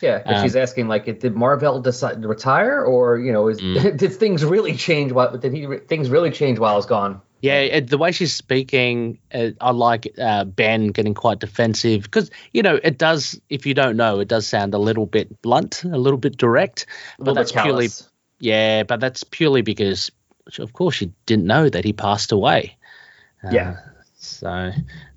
[0.01, 2.85] Yeah, um, she's asking, like, did Marvel decide to retire?
[2.85, 3.97] Or, you know, is, Mm.
[3.97, 5.13] did things really change?
[5.13, 7.23] While, did he, things really change while I was gone?
[7.41, 12.31] Yeah, it, the way she's speaking, uh, I like uh, Ben getting quite defensive because
[12.53, 13.39] you know it does.
[13.51, 16.87] If you don't know, it does sound a little bit blunt, a little bit direct.
[17.19, 17.89] But that's purely
[18.39, 20.11] yeah, but that's purely because,
[20.59, 22.77] of course, she didn't know that he passed away.
[23.43, 23.77] Uh, Yeah.
[24.17, 24.71] So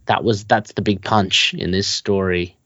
[0.05, 2.57] that was that's the big punch in this story,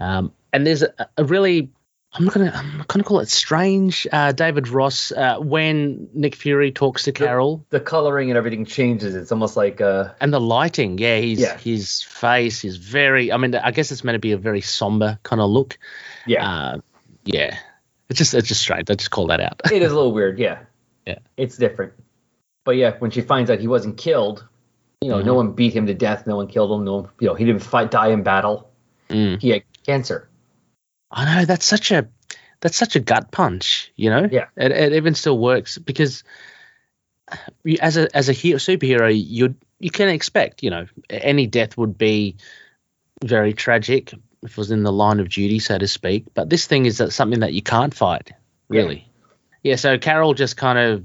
[0.00, 1.70] um, and there's a, a really.
[2.14, 2.52] I'm not gonna.
[2.54, 4.06] I'm gonna call it strange.
[4.12, 9.14] Uh, David Ross, uh, when Nick Fury talks to Carol, The coloring and everything changes.
[9.14, 11.56] It's almost like, uh, and the lighting, yeah, he's Yeah.
[11.58, 13.32] his face is very.
[13.32, 15.78] I mean, I guess it's meant to be a very somber kind of look.
[16.26, 16.46] yeah.
[16.46, 16.78] Uh,
[17.24, 17.56] yeah,
[18.10, 18.90] it's just it's just strange.
[18.90, 19.60] I just call that out.
[19.72, 20.60] it is a little weird, yeah.
[21.06, 21.18] Yeah.
[21.38, 21.94] It's different.
[22.64, 24.46] But yeah, when she finds out he wasn't killed,
[25.00, 25.36] you know, no Mhm.
[25.36, 27.62] one beat him to death, no one killed him, no one, you know, he didn't
[27.62, 28.70] fight die in battle.
[29.08, 29.40] Mm.
[29.40, 30.28] He had cancer.
[31.10, 32.08] I know that's such a
[32.60, 33.92] that's such a gut punch.
[33.96, 34.46] You know, Yeah.
[34.56, 36.22] it, it even still works because
[37.64, 41.76] you, as a as a hero, superhero, you you can expect you know any death
[41.76, 42.36] would be
[43.24, 44.12] very tragic
[44.42, 46.24] if it was in the line of duty, so to speak.
[46.34, 48.32] But this thing is that something that you can't fight,
[48.68, 49.08] really.
[49.62, 49.76] Yeah.
[49.76, 51.04] so Carol just kind of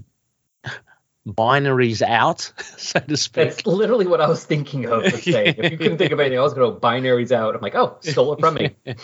[1.27, 3.49] binaries out, so to speak.
[3.49, 5.55] That's literally what I was thinking of to say.
[5.57, 7.55] If you couldn't think of anything else, go binaries out.
[7.55, 8.75] I'm like, oh, stole it from me.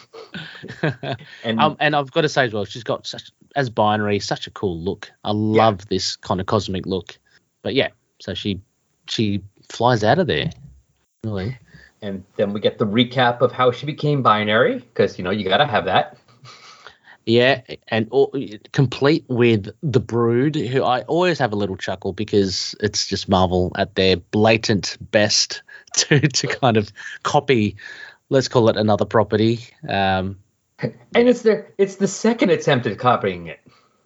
[1.43, 4.47] And um, and I've got to say as well, she's got such as binary, such
[4.47, 5.11] a cool look.
[5.23, 7.17] I love this kind of cosmic look.
[7.61, 7.89] But yeah,
[8.19, 8.61] so she
[9.07, 10.51] she flies out of there.
[11.23, 11.57] Really?
[12.03, 15.45] and then we get the recap of how she became binary, because you know, you
[15.47, 16.17] gotta have that.
[17.25, 18.35] Yeah, and all,
[18.73, 23.71] complete with the Brood, who I always have a little chuckle because it's just Marvel
[23.77, 25.61] at their blatant best
[25.93, 26.91] to to kind of
[27.23, 27.77] copy.
[28.29, 29.59] Let's call it another property.
[29.87, 30.39] Um,
[31.15, 33.59] And it's their it's the second attempt at copying it.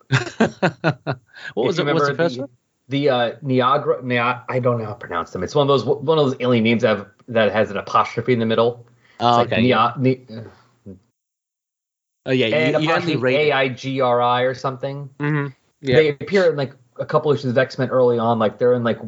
[0.38, 1.20] what
[1.56, 1.86] was it?
[1.86, 2.50] What's the first the, one?
[2.90, 5.44] The uh, Niagara, Nia, I don't know how to pronounce them.
[5.44, 8.34] It's one of those one of those alien names that, have, that has an apostrophe
[8.34, 8.86] in the middle.
[9.20, 9.62] Oh, like okay.
[9.62, 10.26] Nia- Ni-
[12.28, 12.48] oh, yeah.
[12.48, 13.36] and You, you apostrophe read.
[13.36, 15.10] A I G R I or something.
[15.20, 15.56] Mhm.
[15.82, 15.96] Yeah.
[15.96, 18.84] They appear in like a couple issues of X Men early on, like they're in
[18.84, 19.00] like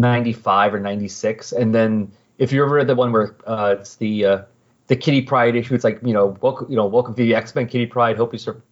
[0.00, 3.76] ninety five or ninety six, and then if you ever read the one where uh,
[3.78, 4.42] it's the uh,
[4.88, 7.54] the Kitty Pryde issue, it's like you know welcome you know welcome to the X
[7.54, 8.16] Men Kitty Pryde.
[8.16, 8.62] Hope you sur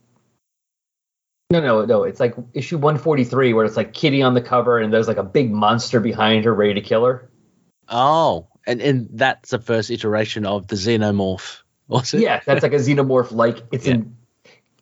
[1.51, 2.03] No, no, no.
[2.03, 5.07] It's like issue one forty three where it's like Kitty on the cover and there's
[5.07, 7.29] like a big monster behind her ready to kill her.
[7.87, 11.61] Oh, and and that's the first iteration of the xenomorph.
[11.91, 12.21] Was it?
[12.21, 13.31] Yeah, that's like a xenomorph.
[13.31, 14.15] Like it's in,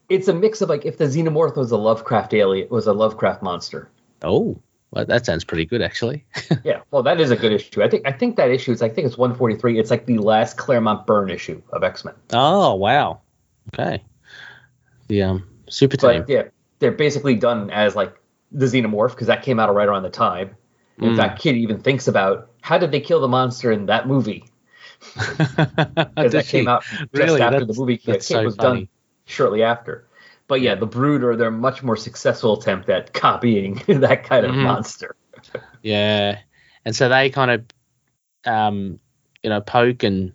[0.10, 2.94] it's a mix of like if the xenomorph was a Lovecraft alien, it was a
[2.94, 3.90] Lovecraft monster.
[4.22, 4.62] Oh,
[4.92, 6.26] Well, that sounds pretty good, actually.
[6.64, 7.82] yeah, well, that is a good issue.
[7.84, 9.80] I think I think that issue is I think it's 143.
[9.80, 12.14] It's like the last Claremont Byrne issue of X Men.
[12.32, 13.22] Oh wow.
[13.74, 14.04] Okay.
[15.08, 16.22] The um super team.
[16.22, 16.44] But yeah,
[16.80, 18.14] they're basically done as like
[18.52, 20.56] the Xenomorph because that came out right around the time.
[21.00, 21.18] In Mm.
[21.18, 24.44] fact, Kid even thinks about how did they kill the monster in that movie
[25.00, 27.42] because that came out just Really?
[27.42, 28.80] after the movie so was funny.
[28.80, 28.88] done
[29.26, 30.06] shortly after.
[30.48, 34.52] But yeah, the Brood are their much more successful attempt at copying that kind of
[34.54, 34.64] Mhm.
[34.64, 35.16] monster.
[35.82, 36.40] Yeah,
[36.86, 37.66] and so they kind of,
[38.52, 39.00] um,
[39.44, 40.34] you know, poke and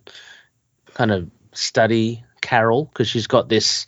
[0.93, 3.87] kind of study Carol because she's got this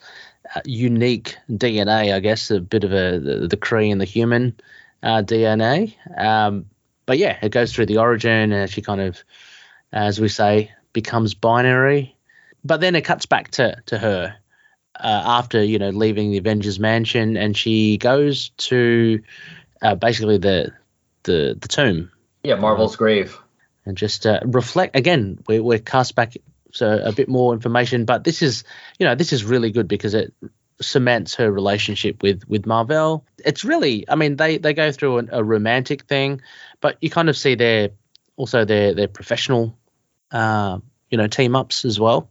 [0.56, 4.56] uh, unique DNA, I guess, a bit of a the, the Kree and the human
[5.02, 5.96] uh, DNA.
[6.18, 6.66] Um,
[7.06, 9.24] but yeah, it goes through the origin, and she kind of,
[9.92, 12.16] as we say, becomes binary.
[12.64, 14.36] But then it cuts back to to her
[15.00, 19.22] uh, after you know leaving the Avengers mansion, and she goes to
[19.82, 20.74] uh, basically the
[21.24, 22.12] the the tomb
[22.44, 23.38] Yeah, Marvel's grave.
[23.86, 25.40] and just uh, reflect again.
[25.48, 26.34] We're, we're cast back
[26.72, 28.64] so a bit more information, but this is
[29.00, 30.34] you know this is really good because it
[30.82, 33.26] cements her relationship with with Marvel.
[33.46, 36.42] It's really, I mean, they they go through an, a romantic thing,
[36.82, 37.90] but you kind of see their
[38.38, 39.78] also their their professional,
[40.32, 42.30] uh, you know, team ups as well.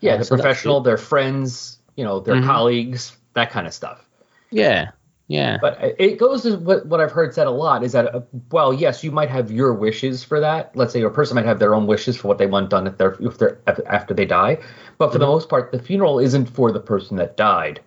[0.00, 2.46] Yeah, Uh, they're so professional, they're friends, you know, they're Mhm.
[2.46, 4.08] colleagues, that kind of stuff.
[4.50, 4.90] Yeah,
[5.26, 8.20] yeah, But it goes to what, what I've heard said a lot is that, uh,
[8.50, 10.74] well, yes, you might have your wishes for that.
[10.74, 12.96] Let's say a person might have their own wishes for what they want done if
[12.96, 14.58] they're, if they're after they die.
[14.96, 17.80] But for the most part, the funeral isn't for the person that died.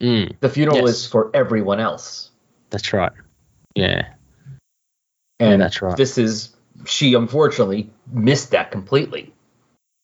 [0.00, 0.96] Mm, The funeral Yes.
[0.96, 2.30] is for everyone else.
[2.70, 3.12] that's right.
[3.74, 4.14] Yeah,
[5.40, 5.96] And that's right.
[5.96, 6.54] This is
[6.86, 9.32] she unfortunately missed that completely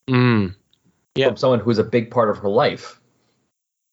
[0.08, 0.54] mm.
[1.14, 1.28] Yep.
[1.28, 3.00] from someone who's a big part of her life.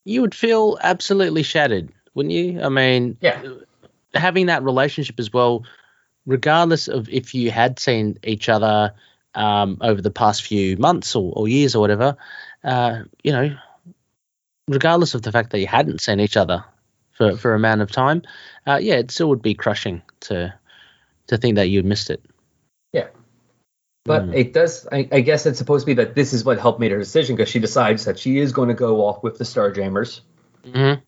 [0.04, 2.60] you would feel absolutely shattered, wouldn't you?
[2.62, 3.42] I mean, Yeah.
[4.14, 5.64] having that relationship as well,
[6.26, 8.94] regardless of if you had seen each other
[9.34, 12.16] um, over the past few months or, or years or whatever,
[12.64, 13.56] uh, you know,
[14.68, 16.64] regardless of the fact that you hadn't seen each other
[17.12, 18.22] for, for a amount of time,
[18.66, 20.54] uh, yeah, it still would be crushing to
[21.26, 22.22] to think that you missed it.
[24.06, 24.18] Yeah.
[24.18, 24.34] But Mm.
[24.34, 26.92] it does, I, I guess it's supposed to be that this is what helped made
[26.92, 30.20] her decision because she decides that she is going to go off with the Starjammers.
[30.64, 31.00] Mm-hmm.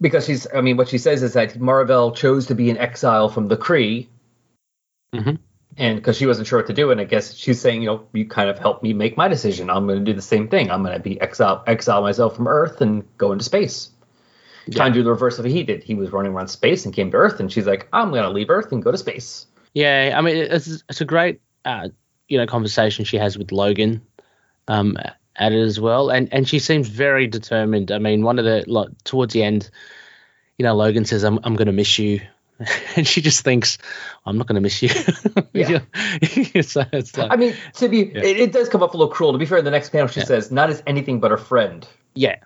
[0.00, 3.28] Because she's, I mean, what she says is that Marvel chose to be in exile
[3.28, 4.08] from the Kree.
[5.14, 5.38] Mhm.
[5.78, 8.06] And because she wasn't sure what to do, and I guess she's saying, you know,
[8.12, 9.68] you kind of helped me make my decision.
[9.68, 10.70] I'm going to do the same thing.
[10.70, 13.90] I'm going to be exile, exile myself from Earth and go into space.
[14.72, 15.84] Trying to do the reverse of what he did.
[15.84, 18.30] He was running around space and came to Earth, and she's like, I'm going to
[18.30, 19.46] leave Earth and go to space.
[19.74, 21.90] Yeah, I mean, it's it's a great uh,
[22.28, 24.02] you know conversation she has with Logan
[24.68, 24.96] um,
[25.36, 27.90] at it as well, and and she seems very determined.
[27.92, 29.70] I mean, one of the like, towards the end,
[30.58, 32.20] you know, Logan says, "I'm I'm going to miss you."
[32.96, 33.76] And she just thinks,
[34.24, 34.88] "I'm not going to miss you."
[35.52, 35.80] Yeah.
[36.62, 39.32] so it's like, I mean, to be, it, it does come up a little cruel.
[39.32, 40.26] To be fair, in the next panel, she Yeah.
[40.26, 41.86] says, not as anything but a friend.
[42.14, 42.44] yeah, yeah.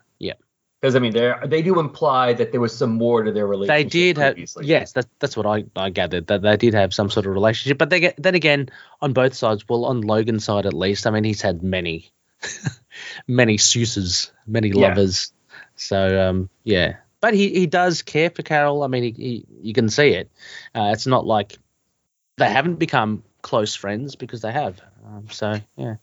[0.81, 3.85] Because, I mean, they they do imply that there was some more to their relationship.
[3.93, 7.11] They did have yes, that's that's what I, I gathered that they did have some
[7.11, 7.77] sort of relationship.
[7.77, 8.70] But they get then again
[9.02, 9.69] on both sides.
[9.69, 12.11] Well, on Logan's side at least, I mean, he's had many,
[13.28, 14.89] many suitors, many Yeah.
[14.89, 15.32] lovers.
[15.77, 18.82] So um, yeah, but he, he does care for Carol.
[18.82, 20.31] I mean, he, he you can see it.
[20.74, 21.59] Uh, it's not like
[22.39, 24.81] they haven't become close friends because they have.
[25.07, 25.97] Um, so yeah,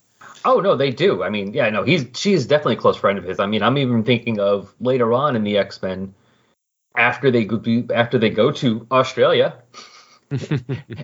[0.46, 1.24] Oh, no, they do.
[1.24, 3.40] I mean, yeah, no, he's she is definitely a close friend of his.
[3.40, 6.14] I mean, I'm even thinking of later on in the X Men,
[6.96, 9.56] after they go to, after they go to Australia,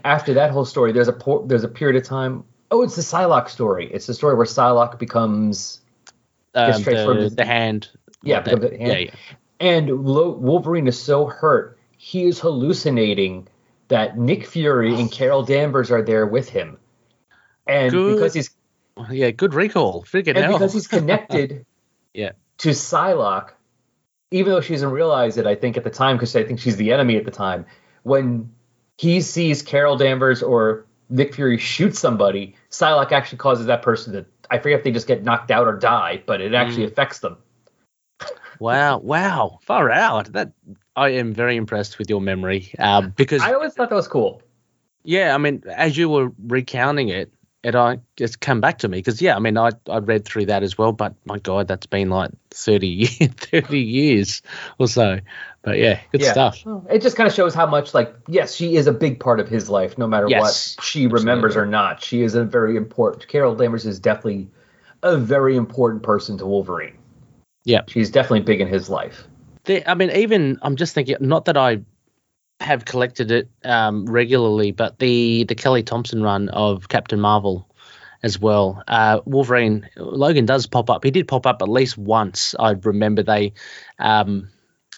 [0.06, 2.44] after that whole story, there's a por- there's a period of time.
[2.72, 3.92] Oh, it's the Psylocke story.
[3.94, 5.82] It's the story where Psylocke becomes
[6.56, 7.90] um, the, the hand.
[8.22, 8.82] Yeah, the- the hand.
[8.82, 9.16] yeah, yeah.
[9.60, 13.48] And Lo- Wolverine is so hurt, he is hallucinating
[13.88, 16.78] that Nick Fury and Carol Danvers are there with him.
[17.68, 18.16] And Good.
[18.16, 18.50] because he's
[19.10, 20.04] Yeah, good recall.
[20.04, 20.54] Freaking and hell.
[20.54, 21.66] because he's connected
[22.14, 22.32] Yeah.
[22.60, 23.50] to Psylocke,
[24.32, 26.78] even though she doesn't realize it, I think at the time, because I think she's
[26.78, 27.66] the enemy at the time,
[28.04, 28.52] when
[28.98, 34.26] he sees Carol Danvers or Nick Fury shoot somebody, Psylocke actually causes that person to
[34.52, 36.92] I forget if they just get knocked out or die, but it actually Mm.
[36.92, 37.38] affects them.
[38.60, 40.32] Wow, wow, far out.
[40.34, 40.52] That
[40.96, 42.72] I am very impressed with your memory.
[42.78, 44.42] Um, because I always thought that was cool.
[45.04, 47.34] yeah, I mean, as you were recounting it,
[47.64, 50.48] it I just come back to me because yeah, I mean, I I read through
[50.48, 52.88] that as well, but my God, that's been like 30
[53.20, 54.42] years, 30 years
[54.80, 55.20] or so.
[55.62, 56.32] But yeah, good Yeah.
[56.32, 56.64] stuff.
[56.90, 59.48] It just kind of shows how much, like, yes, she is a big part of
[59.48, 62.04] his life, no matter Yes, what she remembers or not.
[62.04, 63.28] She is a very important.
[63.30, 64.50] Carol Danvers is definitely
[65.02, 66.98] a very important person to Wolverine.
[67.66, 67.84] Yeah.
[67.88, 69.24] she's definitely big in his life.
[69.64, 71.82] There, I mean, even I'm just thinking, not that I
[72.64, 77.70] have collected it um, regularly, but the the Kelly Thompson run of Captain Marvel
[78.24, 78.82] as well.
[78.88, 81.04] Uh, Wolverine Logan does pop up.
[81.04, 82.56] He did pop up at least once.
[82.58, 83.54] I remember they.
[84.00, 84.50] Um,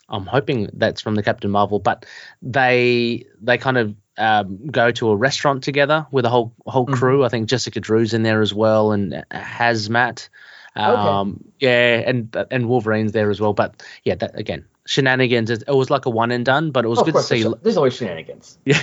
[0.08, 2.06] I'm hoping that's from the Captain Marvel, but
[2.42, 7.26] they they kind of um, go to a restaurant together with a whole whole crew.
[7.26, 10.30] I think Jessica Drew's in there as well, and Hazmat.
[10.76, 13.54] Um, Yeah, and and Wolverine's there as well.
[13.54, 15.49] But yeah, that again, shenanigans.
[15.49, 17.44] It, it was like a one and done, but it was Of good to see.
[17.44, 18.57] there's, there's always shenanigans.
[18.66, 18.80] Yeah,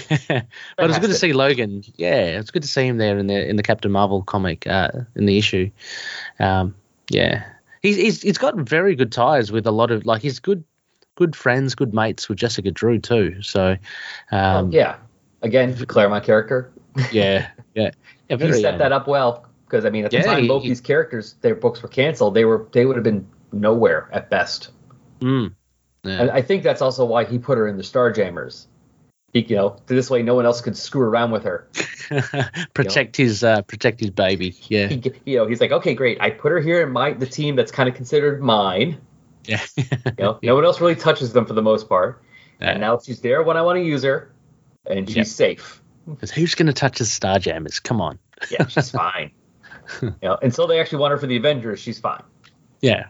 [0.76, 1.82] but it was good to see Logan.
[1.96, 4.90] Yeah, it's good to see him there in the in the Captain Marvel comic uh,
[5.16, 5.70] in the issue.
[6.38, 6.74] Um,
[7.10, 7.44] yeah,
[7.82, 10.64] he's, he's he's got very good ties with a lot of like he's good
[11.14, 13.42] good friends, good mates with Jessica Drew too.
[13.42, 13.76] So,
[14.30, 14.96] um, yeah.
[15.42, 16.72] Again, Claremont character.
[17.12, 17.90] yeah, yeah,
[18.28, 18.36] yeah.
[18.36, 20.80] He set that up well because I mean, at the Yeah, time both he- these
[20.80, 22.34] characters, their books were canceled.
[22.34, 24.70] They were they would have been nowhere at best.
[25.20, 25.54] Mm,
[26.04, 26.20] yeah.
[26.22, 28.66] And I think that's also why he put her in the Starjammers.
[29.32, 31.66] He, you know, this way no one else could screw around with her.
[32.74, 34.54] protect his uh, protect his baby.
[34.68, 36.20] Yeah, He, you know, he's like, okay, great.
[36.20, 39.00] I put her here in my the team that's kind of considered mine.
[39.44, 39.60] yeah.
[39.78, 42.22] You know, no one else really touches them for the most part.
[42.60, 42.70] Yeah.
[42.72, 44.30] And now she's there when I want to use her,
[44.86, 45.80] and she's safe.
[46.20, 47.82] 'Cause who's going to touch his Starjammers?
[47.82, 48.18] Come on.
[48.50, 49.30] Yeah, she's fine.
[50.02, 52.22] you know, until they actually want her for the Avengers, she's fine.
[52.80, 53.06] Yeah,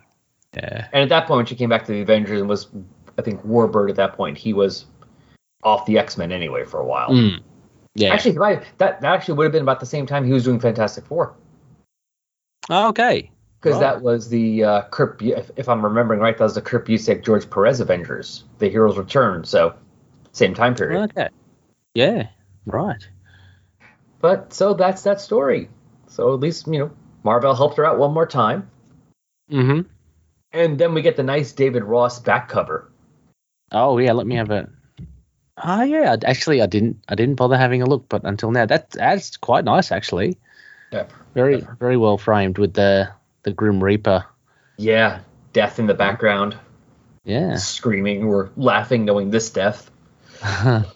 [0.55, 2.69] yeah, And at that point, when she came back to the Avengers and was,
[3.19, 4.87] I think, Warbird at that point, he was
[5.63, 7.11] off the X Men anyway for a while.
[7.11, 7.41] Mm.
[7.95, 8.13] yeah.
[8.13, 11.07] Actually, that that actually would have been about the same time he was doing Fantastic
[11.07, 11.35] Four,
[12.69, 13.31] Oh, okay.
[13.61, 15.23] because that was the uh, Kurt.
[15.23, 18.99] If, if I'm remembering right, that was the Kurt Busiek, George Perez Avengers, the Heroes
[18.99, 19.45] Return.
[19.45, 19.75] So,
[20.33, 21.11] same time period.
[21.11, 21.29] Okay.
[21.95, 22.29] Yeah.
[22.67, 23.07] Right.
[24.21, 25.69] But so that's that story.
[26.09, 26.91] So at least you know
[27.25, 28.69] Marvel helped her out one more time,
[29.51, 29.89] Mm-hmm.
[30.53, 32.91] And then we get the nice David Ross back cover.
[33.71, 34.13] Oh yeah.
[34.13, 34.69] Let me have a.
[35.63, 36.17] Oh yeah.
[36.25, 37.03] Actually, I didn't.
[37.09, 40.39] I didn't bother having a look, but until now, that that's quite nice actually.
[40.93, 41.07] Yeah.
[41.35, 43.11] Very very well framed with the
[43.45, 44.25] the Grim Reaper.
[44.77, 45.21] Yeah,
[45.53, 46.57] death in the background,
[47.25, 47.57] Yeah.
[47.57, 49.91] screaming or laughing, knowing this death.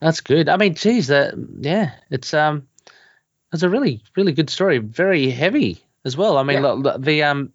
[0.00, 0.48] That's good.
[0.48, 2.68] I mean, geez, that yeah, it's um,
[3.52, 4.78] it's a really really good story.
[4.78, 6.38] Very heavy as well.
[6.38, 6.72] I mean, Yeah.
[6.72, 7.52] look, the um,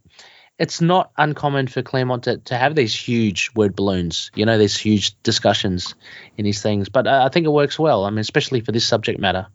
[0.64, 4.32] it's not uncommon for Claremont to, to have these huge word balloons.
[4.34, 5.94] You know, these huge discussions
[6.38, 6.88] in these things.
[6.88, 8.06] But uh, I think it works well.
[8.06, 9.48] I mean, especially for this subject matter.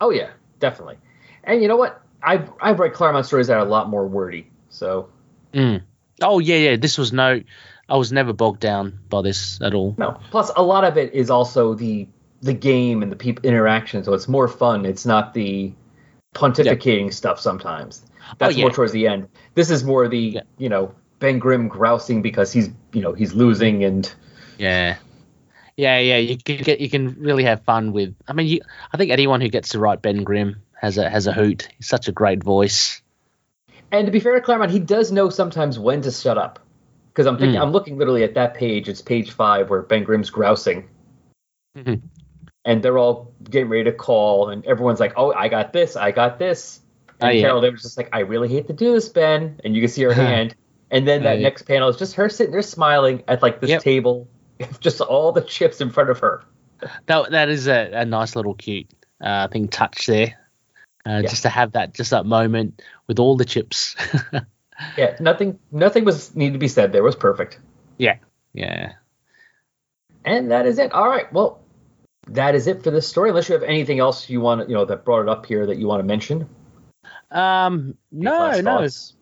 [0.00, 0.30] Oh yeah,
[0.60, 0.96] definitely.
[1.44, 2.00] And you know what?
[2.22, 4.50] I've I've read Claremont stories that are a lot more wordy.
[4.70, 5.10] So
[5.52, 5.82] Mm.
[6.22, 6.76] Oh yeah, yeah.
[6.76, 7.42] This was no,
[7.86, 9.94] I was never bogged down by this at all.
[9.98, 10.18] no.
[10.30, 12.08] Plus, a lot of it is also the
[12.40, 14.04] the game and the people interaction.
[14.04, 14.86] So it's more fun.
[14.86, 15.72] It's not the
[16.34, 18.02] pontificating stuff sometimes.
[18.38, 18.62] That's Oh, yeah.
[18.64, 19.28] more towards the end.
[19.54, 20.42] This is more the Yeah.
[20.58, 24.12] you know Ben Grimm grousing because he's you know he's losing and
[24.58, 24.96] Yeah.
[25.76, 28.14] Yeah, yeah, you can get you can really have fun with.
[28.28, 28.60] I mean, you,
[28.92, 31.68] I think anyone who gets to write Ben Grimm has a has a hoot.
[31.76, 33.02] He's such a great voice.
[33.90, 36.60] And to be fair to Claremont, he does know sometimes when to shut up.
[37.08, 37.62] Because I'm thinking, Mm.
[37.62, 38.88] I'm looking literally at that page.
[38.88, 40.88] It's page five where Ben Grimm's grousing,
[41.76, 42.02] Mhm.
[42.64, 46.10] and they're all getting ready to call, and everyone's like, "Oh, I got this, I
[46.12, 46.80] got this."
[47.20, 47.42] And Oh, yeah.
[47.42, 50.02] Carol Danvers just like, "I really hate to do this, Ben," and you can see
[50.02, 50.54] her hand.
[50.90, 51.42] And then that Oh, yeah.
[51.42, 53.82] next panel is just her sitting there smiling at like this Yep.
[53.82, 54.28] table,
[54.80, 56.42] just all the chips in front of her.
[57.06, 58.88] That that is a, a nice little cute
[59.20, 60.34] uh, thing touch there.
[61.06, 61.28] Uh, Yeah.
[61.28, 63.96] Just to have that just that moment with all the chips.
[64.98, 66.90] Yeah, nothing, nothing was need to be said.
[66.90, 67.60] There was perfect.
[67.96, 68.16] yeah,
[68.54, 68.94] yeah.
[70.24, 70.92] And that is it.
[70.92, 71.32] All right.
[71.32, 71.60] Well,
[72.28, 73.28] that is it for this story.
[73.30, 75.76] Unless you have anything else you want, you know, that brought it up here that
[75.78, 76.48] you want to mention.
[77.34, 78.62] Um, no, no.
[78.62, 79.14] thoughts?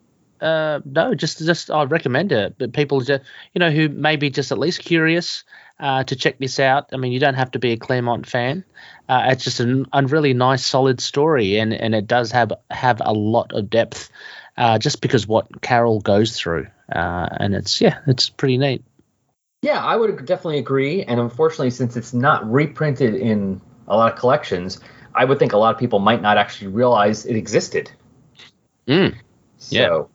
[0.43, 2.55] uh, no, just just I recommend it.
[2.57, 3.23] But people, just,
[3.53, 5.43] you know, who may be just at least curious
[5.79, 6.89] uh, to check this out.
[6.91, 8.65] I mean, you don't have to be a Claremont fan.
[9.07, 13.01] Uh, it's just a, a really nice, solid story, and, and it does have have
[13.03, 14.09] a lot of depth,
[14.57, 18.83] uh, just because what Carol goes through, uh, and it's yeah, it's pretty neat.
[19.61, 21.03] Yeah, I would definitely agree.
[21.03, 24.81] And unfortunately, since it's not reprinted in a lot of collections,
[25.15, 27.89] I would think a lot of people might not actually realize it existed.
[28.87, 29.15] Mm.
[29.69, 29.87] Yeah.
[29.87, 30.09] So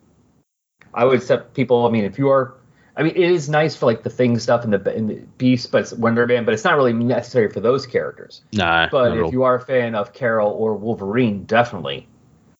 [0.94, 1.86] I would accept people.
[1.86, 2.54] I mean, if you are,
[2.96, 5.70] I mean, it is nice for like the thing stuff and the, and the Beast,
[5.70, 8.42] but it's Wonder Man, but it's not really necessary for those characters.
[8.52, 12.08] No, But if you are a fan of Carol or Wolverine, definitely,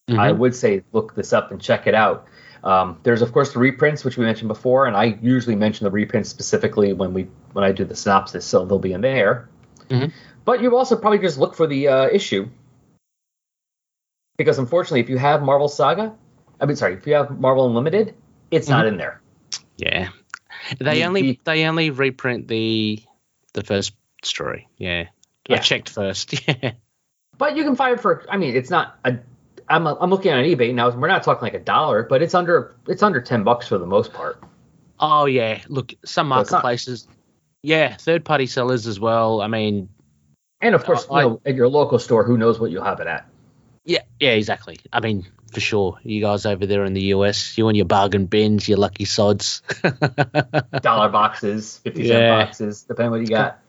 [0.09, 0.19] Mhm.
[0.19, 2.27] I would say look this up and check it out.
[2.65, 5.91] Um, there's of course the reprints, which we mentioned before, and I usually mention the
[5.91, 9.49] reprints specifically when we when I do the synopsis, so they'll be in there.
[9.91, 10.13] Mhm.
[10.45, 12.49] But you also probably just look for the uh, issue
[14.39, 16.15] because unfortunately, if you have Marvel Saga,
[16.59, 18.15] I mean, sorry, if you have Marvel Unlimited,
[18.51, 18.95] it's not mm-hmm.
[18.95, 19.21] in there.
[19.77, 20.09] Yeah,
[20.79, 23.03] they The- only the- they only reprint the
[23.53, 23.95] the first
[24.25, 24.69] story.
[24.79, 25.09] Yeah.
[25.49, 25.57] Yeah.
[25.57, 26.35] I checked first.
[26.49, 26.73] Yeah.
[27.37, 28.25] But you can find it for.
[28.29, 29.19] I mean, it's not a.
[29.69, 30.91] I'm I'm looking on eBay now.
[30.91, 33.87] We're not talking like a dollar, but it's under it's under ten bucks for the
[33.87, 34.43] most part.
[34.99, 35.63] Oh yeah.
[35.69, 37.07] Look, some So marketplaces.
[37.63, 39.41] Yeah, third party sellers as well.
[39.41, 39.89] I mean,
[40.61, 43.07] And of course, you know, at your local store, who knows what you'll have it
[43.07, 43.29] at?
[44.21, 44.79] Yeah, exactly.
[44.93, 45.99] I mean, for sure.
[46.03, 49.63] You guys over there in the US, you and your bargain bins, your lucky sods.
[50.83, 52.45] Dollar boxes, fifty cent Yeah.
[52.45, 53.61] boxes, depending what you got.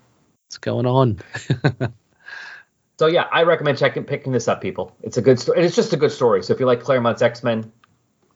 [0.48, 1.20] What's going on?
[3.00, 4.94] So yeah, I recommend checking picking this up, people.
[5.02, 5.64] It's a good story.
[5.64, 6.44] It's just a good story.
[6.44, 7.72] So if you like Claremont's X Men,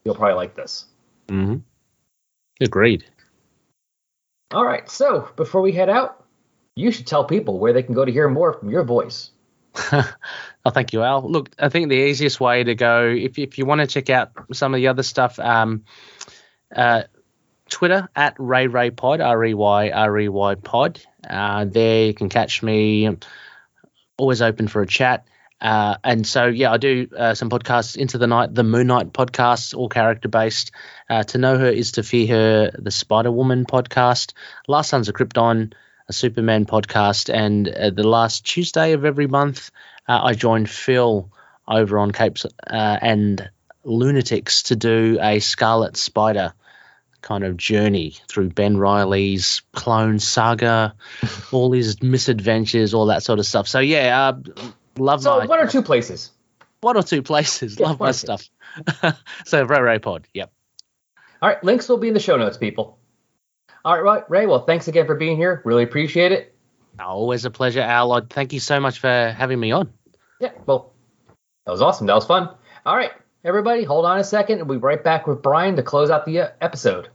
[0.05, 0.85] you'll probably like this.
[1.27, 1.57] hmm
[2.61, 3.03] Agreed.
[4.51, 4.89] All right.
[4.89, 6.23] So before we head out,
[6.77, 9.31] you should tell people where they can go to hear more from your voice.
[9.91, 11.29] oh, thank you, Al.
[11.29, 14.31] Look, I think the easiest way to go, if if you want to check out
[14.53, 15.83] some of the other stuff, um,
[16.75, 17.03] uh,
[17.69, 21.01] Twitter at Rey Rey Pod, R E Y R E Y Pod.
[21.27, 23.17] Uh, there you can catch me.
[24.17, 25.25] Always open for a chat.
[25.59, 29.13] Uh, and so, yeah, I do uh, some podcasts into the night, the Moon Knight
[29.13, 30.73] podcasts, all character based.
[31.09, 34.33] Uh, to know her is to fear her, the Spider Woman podcast,
[34.67, 35.71] Last Sons of Krypton,
[36.09, 39.71] a Superman podcast, and uh, the last Tuesday of every month,
[40.07, 41.31] uh, I joined Phil
[41.67, 42.49] over on Capes uh,
[43.01, 43.49] and
[43.85, 46.53] Lunatics to do a Scarlet Spider
[47.21, 50.95] kind of journey through Ben Reilly's clone saga,
[51.51, 53.67] all his misadventures, all that sort of stuff.
[53.67, 54.61] So yeah, uh,
[54.97, 56.31] love So my one or two places.
[56.81, 57.79] one or two places.
[57.79, 58.49] Yeah, love my stuff.
[59.45, 60.51] so Rey Rey Pod, yep.
[61.41, 61.63] All right.
[61.63, 62.97] Links will be in the show notes, people.
[63.85, 64.45] All right, right, Ray.
[64.45, 65.61] Well, thanks again for being here.
[65.65, 66.55] Really appreciate it.
[66.99, 68.11] Always a pleasure, Al.
[68.11, 69.91] I- Thank you so much for having me on.
[70.39, 70.51] Yeah.
[70.65, 70.93] Well,
[71.65, 72.07] that was awesome.
[72.07, 72.49] That was fun.
[72.85, 73.11] All right,
[73.43, 76.25] everybody, hold on a second, and we'll be right back with Brian to close out
[76.25, 77.09] the uh, episode.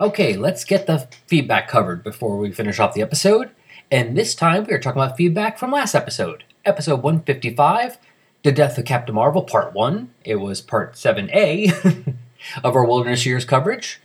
[0.00, 3.50] Okay, let's get the feedback covered before we finish off the episode.
[3.90, 7.96] And this time we are talking about feedback from last episode, episode 155,
[8.42, 10.10] The Death of Captain Marvel, Part 1.
[10.24, 12.14] It was Part 7A
[12.64, 14.00] of our Wilderness Years coverage.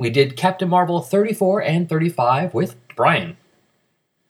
[0.00, 3.36] We did Captain Marvel 34 and 35 with Brian.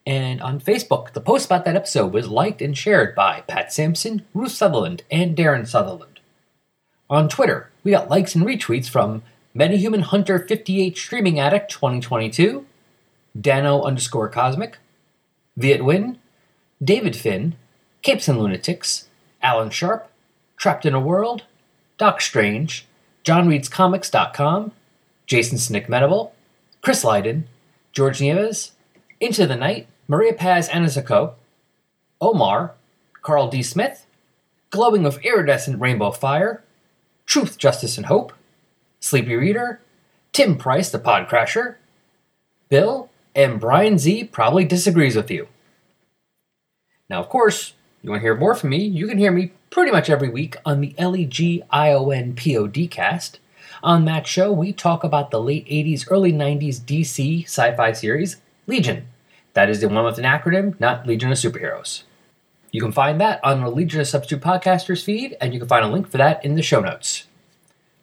[0.05, 4.27] And on Facebook, the post about that episode was liked and shared by Pat Sampson,
[4.35, 6.19] Ruth Sutherland, and Darren Sutherland.
[7.09, 9.23] On Twitter, we got likes and retweets from
[9.55, 12.67] Metahuman Hunter 58 Streaming Addict 2022,
[13.41, 14.79] Dano underscore Cosmic,
[15.57, 16.19] Viet Win,
[16.83, 17.55] David Finn,
[18.03, 19.07] Capes and Lunatics,
[19.41, 20.11] Alan Sharp,
[20.57, 21.45] Trapped in a World,
[21.97, 22.89] Doc Strange,
[23.25, 24.73] JohnReadsComics.com,
[25.31, 26.33] Jason Snick Medable,
[26.83, 27.47] Chris Lydon,
[27.93, 28.73] George Nieves,
[29.21, 31.35] Into the Night, Maria Paz Anizuko,
[32.21, 32.75] Omar,
[33.23, 33.63] Carl D.
[33.63, 34.07] Smith,
[34.71, 36.65] Glowing of Iridescent Rainbow Fire,
[37.27, 38.33] Truth, Justice, and Hope,
[38.99, 39.81] Sleepy Reader,
[40.33, 41.77] Tim Price, the Podcrasher,
[42.69, 45.47] Bill, and Brian Z probably disagrees with you.
[47.09, 49.93] Now, of course, you want to hear more from me, you can hear me pretty
[49.93, 53.39] much every week on the E LEGION podcast.
[53.83, 58.37] On that show, we talk about the late 80s, early 90s DC sci fi series,
[58.67, 59.09] Legion.
[59.55, 62.03] That is the one with an acronym, not Legion of Superheroes.
[62.71, 65.85] You can find that on the Legion of Substitute Podcasters feed, and you can find
[65.85, 67.27] a link for that in the show notes.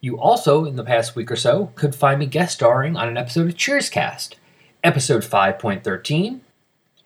[0.00, 3.16] You also, in the past week or so, could find me guest starring on an
[3.16, 4.34] episode of Cheerscast,
[4.84, 6.40] episode 5.13,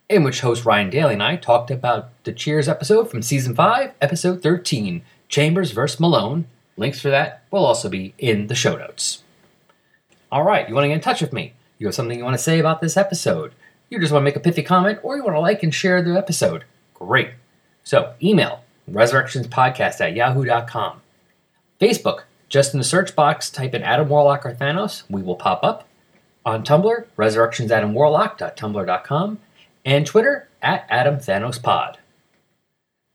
[0.08, 3.92] in which host Ryan Daly and I talked about the Cheers episode from season 5,
[4.00, 6.00] episode 13, Chambers vs.
[6.00, 6.46] Malone.
[6.76, 9.22] Links for that will also be in the show notes.
[10.30, 11.54] All right, you want to get in touch with me?
[11.78, 13.52] You have something you want to say about this episode?
[13.90, 16.02] You just want to make a pithy comment, or you want to like and share
[16.02, 16.64] the episode?
[16.94, 17.30] Great.
[17.84, 21.02] So, email resurrectionspodcast at yahoo.com.
[21.80, 25.02] Facebook, just in the search box, type in Adam Warlock or Thanos.
[25.10, 25.86] We will pop up.
[26.44, 29.38] On Tumblr, resurrectionsadamwarlock.tumblr.com.
[29.84, 31.96] And Twitter, at AdamThanosPod.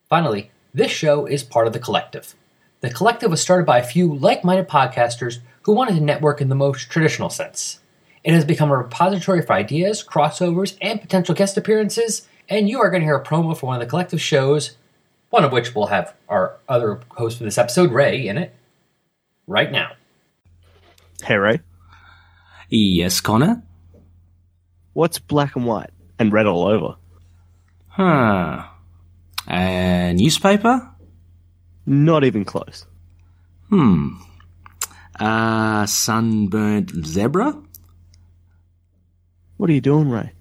[0.09, 2.35] Finally, this show is part of The Collective.
[2.81, 6.49] The Collective was started by a few like minded podcasters who wanted to network in
[6.49, 7.79] the most traditional sense.
[8.23, 12.89] It has become a repository for ideas, crossovers, and potential guest appearances, and you are
[12.89, 14.77] going to hear a promo for one of the Collective shows,
[15.31, 18.53] one of which will have our other host for this episode, Ray, in it,
[19.47, 19.93] right now.
[21.23, 21.61] Hey, Ray.
[22.69, 23.63] Yes, Connor?
[24.93, 26.95] What's black and white and red all over?
[27.87, 28.65] Huh.
[29.47, 30.91] A newspaper?
[31.87, 32.85] Not even close.
[33.69, 34.09] Hmm.
[35.19, 37.59] A sunburnt zebra?
[39.57, 40.33] What are you doing, Ray?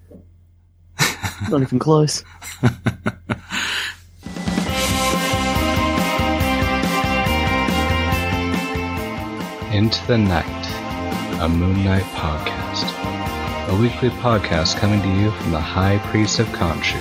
[1.49, 2.23] Not even close.
[9.71, 12.87] Into the Night, a Moon Knight podcast.
[13.69, 16.97] a weekly podcast coming to you from the High Priest of Khonshu,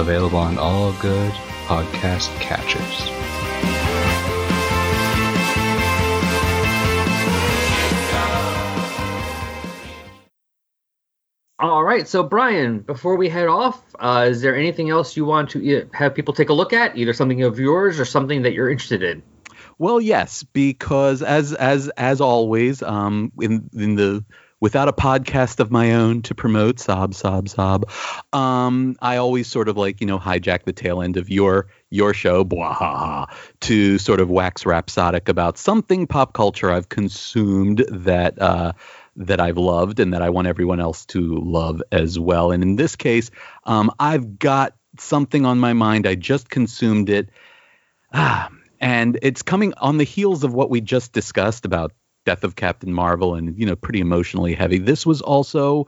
[0.00, 1.32] available on all good
[1.66, 3.19] podcast catchers.
[11.60, 15.50] All right, so Brian, before we head off, uh, is there anything else you want
[15.50, 18.70] to have people take a look at, either something of yours or something that you're
[18.70, 19.22] interested in?
[19.76, 24.24] Well, yes, because as as as always, um, in in the
[24.60, 27.90] without a podcast of my own to promote, sob, sob, sob,
[28.32, 32.14] um, I always sort of like you know hijack the tail end of your your
[32.14, 33.26] show, blah,
[33.60, 38.40] to sort of wax rhapsodic about something pop culture I've consumed that.
[38.40, 38.72] Uh,
[39.16, 42.52] that I've loved and that I want everyone else to love as well.
[42.52, 43.30] And in this case,
[43.64, 46.06] um, I've got something on my mind.
[46.06, 47.28] I just consumed it.
[48.12, 48.50] Ah,
[48.80, 51.92] and it's coming on the heels of what we just discussed about
[52.24, 54.78] Death of Captain Marvel and, you know, pretty emotionally heavy.
[54.78, 55.86] This was also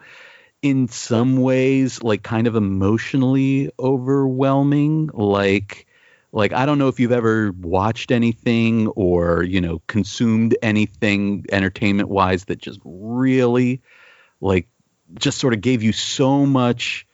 [0.62, 5.10] in some ways like kind of emotionally overwhelming.
[5.12, 5.86] Like,
[6.32, 12.08] like I don't know if you've ever watched anything or you know consumed anything entertainment
[12.08, 13.82] wise that just really
[14.40, 14.68] like
[15.14, 17.06] just sort of gave you so much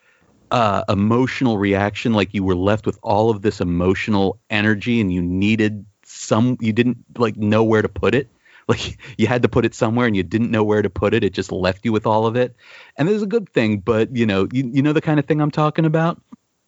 [0.51, 5.21] uh, emotional reaction like you were left with all of this emotional energy and you
[5.21, 8.29] needed some you didn't like know where to put it.
[8.69, 11.25] Like you had to put it somewhere and you didn't know where to put it.
[11.25, 12.55] It just left you with all of it.
[12.99, 15.41] And there's a good thing but you know you, you know the kind of thing
[15.41, 16.21] i'm talking about?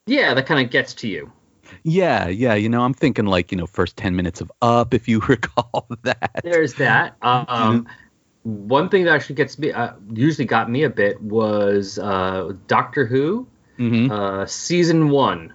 [0.06, 1.30] Yeah that kind of gets to you
[1.82, 2.54] yeah, yeah.
[2.54, 5.86] You know, I'm thinking like, you know, first 10 minutes of Up, if you recall
[6.02, 6.40] that.
[6.42, 7.16] There's that.
[7.22, 7.86] Um,
[8.42, 13.06] one thing that actually gets me, uh, usually got me a bit was uh, Doctor
[13.06, 13.46] Who,
[13.78, 14.10] mm-hmm.
[14.10, 15.52] uh, season one.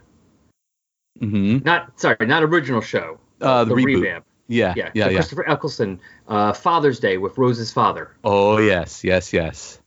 [1.20, 1.66] Mm-hmm.
[1.66, 3.20] Not, sorry, not original show.
[3.42, 4.02] Uh, the, the reboot.
[4.02, 4.26] revamp.
[4.48, 5.18] Yeah, Yeah, yeah, so yeah.
[5.18, 8.16] Christopher Eccleston, uh, Father's Day with Rose's father.
[8.24, 9.82] Oh, yes, yes, yes.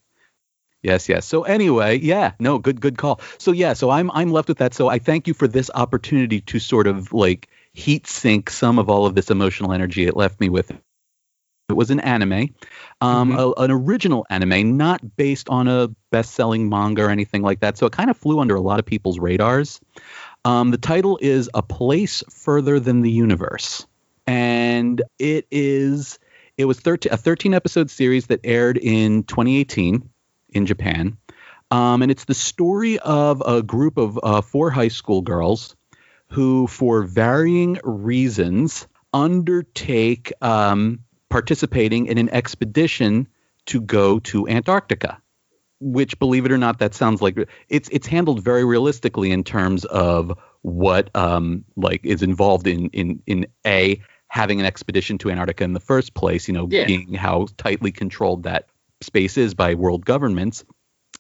[0.83, 1.27] Yes, yes.
[1.27, 3.21] So anyway, yeah, no, good, good call.
[3.39, 4.75] So yeah, so I'm I'm left with that.
[4.75, 8.89] So I thank you for this opportunity to sort of like heat sink some of
[8.89, 10.71] all of this emotional energy it left me with.
[10.71, 12.55] It was an anime,
[13.03, 17.77] um, a- an original anime, not based on a best-selling manga or anything like that.
[17.77, 19.79] So it kind of flew under a lot of people's radars.
[20.47, 23.87] Um, the title is A Place Further Than the Universe,
[24.27, 26.19] and it is
[26.57, 30.09] it was 13, a 13 episode series that aired in 2018
[30.51, 31.19] in Japan.
[31.71, 35.77] Um, and it's the story of a group of uh, four high school girls
[36.29, 43.29] who, for varying reasons, undertake um, participating in an expedition
[43.67, 45.21] to go to Antarctica.
[45.81, 49.85] Which, believe it or not, that sounds like it's it's handled very realistically in terms
[49.85, 55.63] of what um, like is involved in in in a having an expedition to Antarctica
[55.63, 56.49] in the first place.
[56.49, 56.87] You know, Yeah.
[56.87, 58.67] being how tightly controlled that
[59.01, 60.65] space is by world governments.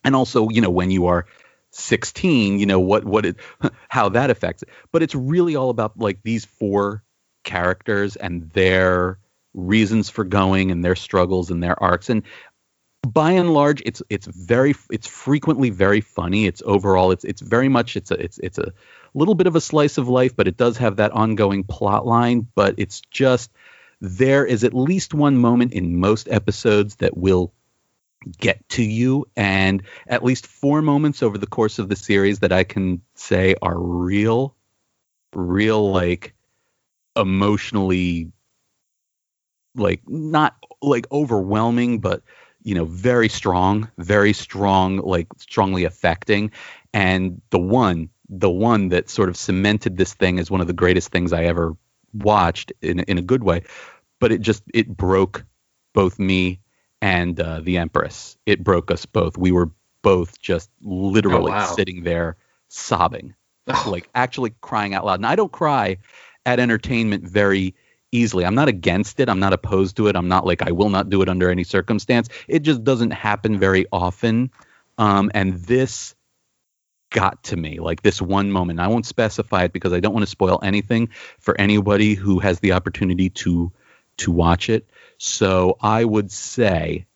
[0.05, 1.27] And also you know when you are
[1.71, 3.37] 16 you know what what it
[3.89, 4.69] how that affects it.
[4.93, 7.03] But it's really all about like these four
[7.45, 9.19] characters and their
[9.55, 12.11] reasons for going and their struggles and their arcs.
[12.11, 12.23] And
[13.07, 16.47] by and large it's it's very it's frequently very funny.
[16.47, 18.73] It's overall it's it's very much it's a it's it's a
[19.15, 22.47] little bit of a slice of life but it does have that ongoing plot line.
[22.55, 23.51] But it's just
[24.01, 27.53] there is at least one moment in most episodes that will
[28.39, 32.53] get to you and at least four moments over the course of the series that
[32.53, 34.55] I can say are real
[35.35, 36.35] real like
[37.17, 38.33] emotionally
[39.75, 42.23] like not like overwhelming but
[42.63, 46.51] you know very strong very strong like strongly affecting.
[46.93, 50.73] And the one the one that sort of cemented this thing as one of the
[50.73, 51.77] greatest things I ever
[52.13, 53.65] watched in in a good way
[54.21, 55.45] but it just it broke
[55.93, 56.61] both me
[57.01, 58.37] and uh, the Empress.
[58.47, 59.37] It broke us both.
[59.39, 59.71] We were
[60.03, 61.75] both just literally Oh, wow.
[61.75, 62.37] sitting there
[62.69, 63.35] sobbing,
[63.87, 65.19] like actually crying out loud.
[65.21, 65.99] And I don't cry
[66.47, 67.75] at entertainment very
[68.11, 68.45] easily.
[68.47, 69.29] I'm not against it.
[69.29, 70.17] I'm not opposed to it.
[70.17, 72.29] I'm not like I will not do it under any circumstance.
[72.49, 74.51] It just doesn't happen very often.
[74.97, 76.15] Um, and this
[77.11, 78.81] got to me like this one moment.
[78.81, 81.09] I won't specify it because I don't want to spoil anything
[81.39, 83.73] for anybody who has the opportunity to
[84.19, 84.89] to watch it.
[85.19, 87.07] So I would say,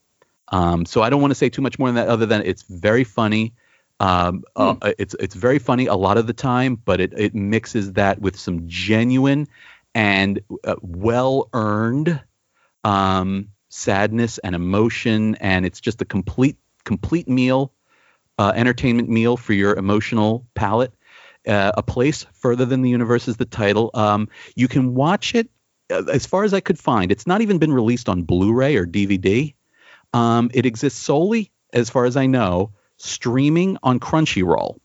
[0.49, 2.63] um, so I don't want to say too much more than that, other than it's
[2.63, 3.55] very funny.
[4.01, 7.93] Um, uh, it's it's very funny a lot of the time, but it it mixes
[7.93, 9.47] that with some genuine
[9.95, 12.21] and uh, well earned
[12.83, 17.73] um, sadness and emotion, and it's just a complete complete meal,
[18.39, 20.93] uh, entertainment meal for your emotional palate.
[21.47, 23.91] Uh, a place further than the universe is the title.
[23.95, 25.49] Um, you can watch it
[25.93, 27.13] as far as I could find.
[27.13, 29.55] It's not even been released on Blu-ray or DVD.
[30.13, 34.79] Um, it exists solely as far as I know, streaming on Crunchyroll.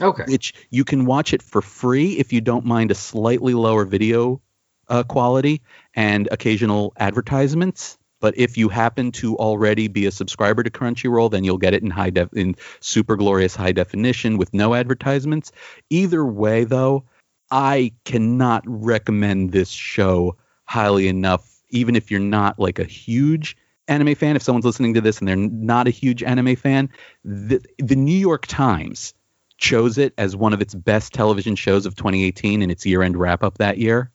[0.00, 0.24] Okay.
[0.28, 4.42] Which you can watch it for free if you don't mind a slightly lower video
[4.88, 5.62] uh, quality
[5.94, 7.98] and occasional advertisements.
[8.20, 11.82] But if you happen to already be a subscriber to Crunchyroll, then you'll get it
[11.82, 15.52] in high def in super glorious high definition with no advertisements.
[15.90, 17.04] Either way, though,
[17.50, 21.48] I cannot recommend this show highly enough.
[21.70, 23.56] Even if you're not like a huge
[23.88, 26.90] anime fan, if someone's listening to this and they're not a huge anime fan,
[27.24, 29.14] the, the New York Times
[29.58, 33.58] chose it as one of its best television shows of 2018 in its year-end wrap-up
[33.58, 34.10] that year.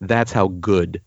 [0.00, 1.02] That's how good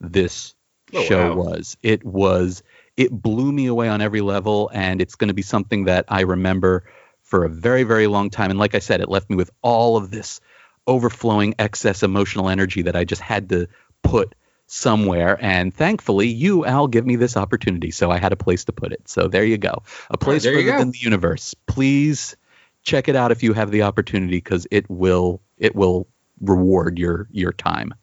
[0.00, 0.54] this
[0.94, 1.34] Oh, show wow.
[1.34, 1.76] was.
[1.82, 2.62] It was
[2.96, 6.20] it blew me away on every level and it's going to be something that I
[6.20, 6.84] remember
[7.22, 9.96] for a very very long time and like I said it left me with all
[9.96, 10.40] of this
[10.86, 13.68] overflowing excess emotional energy that I just had to
[14.02, 14.34] put
[14.68, 18.72] somewhere and thankfully you Al give me this opportunity so I had a place to
[18.72, 19.08] put it.
[19.08, 19.82] So there you go.
[20.10, 21.54] A place you further than the universe.
[21.66, 22.36] Please
[22.82, 26.08] check it out if you have the opportunity cuz it will it will
[26.40, 27.94] reward your your time.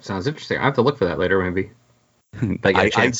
[0.00, 0.58] Sounds interesting.
[0.58, 1.70] I have to look for that later, maybe.
[2.64, 3.12] I I- I-.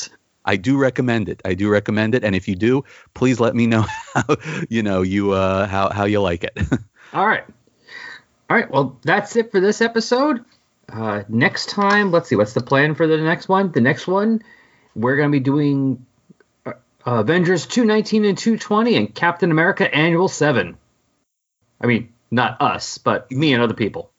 [0.45, 1.41] I do recommend it.
[1.45, 2.83] I do recommend it, and if you do,
[3.13, 3.81] please let me know
[4.15, 4.23] how
[4.69, 6.57] you know you uh, how how you like it.
[7.13, 7.43] All right.
[8.49, 8.69] All right.
[8.69, 10.43] Well, that's it for this episode.
[10.91, 12.35] Uh, next time, let's see.
[12.35, 13.71] What's the plan for the next one?
[13.71, 14.41] The next one,
[14.95, 16.05] we're going to be doing
[16.65, 16.73] uh,
[17.05, 20.77] Avengers 219 and 220 and Captain America Annual 7.
[21.79, 24.11] I mean, not us, but me and other people.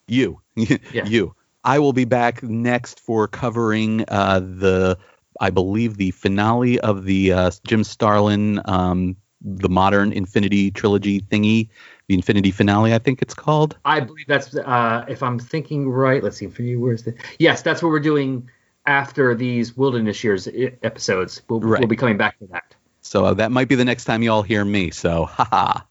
[0.55, 1.35] you, you.
[1.63, 4.97] I will be back next for covering uh, the,
[5.39, 11.69] I believe the finale of the uh, Jim Starlin, um, the modern Infinity trilogy thingy,
[12.07, 13.77] the Infinity finale, I think it's called.
[13.85, 17.13] I believe that's, uh, if I'm thinking right, let's see, for you, where's the.
[17.39, 18.49] Yes, that's what we're doing
[18.85, 20.47] after these Wilderness Years
[20.83, 21.41] episodes.
[21.47, 21.79] We'll, Right.
[21.79, 22.75] we'll be coming back to that.
[23.01, 24.91] So uh, that might be the next time you all hear me.
[24.91, 25.81] So, haha.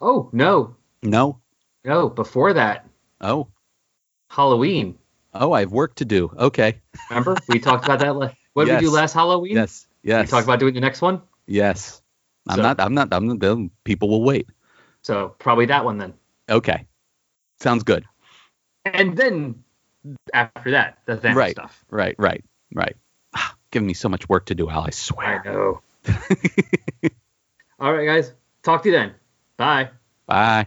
[0.00, 0.76] Oh, no.
[1.02, 1.40] No.
[1.84, 2.88] No, before that,
[3.20, 3.48] Oh.
[4.30, 4.98] Halloween.
[5.34, 6.30] Oh, I have work to do.
[6.38, 6.80] Okay.
[7.10, 8.14] Remember we talked about that.
[8.16, 9.54] la- What did we do last Halloween?
[9.54, 9.86] Yes.
[10.02, 10.26] Yes.
[10.26, 11.22] We talked about doing the next one.
[11.46, 12.00] Yes.
[12.48, 12.80] I'm So- not.
[12.80, 13.08] I'm not.
[13.12, 13.70] I'm.
[13.84, 14.48] People will wait.
[15.04, 16.14] So probably that one then.
[16.48, 16.86] Okay.
[17.60, 18.04] Sounds good.
[18.84, 19.62] And then
[20.32, 21.52] after that, the Thanos right.
[21.52, 21.84] stuff.
[21.90, 22.14] Right.
[22.18, 22.44] Right.
[22.74, 22.96] Right.
[23.34, 24.82] Ah, Giving me so much work to do, Al.
[24.82, 25.42] I swear.
[25.44, 25.80] I know.
[27.78, 28.32] All right, guys.
[28.62, 29.14] Talk to you then.
[29.56, 29.90] Bye.
[30.26, 30.66] Bye.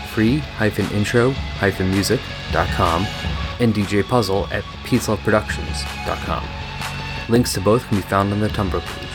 [0.13, 3.07] free-intro-music.com
[3.59, 6.43] and DJ Puzzle at peaceloveproductions.com.
[7.29, 9.10] Links to both can be found on the Tumblr page.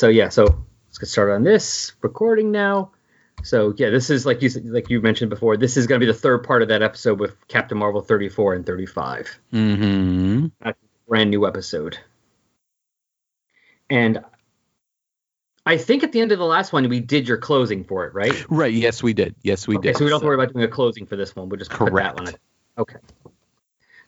[0.00, 0.30] So yeah.
[0.30, 0.44] So
[0.88, 2.92] let's get started on this recording now.
[3.42, 5.58] So yeah, this is like you said- like you mentioned before.
[5.58, 8.54] This is going to be the third part of that episode with Captain Marvel 34
[8.54, 9.38] and 35.
[9.52, 10.46] Mm-hmm.
[10.62, 11.98] That's a brand new episode.
[13.90, 14.24] And
[15.66, 18.14] I think at the end of the last one, we did your closing for it,
[18.14, 18.46] right?
[18.50, 18.72] Right.
[18.72, 19.34] Yes, we did.
[19.42, 19.98] Yes, we okay, did.
[19.98, 21.50] so we don't to worry about doing a closing for this one.
[21.50, 22.28] We'll just put that one.
[22.28, 22.34] in.
[22.78, 22.96] Okay.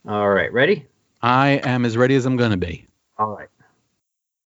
[0.09, 0.51] All right.
[0.55, 0.87] Ready?
[1.21, 2.87] I am as ready as I'm going to be.